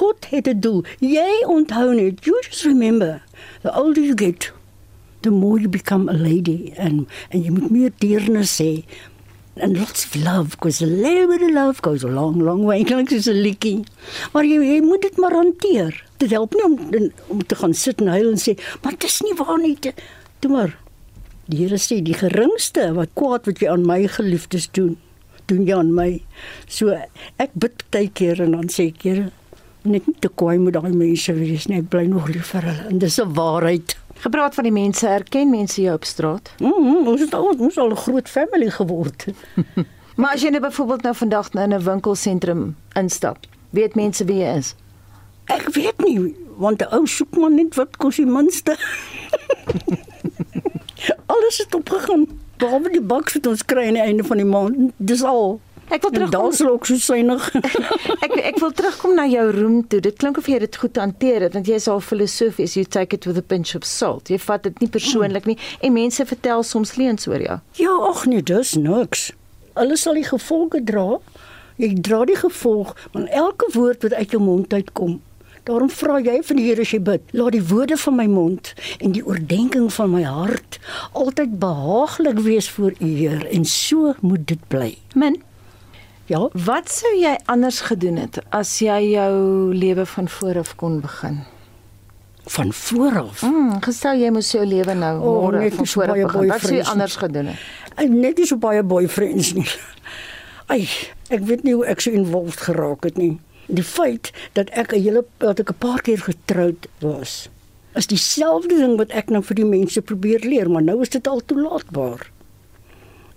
God 0.00 0.26
het 0.32 0.48
'n 0.48 0.60
doel. 0.60 0.84
Jy 0.98 1.44
onthou 1.46 1.94
net, 1.94 2.24
you 2.24 2.34
just 2.48 2.64
remember, 2.64 3.22
the 3.62 3.70
older 3.76 4.02
you 4.02 4.16
get, 4.16 4.52
the 5.22 5.30
more 5.30 5.60
you 5.60 5.68
become 5.68 6.08
a 6.08 6.16
lady 6.16 6.72
and 6.76 7.06
en 7.28 7.42
jy 7.42 7.50
moet 7.50 7.70
meer 7.70 7.92
deernis 7.98 8.58
hê 8.58 8.84
and 9.56 9.76
lots 9.76 10.04
of 10.04 10.16
love 10.16 10.50
because 10.50 10.80
a 10.80 10.86
little 10.86 11.28
bit 11.28 11.42
of 11.42 11.50
love 11.50 11.82
goes 11.82 12.04
a 12.04 12.08
long 12.08 12.38
long 12.38 12.64
way 12.64 12.84
klink 12.84 13.10
soos 13.10 13.28
'n 13.28 13.42
liedjie. 13.42 13.84
Maar 14.32 14.44
jy, 14.44 14.58
jy 14.62 14.80
moet 14.80 15.02
dit 15.02 15.16
maar 15.18 15.32
hanteer. 15.32 16.04
Dit 16.18 16.30
help 16.30 16.54
nie 16.54 16.64
om 16.64 17.10
om 17.28 17.46
te 17.46 17.54
gaan 17.54 17.74
sit 17.74 18.00
en 18.00 18.06
huil 18.06 18.30
en 18.30 18.38
sê 18.38 18.56
maar 18.82 18.92
dit 18.92 19.04
is 19.04 19.20
nie 19.20 19.34
waar 19.34 19.58
nie. 19.58 19.76
Toe 20.38 20.50
maar 20.50 20.78
die 21.46 21.58
Here 21.64 21.78
sê 21.78 22.00
die 22.02 22.14
geringste 22.14 22.92
wat 22.94 23.10
kwaad 23.14 23.46
wat 23.46 23.58
jy 23.58 23.68
aan 23.68 23.86
my 23.86 24.06
geliefdes 24.06 24.68
doen 24.72 24.96
doen 25.46 25.66
jy 25.66 25.74
aan 25.74 25.94
my. 25.94 26.22
So 26.68 26.94
ek 27.42 27.50
bid 27.54 27.82
baie 27.90 28.08
keer 28.08 28.40
en 28.40 28.52
dan 28.52 28.68
sê 28.68 28.88
ek 28.94 29.02
Here 29.02 29.30
net 29.82 30.06
nie 30.06 30.16
te 30.20 30.28
kwaai 30.28 30.58
met 30.60 30.76
daai 30.76 30.92
mense 30.92 31.32
wees 31.34 31.66
nie. 31.68 31.80
Ek 31.80 31.90
bly 31.90 32.04
nog 32.06 32.28
lief 32.28 32.52
vir 32.52 32.68
hulle. 32.68 32.86
En 32.90 32.98
dis 32.98 33.18
'n 33.18 33.34
waarheid 33.34 33.96
Gepraat 34.20 34.54
van 34.54 34.64
die 34.64 34.72
mense, 34.72 35.06
erken 35.08 35.50
mense 35.50 35.80
jou 35.80 35.94
op 35.94 36.04
straat? 36.04 36.50
Mm, 36.58 36.72
-hmm, 36.72 37.06
ons 37.08 37.20
het 37.20 37.34
al 37.34 37.54
ons 37.58 37.78
al 37.78 37.90
'n 37.90 37.96
groot 37.96 38.28
family 38.28 38.70
geword. 38.70 39.26
maar 40.20 40.32
as 40.32 40.42
jy 40.42 40.50
nou 40.50 40.60
byvoorbeeld 40.60 41.02
nou 41.02 41.14
vandag 41.14 41.50
in 41.54 41.74
'n 41.74 41.82
winkelsentrum 41.82 42.76
instap, 42.92 43.38
weet 43.70 43.94
mense 43.94 44.24
wie 44.24 44.36
jy 44.36 44.56
is? 44.56 44.74
Ek 45.44 45.68
weet 45.68 45.98
nie, 45.98 46.36
want 46.56 46.78
die 46.78 46.88
ou 46.92 47.06
soek 47.06 47.36
maar 47.36 47.50
net 47.50 47.74
wat 47.74 47.96
kos 47.96 48.16
die 48.16 48.26
minste. 48.26 48.76
Alles 51.32 51.58
het 51.58 51.74
opgegaan. 51.74 52.28
Behalwe 52.56 52.90
die 52.90 53.00
baks 53.00 53.32
wat 53.32 53.46
ons 53.46 53.64
kry 53.64 53.86
aan 53.86 53.96
die 53.96 54.02
einde 54.02 54.24
van 54.24 54.36
die 54.36 54.46
maand. 54.46 54.92
Dis 54.96 55.22
al. 55.22 55.60
Ek 55.90 56.04
wil 56.04 56.10
terugkom. 56.14 56.40
Daar's 56.40 56.60
ook 56.62 56.86
so 56.86 56.96
synig. 57.02 57.46
ek 58.26 58.36
ek 58.52 58.58
wil 58.62 58.70
terugkom 58.70 59.16
na 59.18 59.26
jou 59.26 59.46
room 59.56 59.80
toe. 59.90 59.98
Dit 60.04 60.20
klink 60.22 60.38
of 60.38 60.46
jy 60.46 60.60
dit 60.62 60.76
goed 60.82 61.00
hanteer 61.02 61.46
het 61.48 61.56
want 61.58 61.66
jy 61.66 61.80
is 61.80 61.88
al 61.90 62.02
filosofies. 62.04 62.76
You 62.78 62.86
take 62.86 63.16
it 63.16 63.26
with 63.26 63.40
a 63.40 63.42
pinch 63.42 63.74
of 63.74 63.86
salt. 63.88 64.30
Jy 64.30 64.38
vat 64.44 64.68
dit 64.68 64.84
nie 64.84 64.90
persoonlik 64.90 65.48
nie 65.50 65.58
en 65.82 65.96
mense 65.96 66.26
vertel 66.30 66.62
soms 66.66 66.94
leuns 67.00 67.26
oor 67.26 67.42
jou. 67.42 67.58
Ja, 67.80 67.96
ag 68.10 68.22
nee, 68.30 68.42
dis 68.42 68.76
niks. 68.78 69.30
Hulle 69.74 69.98
sal 69.98 70.20
die 70.20 70.28
gevolge 70.28 70.84
dra. 70.86 71.18
Jy 71.80 71.94
dra 72.04 72.22
die 72.28 72.38
gevolg 72.38 72.94
van 73.10 73.26
elke 73.42 73.70
woord 73.74 74.06
wat 74.06 74.14
uit 74.14 74.36
jou 74.36 74.42
mond 74.44 74.72
uitkom. 74.72 75.18
Daarom 75.68 75.90
vra 75.92 76.16
jy 76.22 76.38
van 76.46 76.56
die 76.56 76.64
Here 76.70 76.86
as 76.86 76.94
jy 76.94 77.02
bid, 77.04 77.26
laat 77.36 77.52
die 77.52 77.66
woorde 77.68 77.98
van 78.00 78.16
my 78.16 78.26
mond 78.30 78.72
en 78.98 79.12
die 79.16 79.24
oordeenking 79.26 79.90
van 79.92 80.14
my 80.14 80.22
hart 80.24 80.78
altyd 81.12 81.58
behaaglik 81.60 82.40
wees 82.46 82.70
voor 82.78 82.94
U, 82.96 83.06
Heer, 83.06 83.44
en 83.52 83.66
so 83.68 84.14
moet 84.24 84.46
dit 84.48 84.62
bly. 84.72 84.94
Min 85.14 85.36
Ja. 86.30 86.44
Wat 86.54 86.86
sou 86.86 87.10
jy 87.18 87.32
anders 87.50 87.80
gedoen 87.88 88.20
het 88.22 88.36
as 88.54 88.76
jy 88.78 88.98
jou 89.16 89.34
lewe 89.74 90.04
van 90.06 90.28
voor 90.30 90.60
af 90.60 90.76
kon 90.78 91.00
begin? 91.02 91.40
Van 92.46 92.70
voor 92.72 93.18
af. 93.18 93.42
Mm, 93.42 93.80
gestel 93.82 94.22
jy 94.22 94.30
moes 94.30 94.52
jou 94.54 94.62
lewe 94.66 94.94
nou 94.94 95.16
oh, 95.18 95.40
môre 95.48 95.72
van 95.74 95.90
voor 95.90 96.12
af 96.14 96.20
begin. 96.20 96.52
Wat 96.52 96.66
sou 96.68 96.76
jy 96.76 96.86
anders 96.92 97.18
gedoen 97.18 97.50
het? 97.50 97.66
Net 98.14 98.38
nie 98.38 98.46
so 98.46 98.62
baie 98.62 98.86
boyfriends 98.86 99.56
nie. 99.58 99.66
Ai, 100.70 100.86
ek 101.34 101.42
weet 101.50 101.66
nie 101.66 101.74
hoe 101.74 101.86
ek 101.90 102.06
so 102.06 102.14
involved 102.14 102.62
geraak 102.62 103.10
het 103.10 103.18
nie. 103.18 103.40
Die 103.66 103.86
feit 103.86 104.30
dat 104.54 104.70
ek 104.70 104.94
'n 104.94 105.02
hele 105.02 105.26
dat 105.42 105.58
ek 105.58 105.74
'n 105.74 105.82
paar 105.82 106.02
keer 106.02 106.22
getroud 106.22 106.86
was, 107.02 107.50
is 107.98 108.06
dieselfde 108.06 108.78
ding 108.78 108.96
wat 109.02 109.10
ek 109.10 109.34
nou 109.34 109.42
vir 109.42 109.56
die 109.56 109.66
mense 109.66 110.02
probeer 110.02 110.46
leer, 110.46 110.70
maar 110.70 110.82
nou 110.82 111.00
is 111.02 111.10
dit 111.10 111.26
al 111.26 111.42
toelaatbaar 111.42 112.30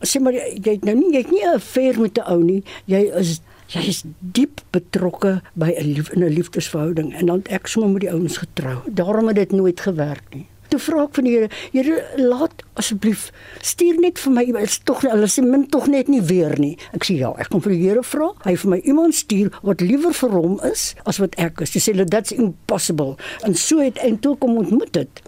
sê 0.03 0.21
maar 0.21 0.35
jy 0.35 0.75
het 0.75 0.85
nou 0.85 0.95
nie 0.95 1.11
jy 1.13 1.23
het 1.23 1.31
nie 1.31 1.43
'n 1.43 1.55
affair 1.55 1.99
met 1.99 2.17
'n 2.17 2.27
ou 2.27 2.43
nie. 2.43 2.63
Jy 2.85 3.11
is 3.19 3.41
jy 3.73 3.87
is 3.87 4.03
diep 4.19 4.61
betrokke 4.71 5.41
by 5.55 5.73
'n 5.73 5.93
lief, 5.93 6.09
'n 6.13 6.27
liefdesverhouding 6.27 7.13
en 7.13 7.25
dan 7.25 7.41
ek 7.49 7.67
sommer 7.67 7.89
met 7.89 8.01
die 8.01 8.11
ouens 8.11 8.37
getrou. 8.37 8.81
Daarom 8.87 9.27
het 9.27 9.35
dit 9.35 9.51
nooit 9.51 9.79
gewerk 9.79 10.23
nie. 10.33 10.47
Toe 10.73 10.79
vra 10.79 11.03
ek 11.03 11.13
van 11.13 11.23
die 11.23 11.31
Here, 11.35 11.49
Here 11.71 12.03
laat 12.17 12.63
asseblief 12.81 13.27
stuur 13.61 13.99
net 14.01 14.17
vir 14.17 14.31
my 14.33 14.43
is 14.63 14.79
tog 14.79 15.03
hulle 15.05 15.27
sê 15.29 15.43
min 15.45 15.67
tog 15.69 15.85
net 15.87 16.07
nie 16.07 16.21
weer 16.21 16.55
nie. 16.57 16.77
Ek 16.97 17.05
sê 17.05 17.17
ja, 17.19 17.29
ek 17.37 17.51
kom 17.53 17.61
vir 17.61 17.75
die 17.75 17.83
Here 17.83 18.03
vra. 18.03 18.31
Hy 18.43 18.55
vir 18.55 18.69
my 18.69 18.79
iemand 18.81 19.13
stuur 19.13 19.51
wat 19.61 19.81
liewer 19.81 20.13
vir 20.13 20.33
hom 20.33 20.59
is 20.63 20.95
as 21.05 21.19
wat 21.21 21.37
ek 21.37 21.61
is. 21.61 21.75
Hy 21.77 21.79
sê 21.79 21.93
that's 22.09 22.31
impossible. 22.31 23.17
En 23.45 23.53
so 23.53 23.85
het 23.85 24.01
en 24.01 24.17
toe 24.19 24.33
kom 24.37 24.57
ontmoet 24.57 24.93
dit. 24.93 25.21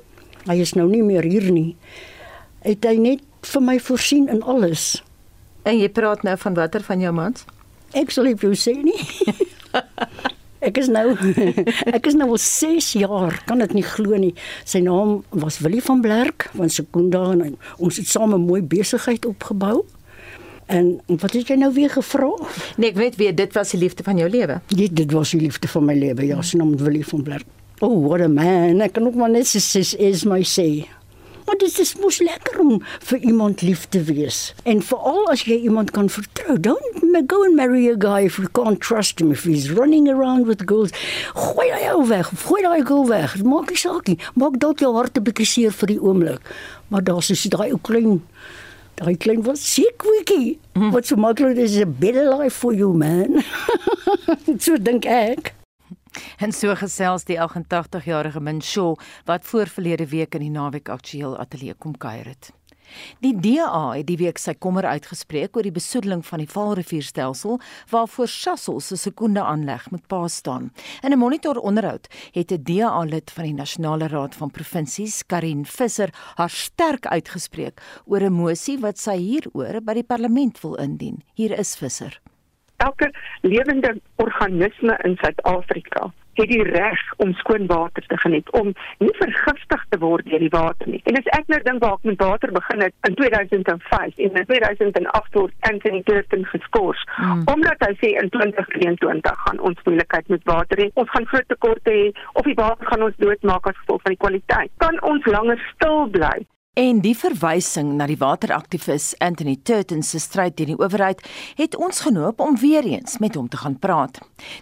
Hy 0.47 0.57
is 0.61 0.73
nou 0.73 0.87
nie 0.89 1.03
meer 1.05 1.23
hier 1.23 1.51
nie. 1.51 1.75
Het 2.65 2.85
hy 2.89 2.97
net 2.97 3.21
vir 3.45 3.61
my 3.61 3.79
voorsien 3.79 4.29
in 4.31 4.43
alles. 4.43 5.03
En 5.65 5.77
jy 5.79 5.89
praat 5.89 6.23
nou 6.23 6.35
van 6.37 6.53
watter 6.53 6.83
van 6.85 7.01
jou 7.01 7.13
mans? 7.15 7.45
Ek 7.95 8.11
sal 8.13 8.27
nie 8.29 8.35
jou 8.37 8.53
sê 8.57 8.75
nie. 8.85 8.97
ek 10.67 10.79
is 10.81 10.89
nou 10.93 11.13
ek 11.97 12.09
is 12.09 12.17
nou 12.17 12.29
al 12.33 12.41
6 12.41 12.91
jaar, 13.01 13.37
kan 13.49 13.61
dit 13.63 13.75
nie 13.77 13.85
glo 13.85 14.17
nie. 14.21 14.33
Sy 14.65 14.83
naam 14.85 15.19
was 15.29 15.59
Willie 15.63 15.83
van 15.85 16.01
Blerk 16.05 16.49
van 16.53 16.69
Sekunda 16.69 17.27
en 17.33 17.57
ons 17.77 18.01
het 18.01 18.09
saam 18.09 18.33
'n 18.33 18.45
mooi 18.45 18.61
besigheid 18.61 19.25
opgebou. 19.25 19.83
En 20.65 20.99
wat 21.07 21.33
het 21.33 21.47
jy 21.47 21.57
nou 21.61 21.73
weer 21.73 21.89
gevra? 21.93 22.31
Nee, 22.77 22.89
ek 22.89 22.97
weet 22.97 23.15
weer 23.15 23.35
dit 23.35 23.53
was 23.53 23.71
die 23.71 23.79
liefde 23.79 24.03
van 24.03 24.17
jou 24.17 24.29
lewe. 24.29 24.61
Dit 24.67 24.95
dit 24.95 25.11
was 25.11 25.31
die 25.31 25.41
liefde 25.41 25.67
van 25.67 25.85
my 25.85 25.93
lewe. 25.93 26.25
Ja, 26.25 26.41
sy 26.41 26.57
naam 26.57 26.77
Willie 26.77 27.05
van 27.05 27.23
Blerk. 27.23 27.45
Oh, 27.79 28.07
what 28.07 28.21
a 28.21 28.27
man. 28.27 28.81
Ek 28.81 28.93
kan 28.93 29.05
ook 29.05 29.15
maar 29.15 29.29
net 29.29 29.45
sê 29.45 29.81
is 29.97 30.25
my 30.25 30.41
sê. 30.41 30.87
Maar 31.45 31.57
dit 31.57 31.79
is 31.79 31.95
mos 32.01 32.19
lekker 32.19 32.59
om 32.59 32.81
vir 33.09 33.17
iemand 33.17 33.61
lief 33.61 33.85
te 33.89 34.01
wees. 34.03 34.53
En 34.63 34.81
veral 34.81 35.29
as 35.29 35.45
jy 35.45 35.59
iemand 35.67 35.91
kan 35.91 36.09
vertrou. 36.09 36.59
Don't 36.59 37.05
go 37.27 37.43
and 37.43 37.55
marry 37.55 37.87
a 37.89 37.95
guy 37.97 38.25
if 38.25 38.37
you 38.37 38.47
can't 38.51 38.79
trust 38.81 39.19
him 39.19 39.31
if 39.31 39.43
he's 39.43 39.71
running 39.71 40.09
around 40.09 40.45
with 40.47 40.65
girls. 40.65 40.91
Gooi 41.33 41.69
hy 41.71 41.89
ou 41.93 42.05
weg. 42.09 42.29
Gooi 42.45 42.61
daai 42.65 42.83
girl 42.85 43.07
weg. 43.07 43.37
Maak 43.43 43.69
nie 43.69 43.79
saak 43.79 44.09
nie. 44.11 44.19
Maak 44.35 44.59
dalk 44.59 44.83
jou 44.83 44.93
hart 44.95 45.17
'n 45.17 45.23
bietjie 45.23 45.45
seer 45.45 45.71
vir 45.71 45.87
die 45.87 46.01
oomblik. 46.01 46.41
Maar 46.89 47.03
daar's 47.03 47.31
so 47.31 47.49
daai 47.49 47.71
ou 47.71 47.79
klein 47.81 48.21
daai 48.95 49.17
klein 49.17 49.43
wat 49.43 49.57
siek 49.57 50.03
wiekie. 50.03 50.59
Wat 50.91 51.05
so 51.05 51.15
maklik 51.15 51.57
is 51.57 51.77
'n 51.77 51.95
better 51.99 52.37
life 52.37 52.55
for 52.55 52.73
you 52.73 52.93
man. 52.93 53.43
so 54.63 54.77
dink 54.77 55.05
ek. 55.05 55.54
En 56.37 56.51
so 56.51 56.75
gesels 56.75 57.23
die 57.23 57.39
88-jarige 57.39 58.39
Min 58.39 58.61
Shaw 58.61 58.95
wat 59.25 59.45
voor 59.45 59.67
verlede 59.67 60.07
week 60.07 60.35
in 60.35 60.41
die 60.41 60.53
naweek 60.53 60.89
aktueel 60.89 61.37
ateljee 61.37 61.73
kom 61.73 61.97
kuier 61.97 62.25
het. 62.25 62.51
Die 63.23 63.33
DA 63.33 63.95
het 63.95 64.07
die 64.09 64.17
week 64.19 64.39
sy 64.41 64.53
kommer 64.61 64.85
uitgespreek 64.85 65.57
oor 65.57 65.65
die 65.65 65.73
besoedeling 65.75 66.21
van 66.25 66.43
die 66.43 66.49
Vaalrivierstelsel 66.49 67.59
waarvoor 67.91 68.29
Sasol 68.31 68.81
se 68.83 68.97
sekonde 68.99 69.43
aanleg 69.43 69.87
met 69.91 70.05
pa 70.11 70.27
staan. 70.27 70.71
In 71.03 71.11
'n 71.11 71.19
monitor 71.19 71.57
onderhoud 71.57 72.07
het 72.31 72.51
'n 72.51 72.63
DA-lid 72.63 73.31
van 73.31 73.43
die 73.43 73.53
Nasionale 73.53 74.07
Raad 74.07 74.35
van 74.35 74.51
Provinsies, 74.51 75.25
Karin 75.25 75.65
Visser, 75.65 76.09
haar 76.35 76.49
sterk 76.49 77.05
uitgespreek 77.05 77.81
oor 78.05 78.21
'n 78.21 78.33
mosie 78.33 78.79
wat 78.79 78.99
sy 78.99 79.17
hieroor 79.17 79.81
by 79.81 79.93
die 79.93 80.03
parlement 80.03 80.61
wil 80.61 80.75
indien. 80.75 81.23
Hier 81.33 81.59
is 81.59 81.75
Visser 81.75 82.21
elke 82.89 83.11
lewende 83.41 83.95
organisme 84.21 84.99
in 85.03 85.17
Suid-Afrika 85.21 86.11
het 86.35 86.49
die 86.51 86.63
reg 86.63 87.01
om 87.23 87.33
skoon 87.39 87.67
water 87.67 88.03
te 88.07 88.17
geniet 88.17 88.49
om 88.59 88.73
nie 88.99 89.13
vergiftig 89.19 89.85
te 89.89 89.99
word 89.99 90.27
deur 90.29 90.43
die 90.43 90.51
water 90.51 90.89
nie. 90.91 91.01
En 91.09 91.19
as 91.19 91.29
ek 91.37 91.47
nou 91.51 91.59
dink 91.67 91.83
waar 91.83 91.95
ek 91.99 92.09
met 92.09 92.23
water 92.23 92.51
begin 92.55 92.83
het 92.83 93.09
in 93.09 93.15
2005 93.19 94.19
en 94.25 94.39
in 94.41 94.49
2008 94.49 95.39
word 95.39 95.69
Anthony 95.71 96.01
Turton 96.09 96.43
geskort 96.51 97.03
hmm. 97.15 97.45
omdat 97.53 97.85
hy 97.87 97.93
sê 98.01 98.11
in 98.21 98.31
2023 98.35 99.45
gaan 99.45 99.63
ons 99.69 99.85
moeilikheid 99.87 100.33
met 100.33 100.43
water 100.49 100.83
hê. 100.83 100.89
Ons 100.99 101.13
gaan 101.13 101.29
groot 101.31 101.47
tekorte 101.51 101.95
hê 101.95 102.09
of 102.33 102.49
die 102.49 102.57
water 102.59 102.91
gaan 102.91 103.07
ons 103.07 103.23
doodmaak 103.23 103.71
as 103.71 103.79
gevolg 103.83 104.03
van 104.03 104.17
die 104.17 104.23
kwaliteit. 104.25 104.75
Kan 104.83 104.99
ons 105.07 105.31
langer 105.37 105.61
stil 105.71 106.05
bly 106.17 106.37
En 106.75 106.97
die 106.99 107.13
verwysing 107.15 107.93
na 107.95 108.03
die 108.03 108.17
wateraktivis 108.19 109.13
Anthony 109.23 109.53
Turton 109.63 110.01
se 110.03 110.19
stryd 110.19 110.57
teen 110.59 110.73
die 110.73 110.75
owerheid 110.75 111.21
het 111.55 111.75
ons 111.79 112.01
genoop 112.03 112.41
om 112.43 112.57
weer 112.59 112.83
eens 112.83 113.13
met 113.23 113.37
hom 113.39 113.45
te 113.47 113.61
gaan 113.61 113.77
praat. 113.79 114.17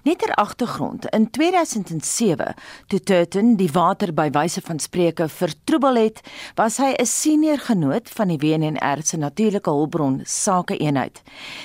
Net 0.05 0.19
ter 0.21 0.29
agtergrond, 0.37 1.07
in 1.09 1.25
2007, 1.33 2.53
toe 2.87 2.99
Turton 3.01 3.55
die 3.57 3.69
water 3.73 4.13
by 4.13 4.27
wyse 4.35 4.61
van 4.61 4.77
spreuke 4.77 5.25
vertroebel 5.25 5.97
het, 6.03 6.21
was 6.53 6.77
hy 6.77 6.93
'n 6.93 7.05
senior 7.05 7.57
genoot 7.57 8.09
van 8.09 8.27
die 8.27 8.37
WNR 8.37 9.01
se 9.01 9.17
natuurlike 9.17 9.69
hulpbron 9.69 10.21
sake 10.23 10.77
eenheid. 10.77 11.21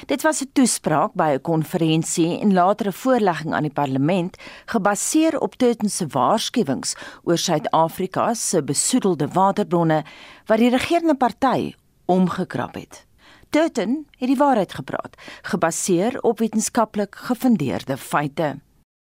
Dit 0.06 0.22
was 0.22 0.40
'n 0.40 0.50
toespraak 0.52 1.12
by 1.12 1.36
'n 1.36 1.42
konferensie 1.42 2.40
en 2.40 2.54
latere 2.54 2.92
voorlegging 2.92 3.52
aan 3.54 3.68
die 3.68 3.72
parlement 3.72 4.36
gebaseer 4.64 5.40
op 5.40 5.56
Turton 5.56 5.88
se 5.88 6.06
waarskuwings 6.06 6.96
oor 7.24 7.38
Suid-Afrika 7.38 8.34
se 8.34 8.62
besoedelde 8.62 9.28
waterbronne 9.28 10.04
wat 10.48 10.62
die 10.62 10.70
regerende 10.72 11.14
party 11.14 11.74
omgekrap 12.08 12.74
het. 12.74 13.04
Turton 13.52 14.06
het 14.16 14.28
die 14.28 14.36
waarheid 14.36 14.72
gepraat, 14.74 15.16
gebaseer 15.42 16.16
op 16.20 16.38
wetenskaplik 16.38 17.14
gefundeerde 17.28 17.96
feite. 17.96 18.56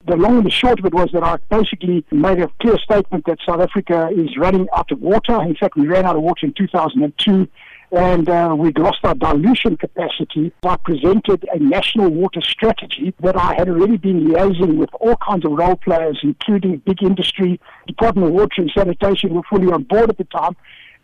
The 0.06 0.16
long 0.16 0.36
and 0.36 0.44
the 0.44 0.50
short 0.50 0.78
of 0.78 0.84
it 0.86 0.92
was 0.92 1.10
that 1.10 1.22
I 1.22 1.36
basically 1.48 2.04
made 2.10 2.42
a 2.42 2.50
clear 2.58 2.78
statement 2.78 3.24
that 3.24 3.38
South 3.40 3.60
Africa 3.60 4.10
is 4.10 4.36
running 4.36 4.66
out 4.70 4.90
of 4.90 4.98
water. 4.98 5.42
In 5.42 5.54
fact, 5.54 5.76
we 5.76 5.86
ran 5.86 6.04
out 6.04 6.16
of 6.16 6.22
water 6.22 6.46
in 6.46 6.52
2002 6.52 7.46
and 7.90 8.28
uh, 8.28 8.54
we'd 8.58 8.78
lost 8.78 8.98
our 9.04 9.14
dilution 9.14 9.76
capacity. 9.76 10.52
I 10.64 10.76
presented 10.76 11.48
a 11.52 11.58
national 11.58 12.10
water 12.10 12.40
strategy 12.42 13.14
that 13.20 13.36
I 13.36 13.54
had 13.54 13.68
already 13.68 13.96
been 13.96 14.26
liaising 14.26 14.76
with 14.76 14.90
all 15.00 15.16
kinds 15.16 15.44
of 15.44 15.52
role 15.52 15.76
players, 15.76 16.18
including 16.22 16.78
big 16.78 17.02
industry, 17.02 17.60
Department 17.86 18.28
of 18.28 18.32
Water 18.34 18.62
and 18.62 18.70
Sanitation 18.76 19.34
were 19.34 19.42
fully 19.48 19.72
on 19.72 19.84
board 19.84 20.10
at 20.10 20.18
the 20.18 20.24
time. 20.24 20.56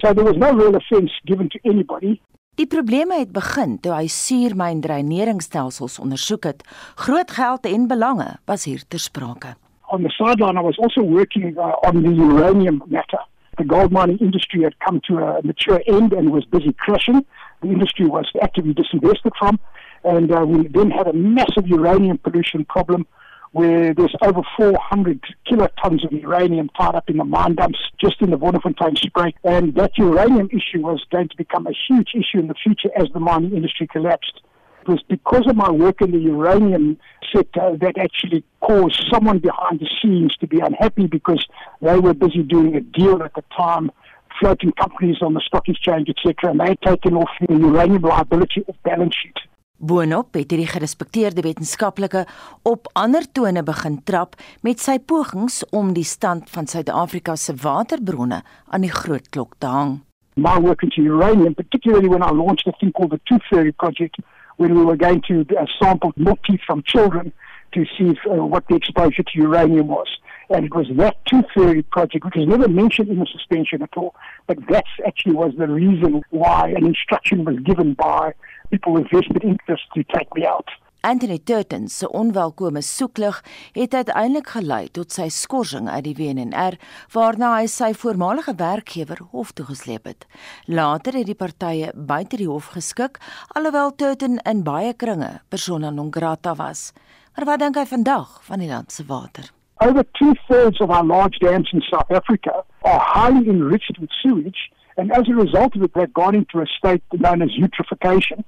So 0.05 0.13
there 0.13 0.25
was 0.25 0.37
no 0.37 0.53
real 0.53 0.77
offense 0.77 1.13
given 1.25 1.49
to 1.49 1.59
anybody. 1.65 2.21
Die 2.55 2.67
probleme 2.67 3.17
het 3.17 3.31
begin 3.33 3.79
toe 3.81 3.95
hy 3.97 4.09
suurmyn 4.13 4.83
dreineringsstelsels 4.85 5.97
ondersoek 6.03 6.45
het. 6.45 6.61
Groot 7.07 7.31
geld 7.33 7.65
en 7.65 7.87
belange 7.89 8.27
was 8.45 8.67
hier 8.69 8.83
ter 8.89 9.01
sprake. 9.01 9.55
On 9.97 10.05
the 10.05 10.13
sideline 10.13 10.61
I 10.61 10.65
was 10.67 10.77
also 10.79 11.01
working 11.01 11.57
uh, 11.57 11.89
on 11.89 12.03
the 12.05 12.13
uranium 12.13 12.83
matter. 12.87 13.23
The 13.57 13.65
gold 13.65 13.97
mining 13.97 14.21
industry 14.21 14.61
had 14.63 14.77
come 14.85 15.01
to 15.09 15.25
a 15.25 15.41
mature 15.43 15.81
end 15.87 16.13
and 16.13 16.29
was 16.37 16.45
busy 16.53 16.75
crushing. 16.85 17.25
The 17.63 17.73
industry 17.73 18.05
was 18.05 18.29
actively 18.43 18.75
disinvested 18.75 19.33
from 19.39 19.59
and 20.05 20.31
uh, 20.31 20.45
we 20.45 20.69
then 20.69 20.91
had 20.91 21.07
a 21.07 21.17
massive 21.17 21.67
uranium 21.67 22.19
pollution 22.19 22.67
problem 22.67 23.07
where 23.55 23.95
there's 23.95 24.15
over 24.21 24.43
400 24.57 25.23
kilotons 25.47 26.05
of 26.05 26.13
uranium 26.13 26.69
tied 26.77 26.97
up 26.97 27.09
in 27.09 27.19
the 27.19 27.25
mine 27.25 27.55
dumps 27.55 27.79
just 28.01 28.21
in 28.21 28.31
the 28.31 28.37
Waterfontein 28.37 28.97
Spruit. 28.97 29.35
And 29.45 29.77
that 29.77 29.97
uranium 29.97 30.49
issue 30.51 30.83
was 30.83 31.05
going 31.13 31.29
to 31.29 31.37
become 31.37 31.69
a 31.69 31.73
huge 31.87 32.11
issue 32.15 32.41
in 32.41 32.49
the 32.49 32.55
future 32.55 32.91
as 32.97 33.07
the 33.15 33.21
mining 33.21 33.55
industry 33.55 33.87
collapsed. 33.87 34.41
It 34.83 34.89
was 34.89 35.03
because 35.09 35.47
of 35.47 35.55
my 35.55 35.71
work 35.71 36.03
in 36.03 36.11
the 36.11 36.19
uranium 36.19 36.99
sector 37.33 37.77
that 37.81 37.97
actually 37.97 38.43
caused 38.61 39.07
someone 39.09 39.39
behind 39.39 39.79
the 39.79 39.89
scenes 40.03 40.37
to 40.39 40.49
be 40.49 40.59
unhappy 40.59 41.07
because 41.07 41.47
they 41.81 41.97
were 42.01 42.13
busy 42.13 42.43
doing 42.43 42.75
a 42.75 42.81
deal 42.81 43.23
at 43.23 43.35
the 43.35 43.45
time 43.57 43.93
floating 44.41 44.73
companies 44.73 45.19
on 45.23 45.35
the 45.35 45.41
stock 45.41 45.69
exchange, 45.69 46.09
etc., 46.09 46.51
and 46.51 46.59
they 46.59 46.71
had 46.71 46.83
taken 46.83 47.15
off 47.15 47.31
the 47.47 47.55
uranium 47.55 48.03
liability 48.03 48.65
off 48.67 48.75
balance 48.83 49.15
sheet. 49.15 49.37
Boonop 49.85 50.33
het 50.39 50.53
hierdie 50.55 50.71
gerespekteerde 50.71 51.43
wetenskaplike 51.45 52.23
op 52.65 52.87
ander 52.97 53.27
tone 53.37 53.61
begin 53.63 53.99
trap 54.09 54.39
met 54.65 54.81
sy 54.81 54.95
pogings 54.97 55.59
om 55.77 55.91
die 55.93 56.07
stand 56.09 56.49
van 56.55 56.65
Suid-Afrika 56.71 57.35
se 57.37 57.53
waterbronne 57.61 58.39
aan 58.73 58.87
die 58.87 58.93
groot 58.95 59.29
klok 59.29 59.59
te 59.61 59.69
hang. 59.69 59.99
My 60.41 60.57
work 60.57 60.83
into 60.83 61.03
uranium, 61.03 61.53
particularly 61.55 62.09
when 62.09 62.23
I 62.23 62.31
launched 62.33 62.67
a 62.67 62.73
thing 62.81 62.93
called 62.93 63.13
the 63.13 63.21
Tooth 63.29 63.45
Fairy 63.51 63.73
Project, 63.73 64.17
when 64.57 64.75
we 64.75 64.85
were 64.85 64.97
going 64.97 65.21
to 65.29 65.45
uh, 65.53 65.67
sample 65.79 66.13
milk 66.17 66.41
teeth 66.49 66.65
from 66.67 66.83
children 66.87 67.33
to 67.75 67.85
see 67.85 68.09
if, 68.15 68.19
uh, 68.25 68.43
what 68.43 68.65
the 68.69 68.77
exposure 68.77 69.23
to 69.23 69.39
uranium 69.39 69.89
was. 69.89 70.09
And 70.49 70.65
it 70.65 70.75
was 70.75 70.87
that 70.97 71.17
Tooth 71.27 71.51
Fairy 71.55 71.83
Project, 71.83 72.25
which 72.25 72.37
was 72.37 72.49
never 72.49 72.69
mentioned 72.69 73.11
in 73.11 73.19
the 73.19 73.27
suspension 73.31 73.83
at 73.83 73.97
all, 73.99 74.15
but 74.47 74.57
that 74.71 74.87
actually 75.07 75.35
was 75.35 75.53
the 75.59 75.69
reason 75.69 76.23
why 76.31 76.73
an 76.75 76.87
instruction 76.87 77.45
was 77.45 77.59
given 77.59 77.93
by 77.93 78.33
people 78.75 78.93
with 78.93 79.11
vested 79.11 79.45
interest 79.45 79.85
to 79.95 80.03
take 80.17 80.31
me 80.35 80.47
out. 80.47 80.69
Anthony 81.01 81.39
Turton 81.39 81.89
se 81.89 82.09
onwelkome 82.09 82.81
soeklig 82.81 83.45
het 83.73 83.95
uiteindelik 83.95 84.49
gelei 84.49 84.87
tot 84.89 85.13
sy 85.13 85.27
skorsing 85.29 85.89
uit 85.89 86.07
die 86.07 86.15
WNR 86.17 86.79
waarna 87.13 87.51
hy 87.59 87.67
sy 87.69 87.91
voormalige 87.93 88.55
werkgewer 88.57 89.21
hof 89.35 89.53
toe 89.53 89.67
gesleep 89.69 90.09
het. 90.09 90.25
Later 90.65 91.19
het 91.21 91.29
die 91.29 91.37
partye 91.37 91.91
buite 91.95 92.41
die 92.41 92.49
hof 92.49 92.71
geskik 92.73 93.21
alhoewel 93.53 93.93
Turton 94.01 94.41
in 94.49 94.65
baie 94.65 94.95
kringe 94.97 95.43
persona 95.53 95.91
non 95.91 96.09
grata 96.13 96.57
was. 96.57 96.93
Maar 97.37 97.51
wat 97.53 97.61
dink 97.67 97.77
hy 97.77 97.85
vandag 97.93 98.41
van 98.49 98.65
die 98.65 98.73
land 98.73 98.93
se 98.93 99.05
water? 99.07 99.53
Over 99.85 100.09
two-thirds 100.17 100.81
of 100.81 100.89
our 100.89 101.05
large 101.05 101.37
dams 101.45 101.69
in 101.77 101.85
South 101.91 102.11
Africa 102.11 102.65
are 102.81 103.03
highly 103.13 103.45
enriched 103.51 104.01
with 104.01 104.11
sewage 104.23 104.71
and 104.97 105.13
as 105.13 105.29
a 105.29 105.37
result 105.37 105.77
of 105.77 105.83
it 105.83 105.93
they've 105.93 106.17
gone 106.17 106.35
into 106.35 106.65
a 106.65 106.67
state 106.79 107.05
known 107.13 107.43
as 107.43 107.53
eutrophication 107.61 108.41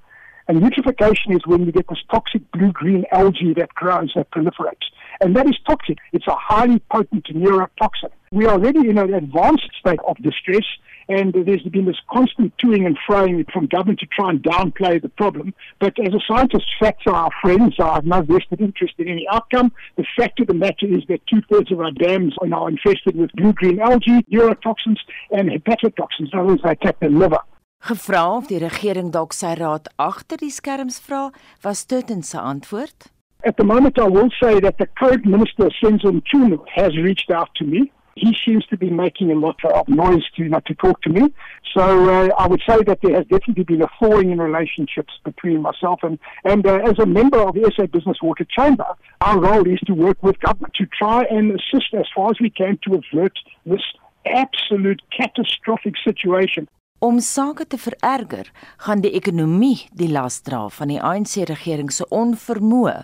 And 0.49 0.63
eutrophication 0.63 1.35
is 1.35 1.41
when 1.45 1.67
you 1.67 1.73
get 1.73 1.89
this 1.89 1.99
toxic 2.11 2.43
blue-green 2.53 3.05
algae 3.11 3.53
that 3.55 3.75
grows, 3.75 4.13
that 4.15 4.31
proliferates. 4.31 4.87
And 5.21 5.35
that 5.35 5.47
is 5.47 5.57
toxic. 5.67 5.99
It's 6.13 6.27
a 6.29 6.37
highly 6.37 6.79
potent 6.91 7.27
neurotoxin. 7.27 8.11
We 8.31 8.47
are 8.47 8.53
already 8.53 8.89
in 8.89 8.99
an 8.99 9.15
advanced 9.15 9.71
state 9.81 9.99
of 10.07 10.17
distress, 10.19 10.65
and 11.09 11.33
there's 11.33 11.63
been 11.63 11.87
this 11.87 11.97
constant 12.13 12.53
toing 12.59 12.85
and 12.85 12.99
froing 13.09 13.45
from 13.53 13.67
government 13.67 14.01
to 14.01 14.07
try 14.07 14.31
and 14.31 14.43
downplay 14.43 15.01
the 15.01 15.09
problem. 15.09 15.55
But 15.81 15.95
as 16.01 16.13
a 16.13 16.21
scientist, 16.29 16.67
facts 16.79 17.05
are 17.07 17.15
our 17.15 17.31
friends. 17.41 17.75
I 17.81 17.95
have 17.95 18.05
no 18.05 18.23
vested 18.23 18.61
interest 18.61 18.95
in 18.99 19.09
any 19.09 19.27
outcome. 19.33 19.73
The 19.97 20.05
fact 20.17 20.41
of 20.41 20.49
the 20.49 20.55
matter 20.55 20.87
is 20.87 21.05
that 21.09 21.27
two-thirds 21.29 21.73
of 21.73 21.81
our 21.81 21.93
dams 21.93 22.35
are 22.41 22.49
now 22.49 22.67
infested 22.67 23.17
with 23.17 23.33
blue-green 23.33 23.81
algae, 23.81 24.23
neurotoxins, 24.33 24.99
and 25.31 25.49
hepatotoxins. 25.49 26.33
In 26.33 26.39
other 26.39 26.49
words, 26.49 26.63
they 26.63 26.71
attack 26.71 27.01
the 27.01 27.09
liver. 27.09 27.41
Gevra 27.87 28.37
of 28.37 28.49
die 28.51 28.59
regering 28.59 29.13
dalk 29.15 29.35
sy 29.37 29.53
raad 29.61 29.87
agter 30.03 30.41
die 30.43 30.51
skerms 30.51 30.97
vra, 31.05 31.31
was 31.63 31.85
Tutten 31.87 32.25
se 32.27 32.39
antwoord. 32.39 33.13
At 33.45 33.59
the 33.59 33.65
moment 33.65 33.99
I 33.99 34.09
will 34.09 34.31
say 34.43 34.59
that 34.61 34.79
the 34.79 34.89
current 34.99 35.25
minister 35.25 35.71
Senzo 35.79 36.11
Mchunu 36.11 36.59
has 36.75 36.97
reached 36.97 37.31
out 37.31 37.55
to 37.57 37.65
me 37.65 37.93
He 38.17 38.35
seems 38.45 38.65
to 38.69 38.79
be 38.79 38.89
making 38.89 39.31
a 39.31 39.35
lot 39.35 39.63
of 39.65 39.89
noise 39.89 40.25
to 40.37 40.49
not 40.49 40.65
to 40.67 40.75
talk 40.75 41.03
to 41.03 41.11
me. 41.11 41.35
So 41.75 41.83
uh, 41.83 42.29
I 42.39 42.47
would 42.47 42.63
say 42.67 42.83
that 42.83 43.01
there 43.03 43.15
has 43.15 43.27
definitely 43.27 43.65
been 43.65 43.83
a 43.83 43.91
thawing 44.01 44.31
in 44.31 44.39
relationships 44.41 45.13
between 45.23 45.61
myself 45.61 46.01
and 46.03 46.19
and 46.43 46.67
uh, 46.67 46.77
as 46.77 46.99
a 46.99 47.05
member 47.05 47.39
of 47.39 47.55
the 47.55 47.71
SA 47.77 47.87
Business 47.87 48.17
Water 48.23 48.47
Chamber, 48.49 48.87
our 49.21 49.39
role 49.39 49.69
is 49.69 49.81
to 49.81 49.93
work 49.93 50.23
with 50.23 50.41
government 50.41 50.73
to 50.75 50.87
try 50.87 51.25
and 51.25 51.53
assist 51.53 51.93
as 51.93 52.07
far 52.15 52.31
as 52.31 52.41
we 52.41 52.49
can 52.49 52.79
to 52.85 53.01
avert 53.01 53.39
this 53.67 53.83
absolute 54.25 55.03
catastrophic 55.17 55.95
situation. 56.03 56.67
Om 56.99 57.19
sake 57.21 57.67
te 57.67 57.77
vererger, 57.77 58.47
gaan 58.81 59.03
die 59.05 59.11
ekonomie 59.13 59.83
die 59.93 60.09
las 60.09 60.39
dra 60.41 60.63
van 60.73 60.89
die 60.89 60.97
ANC 60.97 61.35
regering 61.51 61.91
se 61.93 62.07
onvermoë 62.09 62.95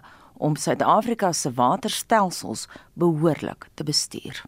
om 0.40 0.56
Suid-Afrika 0.56 1.32
se 1.36 1.52
waterstelsels 1.58 2.70
behoorlik 2.96 3.68
te 3.76 3.84
bestuur. 3.84 4.40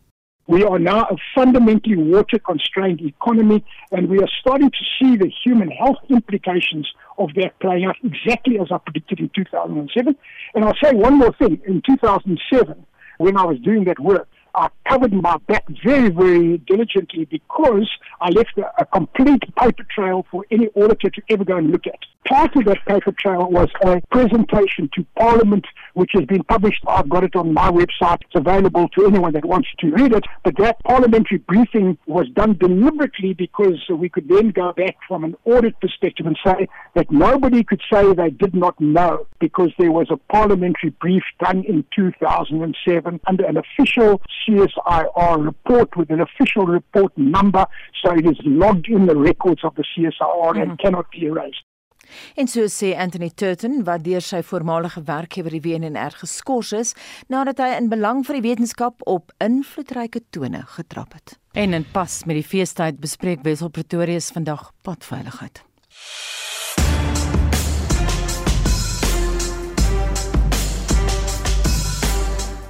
We 0.48 0.64
are 0.64 0.78
now 0.78 1.04
a 1.12 1.16
fundamentally 1.34 1.96
water 1.96 2.38
constrained 2.38 3.02
economy, 3.02 3.62
and 3.92 4.08
we 4.08 4.18
are 4.18 4.32
starting 4.40 4.70
to 4.70 4.84
see 4.96 5.16
the 5.16 5.30
human 5.44 5.70
health 5.70 6.00
implications 6.08 6.88
of 7.18 7.34
that 7.34 7.52
playing 7.60 7.84
out 7.84 7.96
exactly 8.02 8.58
as 8.58 8.72
I 8.72 8.78
predicted 8.78 9.20
in 9.20 9.28
2007. 9.34 10.16
And 10.54 10.64
I'll 10.64 10.80
say 10.82 10.94
one 10.94 11.18
more 11.18 11.34
thing 11.36 11.60
in 11.66 11.82
2007, 11.84 12.86
when 13.18 13.36
I 13.36 13.44
was 13.44 13.58
doing 13.58 13.84
that 13.84 14.00
work, 14.00 14.26
I 14.54 14.68
covered 14.88 15.12
my 15.12 15.36
back 15.48 15.64
very, 15.84 16.10
very 16.10 16.58
diligently 16.58 17.24
because 17.24 17.88
I 18.20 18.30
left 18.30 18.56
a, 18.56 18.82
a, 18.82 18.86
complete 18.86 19.42
paper 19.56 19.84
trail 19.90 20.24
for 20.30 20.44
any 20.50 20.68
auditor 20.76 21.10
to 21.10 21.22
ever 21.28 21.44
go 21.44 21.56
and 21.56 21.70
look 21.70 21.86
at. 21.86 21.98
Part 22.28 22.54
of 22.56 22.64
that 22.66 22.78
paper 22.86 23.12
trail 23.12 23.50
was 23.50 23.68
a 23.82 24.00
presentation 24.10 24.88
to 24.94 25.04
Parliament, 25.18 25.66
which 25.94 26.10
has 26.14 26.24
been 26.24 26.44
published. 26.44 26.82
I've 26.86 27.08
got 27.08 27.24
it 27.24 27.34
on 27.36 27.52
my 27.52 27.70
website. 27.70 28.22
It's 28.22 28.34
available 28.34 28.88
to 28.90 29.06
anyone 29.06 29.32
that 29.32 29.44
wants 29.44 29.68
to 29.80 29.90
read 29.90 30.12
it. 30.12 30.24
But 30.44 30.56
that 30.58 30.82
parliamentary 30.84 31.38
briefing 31.38 31.98
was 32.06 32.28
done 32.30 32.56
deliberately 32.56 33.34
because 33.34 33.78
we 33.90 34.08
could 34.08 34.28
then 34.28 34.50
go 34.50 34.72
back 34.72 34.96
from 35.06 35.24
an 35.24 35.34
audit 35.44 35.78
perspective 35.80 36.26
and 36.26 36.38
say 36.44 36.68
that 36.94 37.10
nobody 37.10 37.64
could 37.64 37.82
say 37.92 38.14
they 38.14 38.30
did 38.30 38.54
not 38.54 38.80
know 38.80 39.26
because 39.40 39.72
there 39.78 39.92
was 39.92 40.06
a 40.10 40.16
parliamentary 40.32 40.90
brief 40.90 41.24
done 41.40 41.64
in 41.64 41.84
2007 41.94 43.20
under 43.26 43.44
an 43.44 43.56
official 43.56 44.22
CSIR 44.44 45.44
report 45.44 45.96
with 45.96 46.10
an 46.10 46.20
official 46.20 46.66
report 46.66 47.12
number, 47.16 47.66
so 48.02 48.12
it 48.12 48.26
is 48.26 48.38
logged 48.44 48.88
in 48.88 49.06
the 49.06 49.16
records 49.16 49.64
of 49.64 49.74
the 49.74 49.84
CSIR 49.92 50.54
mm. 50.54 50.62
and 50.62 50.78
cannot 50.78 51.06
be 51.10 51.26
erased. 51.26 51.64
En 52.34 52.46
so 52.46 52.66
sê 52.68 52.94
Anthony 52.96 53.30
Turton 53.30 53.82
wat 53.88 54.04
deur 54.04 54.22
sy 54.24 54.42
voormalige 54.44 55.02
werkgewer 55.08 55.54
die 55.56 55.62
WNR 55.64 56.18
geskort 56.20 56.72
is 56.76 56.94
nadat 57.32 57.62
hy 57.62 57.70
in 57.78 57.90
belang 57.92 58.24
vir 58.26 58.38
die 58.38 58.46
wetenskap 58.48 59.04
op 59.10 59.32
invloedryke 59.44 60.24
tone 60.34 60.64
getrap 60.76 61.16
het. 61.16 61.38
En 61.54 61.72
in 61.72 61.86
pas 61.96 62.22
met 62.28 62.40
die 62.40 62.46
feestyd 62.46 63.00
bespreek 63.02 63.44
Wesel 63.46 63.72
Pretoria 63.72 64.20
se 64.20 64.36
vandag 64.36 64.70
padveiligheid. 64.82 65.64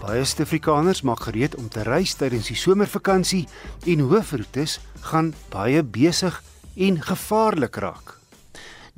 Baie 0.05 0.21
Suid-Afrikaners 0.21 1.01
maak 1.01 1.23
gereed 1.25 1.55
om 1.57 1.71
te 1.73 1.81
reis 1.87 2.13
tydens 2.21 2.51
die 2.51 2.59
somervakansie 2.61 3.47
en 3.89 4.03
hoofroetes 4.05 4.75
gaan 5.07 5.31
baie 5.49 5.81
besig 5.81 6.43
en 6.77 6.99
gevaarlik 7.07 7.79
raak. 7.81 8.19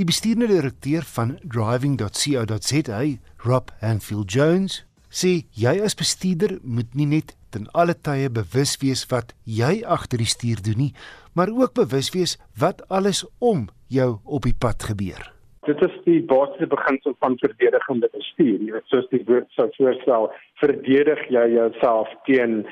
Die 0.00 0.06
bestuurende 0.08 0.48
direkteur 0.50 1.06
van 1.14 1.36
driving.co.za, 1.44 2.98
Rob 3.46 3.70
Hanfield 3.84 4.34
Jones, 4.34 4.80
sê 5.06 5.46
jy 5.54 5.76
as 5.86 5.94
bestuurder 5.94 6.58
moet 6.62 6.98
nie 6.98 7.06
net 7.14 7.36
ten 7.54 7.70
alle 7.70 7.94
tye 7.94 8.26
bewus 8.26 8.74
wees 8.82 9.06
wat 9.14 9.30
jy 9.46 9.84
agter 9.86 10.18
die 10.18 10.32
stuur 10.34 10.64
doen 10.66 10.88
nie, 10.88 10.92
maar 11.38 11.54
ook 11.54 11.78
bewus 11.78 12.10
wees 12.18 12.34
wat 12.58 12.82
alles 12.90 13.22
om 13.38 13.68
jou 13.86 14.16
op 14.24 14.50
die 14.50 14.58
pad 14.58 14.90
gebeur 14.90 15.35
dit 15.66 15.82
is 15.86 15.94
die 16.04 16.20
basiese 16.30 16.68
beginsel 16.70 17.16
van 17.24 17.38
verdedigende 17.42 18.08
bestuur. 18.12 18.58
Jy 18.60 18.72
weet 18.74 18.92
soos 18.92 19.08
die 19.12 19.22
woord 19.28 19.48
sou 19.56 19.68
voorstel, 19.76 20.30
verdedig 20.62 21.22
jy 21.34 21.44
jouself 21.54 22.12
teen 22.28 22.62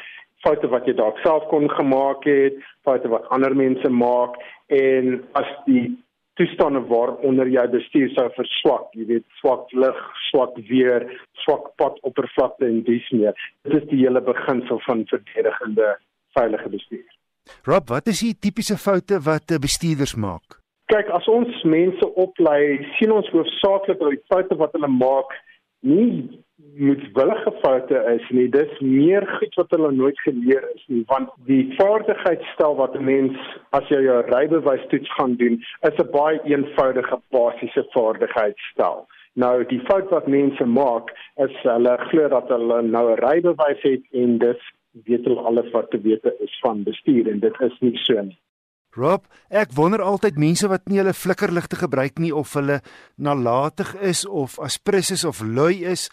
foute 0.44 0.68
wat 0.72 0.88
jy 0.88 0.94
dalk 0.98 1.18
self 1.24 1.46
kon 1.50 1.68
gemaak 1.72 2.26
het, 2.28 2.56
foute 2.86 3.10
wat 3.12 3.28
ander 3.34 3.54
mense 3.56 3.90
maak 3.90 4.36
en 4.72 5.20
as 5.40 5.50
die 5.68 5.86
toestande 6.38 6.82
waaronder 6.90 7.48
jy 7.50 7.64
bestuur 7.72 8.10
sou 8.14 8.26
verswak, 8.36 8.88
jy 8.98 9.06
weet 9.12 9.26
swak 9.40 9.70
lig, 9.78 10.00
swak 10.30 10.56
weer, 10.70 11.06
swak 11.44 11.70
padoppervlakte 11.80 12.66
en 12.66 12.82
dis 12.88 13.06
meer. 13.14 13.38
Dit 13.66 13.78
is 13.82 13.86
die 13.92 14.02
hele 14.02 14.22
beginsel 14.24 14.82
van 14.88 15.06
verdedigende 15.12 15.94
veilige 16.34 16.74
bestuur. 16.74 17.06
Rob, 17.68 17.88
wat 17.92 18.10
is 18.10 18.24
die 18.24 18.34
tipiese 18.34 18.76
foute 18.80 19.20
wat 19.22 19.54
bestuurders 19.62 20.16
maak? 20.18 20.63
Kyk, 20.92 21.08
as 21.16 21.26
ons 21.32 21.62
mense 21.64 22.06
oplei, 22.20 22.78
sien 22.98 23.12
ons 23.12 23.28
hoofsaaklik 23.32 23.98
dat 24.00 24.10
die 24.10 24.24
foute 24.28 24.56
wat 24.60 24.74
hulle 24.76 24.90
maak 24.92 25.32
nie 25.80 26.42
moetswillige 26.76 27.52
foute 27.62 28.00
is 28.12 28.26
nie. 28.36 28.48
Dis 28.52 28.72
meer 28.80 29.24
goed 29.38 29.56
wat 29.60 29.72
hulle 29.76 29.90
nooit 29.92 30.20
geleer 30.26 30.66
is 30.74 30.84
nie, 30.92 31.02
want 31.08 31.32
die 31.48 31.62
vaardigheidsstel 31.78 32.76
wat 32.80 32.96
'n 32.98 33.04
mens 33.04 33.38
as 33.78 33.88
jy 33.88 34.02
jou 34.04 34.20
rybewys 34.28 34.86
toets 34.92 35.14
gaan 35.16 35.36
doen, 35.40 35.56
is 35.88 35.98
'n 35.98 36.10
baie 36.12 36.40
eenvoudige 36.52 37.18
basiese 37.30 37.86
vaardigheidsstel. 37.96 39.06
Nou 39.34 39.64
die 39.64 39.80
fout 39.88 40.10
wat 40.10 40.26
mense 40.26 40.64
maak 40.64 41.10
is 41.36 41.54
hulle 41.62 41.96
glo 42.08 42.28
dat 42.28 42.48
hulle 42.48 42.82
nou 42.82 43.06
'n 43.12 43.22
rybewys 43.28 43.82
het 43.82 44.02
en 44.12 44.38
dis 44.38 44.60
weet 45.04 45.24
hulle 45.24 45.40
alles 45.40 45.70
wat 45.70 45.90
te 45.90 46.00
weet 46.00 46.24
is 46.38 46.58
van 46.60 46.82
bestuur 46.82 47.28
en 47.28 47.40
dit 47.40 47.60
is 47.60 47.80
nie 47.80 47.96
so 47.96 48.20
nie. 48.22 48.38
Rob, 48.94 49.24
ek 49.50 49.72
wonder 49.74 50.02
altyd 50.06 50.36
mense 50.38 50.68
wat 50.70 50.84
nie 50.86 51.00
hulle 51.00 51.16
flikkerligte 51.18 51.80
gebruik 51.80 52.20
nie 52.22 52.30
of 52.30 52.52
hulle 52.54 52.78
nalatig 53.18 53.90
is 53.98 54.22
of 54.26 54.54
aspres 54.62 55.10
is 55.10 55.24
of 55.26 55.42
lui 55.42 55.82
is 55.82 56.06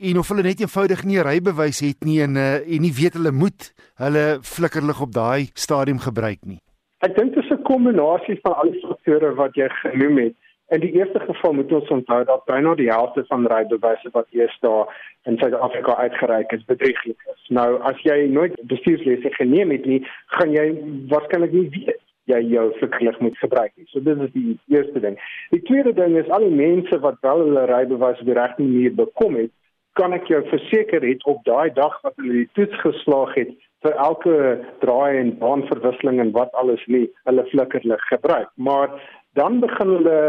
en 0.00 0.18
of 0.18 0.30
hulle 0.32 0.44
net 0.46 0.62
eenvoudig 0.64 1.04
nie 1.04 1.18
'n 1.20 1.26
rybewys 1.26 1.80
het 1.84 2.04
nie 2.04 2.22
en 2.22 2.36
uh, 2.36 2.64
en 2.64 2.80
nie 2.82 2.94
weet 3.00 3.18
hulle 3.20 3.32
moet 3.32 3.72
hulle 4.00 4.38
flikkerlig 4.40 5.00
op 5.00 5.12
daai 5.12 5.50
stadium 5.54 5.98
gebruik 5.98 6.40
nie. 6.44 6.60
Ek 7.04 7.16
dink 7.16 7.34
dit 7.34 7.44
is 7.44 7.50
'n 7.50 7.62
kombinasie 7.62 8.38
van 8.42 8.54
al 8.56 8.70
die 8.72 8.80
faktore 8.80 9.34
wat 9.34 9.54
jy 9.54 9.68
genoem 9.68 10.18
het. 10.18 10.36
In 10.72 10.80
die 10.80 10.92
eerste 10.96 11.20
geval 11.20 11.52
moet 11.52 11.72
ons 11.72 11.88
onthou 11.88 12.24
dat 12.24 12.44
byna 12.44 12.74
die 12.74 12.88
helfte 12.88 13.24
van 13.28 13.46
rybewyse 13.46 14.08
wat 14.12 14.26
eers 14.30 14.56
daar 14.60 14.88
in 15.28 15.36
Suid-Afrika 15.38 15.96
uitgereik 15.96 16.52
is 16.52 16.64
bedrieglik 16.64 17.20
is. 17.34 17.42
Nou 17.48 17.82
as 17.82 18.00
jy 18.02 18.26
nooit 18.28 18.56
bestuurslesse 18.62 19.30
geneem 19.30 19.70
het 19.70 19.84
nie, 19.84 20.00
gaan 20.26 20.50
jy 20.50 20.66
waarskynlik 21.08 21.52
nie 21.52 21.68
weet 21.68 22.00
jy 22.30 22.40
jou 22.52 22.68
flikkerlig 22.78 23.18
moet 23.20 23.36
gebruik 23.38 23.72
nie. 23.76 23.86
So 23.92 24.00
dit 24.00 24.20
is 24.26 24.32
die 24.32 24.58
eerste 24.72 25.00
ding. 25.00 25.18
Die 25.50 25.62
tweede 25.68 25.92
ding 25.96 26.16
is 26.20 26.30
al 26.32 26.46
die 26.46 26.56
mense 26.56 26.98
wat 27.04 27.20
wel 27.26 27.44
hulle 27.46 27.66
rybewys 27.70 28.20
op 28.20 28.30
die 28.30 28.38
regte 28.38 28.62
manier 28.62 28.94
bekom 28.94 29.36
het, 29.40 29.52
kan 29.98 30.12
ek 30.16 30.26
jou 30.30 30.40
verseker 30.50 31.04
het 31.06 31.22
op 31.30 31.44
daai 31.46 31.70
dag 31.74 32.00
wat 32.02 32.16
hulle 32.18 32.42
die 32.42 32.50
toets 32.58 32.80
geslaag 32.82 33.34
het 33.38 33.52
vir 33.84 33.96
elke 34.00 34.36
draai 34.80 35.20
en 35.20 35.34
baanverwisseling 35.38 36.20
en 36.22 36.32
wat 36.32 36.54
alles 36.60 36.82
nie, 36.88 37.06
hulle 37.28 37.44
flikkerlig 37.52 38.02
gebruik. 38.08 38.48
Maar 38.56 38.94
dan 39.38 39.60
begin 39.60 39.92
hulle 39.98 40.20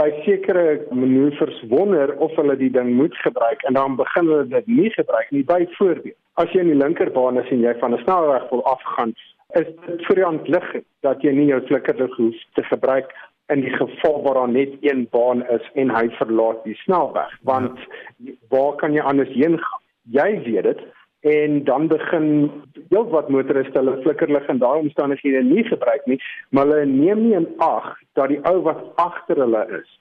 by 0.00 0.08
sekere 0.24 0.80
manoeuvres 0.90 1.60
wonder 1.70 2.14
of 2.24 2.32
hulle 2.40 2.56
die 2.56 2.70
ding 2.72 2.94
moet 2.96 3.14
gebruik 3.22 3.62
en 3.68 3.76
dan 3.78 3.96
begin 4.00 4.30
hulle 4.30 4.48
dit 4.48 4.66
nie 4.66 4.90
gebruik 4.96 5.30
nie. 5.30 5.44
Byvoorbeeld, 5.44 6.16
as 6.40 6.52
jy 6.56 6.64
in 6.64 6.72
die 6.72 6.80
linkerbaan 6.80 7.38
is 7.42 7.50
en 7.52 7.60
jy 7.60 7.74
van 7.80 7.94
'n 7.94 8.02
snelweg 8.04 8.48
wil 8.50 8.64
afgaan, 8.64 9.12
is 9.48 9.68
dit 9.86 10.06
vir 10.06 10.20
die 10.20 10.24
hand 10.24 10.48
lig 10.48 10.70
dat 11.06 11.22
jy 11.22 11.34
nie 11.36 11.50
jou 11.50 11.60
flikkerlig 11.68 12.16
hoef 12.16 12.40
te 12.56 12.64
gebruik 12.70 13.12
in 13.52 13.60
die 13.60 13.74
geval 13.74 14.22
waar 14.22 14.34
daar 14.40 14.54
net 14.54 14.74
een 14.80 15.06
baan 15.10 15.44
is 15.52 15.64
en 15.74 15.90
hy 15.90 16.08
verlaat 16.18 16.64
die 16.64 16.76
snelweg. 16.84 17.32
Want 17.42 17.78
ja. 18.16 18.32
waar 18.48 18.76
kan 18.80 18.96
jy 18.96 19.04
anders 19.04 19.32
heen 19.34 19.58
gaan? 19.58 19.82
Jy 20.10 20.28
weet 20.46 20.62
dit 20.70 20.82
en 21.22 21.64
dan 21.64 21.86
begin 21.86 22.50
heelwat 22.88 23.28
motoriste 23.28 23.78
hulle 23.78 24.00
flikkerlig 24.02 24.48
in 24.50 24.58
daai 24.58 24.80
omstandighede 24.80 25.42
nie 25.46 25.62
gebruik 25.68 26.06
nie 26.10 26.18
maar 26.50 26.66
hulle 26.66 26.86
neem 26.90 27.20
nie 27.22 27.36
in 27.38 27.46
ag 27.62 27.92
dat 28.18 28.32
die 28.32 28.40
ou 28.50 28.56
wat 28.66 28.80
agter 28.98 29.38
hulle 29.44 29.62
is 29.78 29.92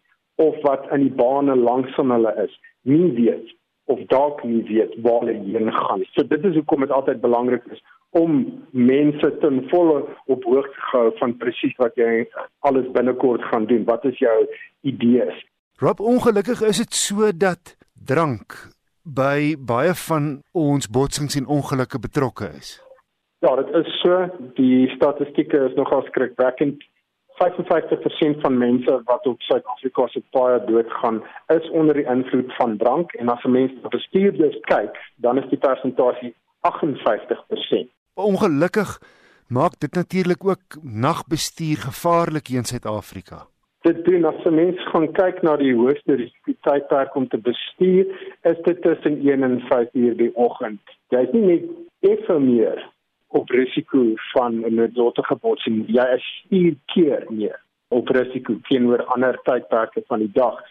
of 0.41 0.57
wat 0.65 0.87
in 0.95 1.05
die 1.05 1.15
bane 1.19 1.55
langs 1.55 1.93
van 1.99 2.09
hulle 2.15 2.33
is 2.45 2.55
nie 2.89 3.11
weet 3.19 3.53
of 3.93 4.01
dalk 4.13 4.41
nie 4.43 4.63
weet 4.65 4.97
waar 5.05 5.21
hulle 5.21 5.37
heen 5.45 5.69
gaan. 5.73 6.05
So 6.15 6.23
dit 6.23 6.45
is 6.49 6.57
hoekom 6.57 6.85
dit 6.85 6.91
altyd 6.97 7.21
belangrik 7.21 7.65
is 7.75 7.83
om 8.11 8.65
mense 8.71 9.37
ten 9.39 9.61
volle 9.69 10.03
op 10.25 10.43
hoogte 10.43 10.81
gehou 10.89 11.11
van 11.19 11.37
presies 11.37 11.75
wat 11.79 11.95
jy 11.95 12.27
alles 12.67 12.91
binnekort 12.91 13.43
gaan 13.51 13.65
doen. 13.65 13.85
Wat 13.87 14.05
is 14.05 14.17
jou 14.19 14.37
idees? 14.81 15.45
Rob, 15.79 15.99
ongelukkig 15.99 16.61
is 16.61 16.77
dit 16.83 16.93
so 16.93 17.31
dat 17.31 17.75
drank 17.93 18.57
by 19.03 19.55
baie 19.57 19.93
van 20.07 20.41
ons 20.51 20.87
botsings 20.87 21.35
en 21.39 21.47
ongelukke 21.47 21.99
betrokke 21.99 22.51
is. 22.57 22.79
Ja, 23.41 23.55
dit 23.55 23.71
is 23.75 23.93
so. 24.01 24.27
Die 24.59 24.89
statistieke 24.95 25.57
is 25.69 25.73
nogal 25.75 26.03
skrikwekkend. 26.11 26.83
55% 27.41 28.41
van 28.43 28.57
mense 28.57 29.01
wat 29.05 29.25
op 29.25 29.41
Suid-Afrika 29.41 30.07
se 30.07 30.21
paaie 30.29 30.59
doodgaan, 30.65 31.23
is 31.47 31.69
onder 31.69 31.97
die 31.97 32.05
invloed 32.05 32.53
van 32.55 32.77
drank 32.77 33.13
en 33.13 33.29
as 33.33 33.43
'n 33.43 33.51
mens 33.51 33.71
na 33.81 33.87
bestuurders 33.87 34.59
kyk, 34.59 34.97
dan 35.15 35.37
is 35.37 35.49
die 35.49 35.57
persentasie 35.57 36.35
58%. 36.61 37.89
Ongelukkig 38.15 38.99
maak 39.47 39.79
dit 39.79 39.93
natuurlik 39.93 40.45
ook 40.45 40.75
nagbestuur 40.81 41.77
gevaarlik 41.77 42.47
hier 42.47 42.57
in 42.57 42.63
Suid-Afrika. 42.63 43.47
Dit 43.81 44.05
doen 44.05 44.25
as 44.25 44.43
'n 44.45 44.55
mens 44.55 44.89
gaan 44.91 45.11
kyk 45.11 45.41
na 45.41 45.55
die 45.55 45.75
hoogste 45.75 46.13
risikotydperk 46.13 47.15
om 47.15 47.27
te 47.27 47.37
bestuur, 47.37 48.05
is 48.41 48.57
dit 48.63 48.81
tussen 48.81 49.27
1 49.27 49.43
en 49.43 49.59
5 49.59 49.87
uur 49.93 50.17
die 50.17 50.35
oggend. 50.35 50.81
Jy 51.07 51.19
is 51.19 51.31
nie 51.31 51.45
net 51.45 51.63
effe 51.99 52.39
meer 52.39 52.89
op 53.27 53.49
risiko 53.49 54.13
van 54.33 54.65
'n 54.65 54.75
noodlottige 54.75 55.35
botsing, 55.35 55.87
jy 55.87 56.07
is 56.15 56.45
4 56.49 56.75
keer 56.85 57.25
meer 57.29 57.59
op 57.87 58.09
risiko 58.09 58.53
teenoor 58.67 59.03
ander 59.03 59.39
tydperke 59.43 60.03
van 60.07 60.19
die 60.19 60.31
dag. 60.33 60.63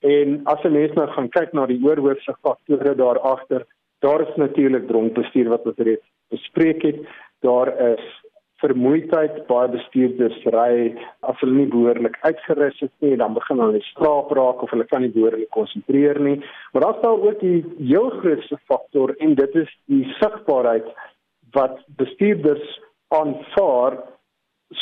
En 0.00 0.40
as 0.44 0.62
'n 0.64 0.72
mens 0.72 0.92
nou 0.92 1.08
gaan 1.08 1.28
kyk 1.28 1.52
na 1.52 1.66
die 1.66 1.84
oorhoofse 1.84 2.34
faktore 2.42 2.94
daar 2.94 3.18
agter, 3.18 3.66
daar 3.98 4.20
is 4.20 4.36
natuurlik 4.36 4.86
dronkbestuur 4.86 5.48
wat 5.48 5.66
ons 5.66 5.76
reeds 5.76 6.13
bespreek 6.32 6.82
het. 6.82 7.00
Daar 7.44 7.70
is 7.92 8.04
vermoeidheid 8.62 9.42
baie 9.48 9.68
bestuurders 9.72 10.36
ry 10.54 10.94
as 11.28 11.40
hulle 11.42 11.56
nie 11.58 11.70
behoorlik 11.72 12.16
uitgerus 12.22 12.78
is 12.86 12.92
nie, 13.04 13.16
dan 13.20 13.36
begin 13.36 13.60
hulle 13.60 13.82
slaap 13.90 14.32
raak 14.38 14.62
of 14.64 14.72
hulle 14.72 14.86
kan 14.90 15.04
nie 15.04 15.12
behoorlik 15.12 15.50
konsentreer 15.56 16.20
nie. 16.22 16.38
Maar 16.72 16.86
daar 16.86 16.98
staan 17.00 17.26
ook 17.26 17.40
die 17.42 17.60
heel 17.80 18.10
grootste 18.22 18.58
faktor 18.70 19.14
en 19.18 19.36
dit 19.40 19.60
is 19.64 19.70
die 19.92 20.04
sigbaarheid 20.20 20.88
wat 21.56 21.82
bestuurders 22.00 22.78
aanvaar 23.14 23.98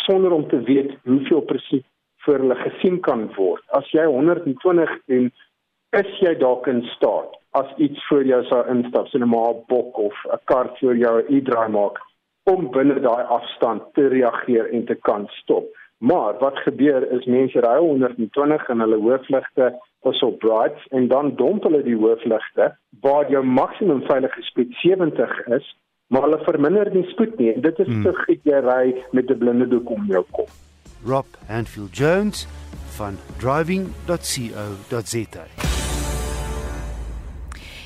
sonder 0.07 0.33
om 0.33 0.47
te 0.49 0.63
weet 0.69 0.95
hoeveel 1.09 1.43
presies 1.49 1.87
vir 2.25 2.39
hulle 2.39 2.59
gesien 2.63 3.01
kan 3.03 3.27
word. 3.37 3.65
As 3.77 3.89
jy 3.91 4.05
120 4.07 4.93
doen, 5.11 5.33
is 5.99 6.19
jy 6.23 6.37
dalk 6.41 6.69
in 6.71 6.85
staat 6.95 7.42
as 7.53 7.77
iets 7.77 8.07
voor 8.09 8.25
jou 8.25 8.45
sou 8.45 8.69
instap, 8.69 9.07
so 9.07 9.19
'n 9.19 9.29
maar 9.29 9.55
bok 9.67 9.99
of 9.99 10.15
'n 10.25 10.41
kar 10.45 10.71
voor 10.79 10.97
jou 10.97 11.21
'n 11.21 11.35
e-draai 11.35 11.69
maak 11.69 11.99
om 12.45 12.71
binne 12.71 13.01
daai 13.01 13.25
afstand 13.25 13.83
te 13.95 14.09
reageer 14.09 14.73
en 14.73 14.85
te 14.85 14.95
kan 14.95 15.27
stop. 15.29 15.65
Maar 15.99 16.39
wat 16.39 16.59
gebeur 16.59 17.11
is 17.11 17.25
mense 17.25 17.61
ry 17.61 17.79
120 17.79 18.69
en 18.69 18.81
hulle 18.81 18.97
hoofligte 18.97 19.79
is 20.03 20.23
op 20.23 20.39
brights 20.39 20.87
en 20.91 21.09
dan 21.09 21.37
domp 21.37 21.63
hulle 21.63 21.83
die 21.83 21.97
hoofligte 21.97 22.77
waar 23.01 23.31
jou 23.31 23.45
maksimum 23.45 24.03
veilige 24.03 24.43
spoed 24.43 24.75
70 24.75 25.47
is 25.47 25.77
maar 26.13 26.23
hulle 26.23 26.39
verminder 26.45 26.91
die 26.93 27.05
spoed 27.09 27.39
nie. 27.41 27.61
Dit 27.61 27.79
is 27.79 27.87
hmm. 27.89 28.03
te 28.03 28.39
jy 28.43 28.61
ry 28.69 29.05
met 29.17 29.31
'n 29.31 29.39
blinde 29.39 29.69
doek 29.69 29.91
om 29.91 30.05
jou 30.07 30.25
kop. 30.31 30.49
Rob 31.05 31.27
Hanfield 31.49 31.97
Jones 31.97 32.47
van 32.99 33.17
driving.co.za. 33.39 35.72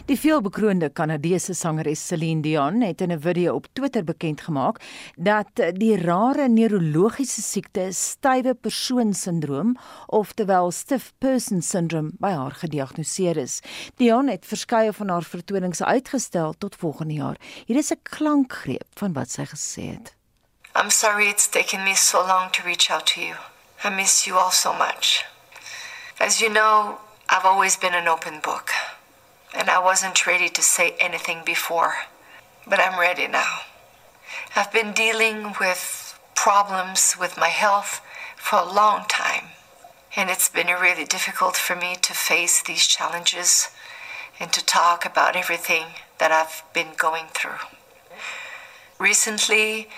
Die 0.06 0.14
veelbekroonde 0.14 0.86
Kanadese 0.94 1.50
sangeres 1.58 1.98
Celine 2.06 2.38
Dion 2.44 2.76
het 2.80 3.00
in 3.00 3.10
'n 3.10 3.20
video 3.20 3.54
op 3.54 3.66
Twitter 3.72 4.04
bekend 4.04 4.40
gemaak 4.40 4.78
dat 5.16 5.48
die 5.56 5.96
rare 5.96 6.48
neurologiese 6.48 7.42
siekte 7.42 7.92
stywe 7.92 8.54
persoon 8.54 9.14
sindroom 9.14 9.76
oftewel 10.06 10.70
stiff 10.70 11.12
person 11.18 11.62
syndrome 11.62 12.10
by 12.20 12.30
haar 12.30 12.50
gediagnoseer 12.50 13.36
is. 13.36 13.60
Dion 13.96 14.28
het 14.28 14.46
verskeie 14.46 14.92
van 14.92 15.08
haar 15.08 15.22
vertonings 15.22 15.82
uitgestel 15.82 16.54
tot 16.58 16.76
volgende 16.76 17.14
jaar. 17.14 17.36
Hier 17.66 17.76
is 17.76 17.90
'n 17.90 18.02
klankgreep 18.02 18.86
van 18.94 19.12
wat 19.12 19.30
sy 19.30 19.44
gesê 19.44 19.82
het. 19.90 20.14
I'm 20.76 20.90
sorry 20.90 21.28
it's 21.28 21.48
taken 21.48 21.82
me 21.82 21.96
so 21.96 22.26
long 22.26 22.50
to 22.50 22.62
reach 22.62 22.90
out 22.90 23.06
to 23.06 23.20
you. 23.20 23.34
I 23.84 23.90
miss 23.90 24.24
you 24.24 24.38
all 24.38 24.52
so 24.52 24.72
much. 24.72 25.26
As 26.18 26.38
you 26.38 26.52
know, 26.52 26.98
I've 27.28 27.48
always 27.48 27.78
been 27.78 27.94
an 27.94 28.08
open 28.08 28.40
book. 28.40 28.95
And 29.56 29.70
I 29.70 29.78
wasn't 29.78 30.26
ready 30.26 30.48
to 30.50 30.62
say 30.62 30.94
anything 31.00 31.40
before, 31.44 31.94
but 32.66 32.78
I'm 32.78 33.00
ready 33.00 33.26
now. 33.26 33.60
I've 34.54 34.70
been 34.70 34.92
dealing 34.92 35.54
with 35.58 36.18
problems 36.34 37.16
with 37.18 37.38
my 37.38 37.48
health 37.48 38.00
for 38.36 38.58
a 38.58 38.72
long 38.72 39.06
time, 39.08 39.46
and 40.14 40.28
it's 40.28 40.50
been 40.50 40.66
really 40.66 41.04
difficult 41.04 41.56
for 41.56 41.74
me 41.74 41.96
to 42.02 42.12
face 42.12 42.62
these 42.62 42.86
challenges 42.86 43.70
and 44.38 44.52
to 44.52 44.64
talk 44.64 45.06
about 45.06 45.36
everything 45.36 45.86
that 46.18 46.30
I've 46.30 46.62
been 46.74 46.92
going 46.96 47.26
through. 47.32 47.64
Recently, 48.98 49.88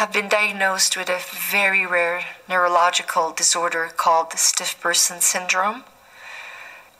I've 0.00 0.12
been 0.12 0.28
diagnosed 0.28 0.96
with 0.96 1.08
a 1.08 1.20
very 1.50 1.86
rare 1.86 2.24
neurological 2.48 3.32
disorder 3.32 3.90
called 3.94 4.30
the 4.30 4.38
stiff 4.38 4.80
person 4.80 5.20
syndrome, 5.20 5.84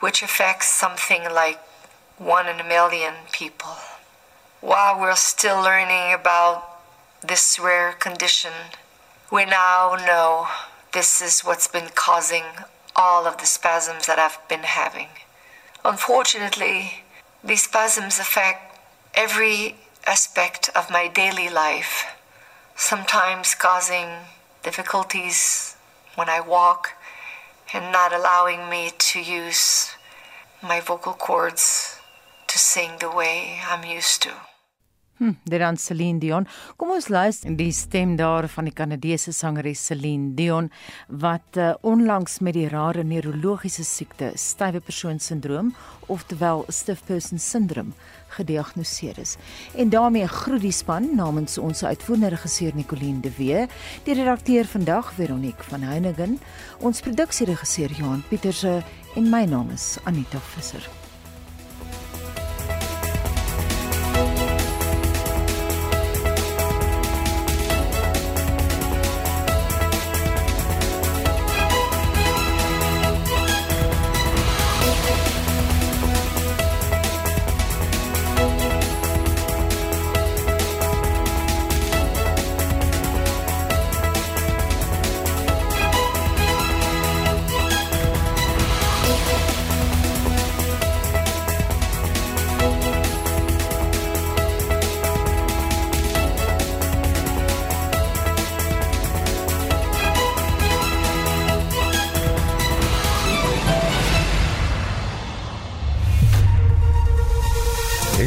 which 0.00 0.22
affects 0.22 0.68
something 0.68 1.24
like 1.24 1.60
one 2.18 2.48
in 2.48 2.58
a 2.58 2.64
million 2.64 3.12
people. 3.30 3.76
While 4.62 4.98
we're 4.98 5.16
still 5.16 5.60
learning 5.60 6.14
about 6.14 6.80
this 7.20 7.58
rare 7.58 7.92
condition, 7.92 8.52
we 9.30 9.44
now 9.44 9.96
know 10.06 10.48
this 10.92 11.20
is 11.20 11.42
what's 11.42 11.68
been 11.68 11.90
causing 11.94 12.44
all 12.94 13.26
of 13.26 13.36
the 13.36 13.44
spasms 13.44 14.06
that 14.06 14.18
I've 14.18 14.38
been 14.48 14.62
having. 14.64 15.08
Unfortunately, 15.84 17.04
these 17.44 17.64
spasms 17.64 18.18
affect 18.18 18.78
every 19.14 19.76
aspect 20.06 20.70
of 20.74 20.90
my 20.90 21.08
daily 21.08 21.50
life, 21.50 22.06
sometimes 22.76 23.54
causing 23.54 24.08
difficulties 24.62 25.76
when 26.14 26.30
I 26.30 26.40
walk 26.40 26.94
and 27.74 27.92
not 27.92 28.14
allowing 28.14 28.70
me 28.70 28.90
to 28.96 29.20
use 29.20 29.90
my 30.62 30.80
vocal 30.80 31.12
cords 31.12 31.95
to 32.56 32.62
sing 32.62 32.90
the 32.98 33.10
way 33.10 33.60
I'm 33.70 33.84
used 33.98 34.22
to. 34.22 34.30
Hm, 35.16 35.32
dit 35.44 35.60
dan 35.60 35.76
Celine 35.76 36.18
Dion. 36.18 36.46
Kom 36.76 36.90
ons 36.92 37.08
luister 37.08 37.52
die 37.56 37.72
stem 37.72 38.16
daar 38.16 38.48
van 38.52 38.68
die 38.68 38.72
Kanadese 38.72 39.32
sangeres 39.32 39.84
Celine 39.84 40.34
Dion 40.36 40.70
wat 41.08 41.56
uh, 41.56 41.74
onlangs 41.80 42.38
met 42.44 42.56
die 42.56 42.68
rare 42.68 43.04
neurologiese 43.04 43.84
siekte 43.84 44.32
stywe 44.40 44.80
persoon 44.80 45.20
sindroom 45.20 45.74
oftewel 46.12 46.64
stiff 46.68 47.04
person 47.04 47.40
syndrome 47.40 47.92
gediagnoseer 48.36 49.18
is. 49.20 49.36
En 49.76 49.88
daarmee 49.92 50.28
groet 50.28 50.64
die 50.64 50.72
span 50.72 51.08
namens 51.16 51.58
ons 51.58 51.84
uitvoerende 51.84 52.34
regisseur 52.36 52.76
Nicoline 52.76 53.24
de 53.24 53.32
Wee, 53.36 53.64
die 54.04 54.16
redakteur 54.16 54.68
vandag 54.68 55.12
Veronique 55.16 55.64
van 55.72 55.84
Heiningen, 55.84 56.38
ons 56.80 57.00
produksieregisseur 57.00 57.96
Johan 57.96 58.24
Pieterse 58.28 58.78
en 59.16 59.32
my 59.32 59.44
naam 59.44 59.72
is 59.76 59.96
Anita 60.04 60.40
Visser. 60.54 61.05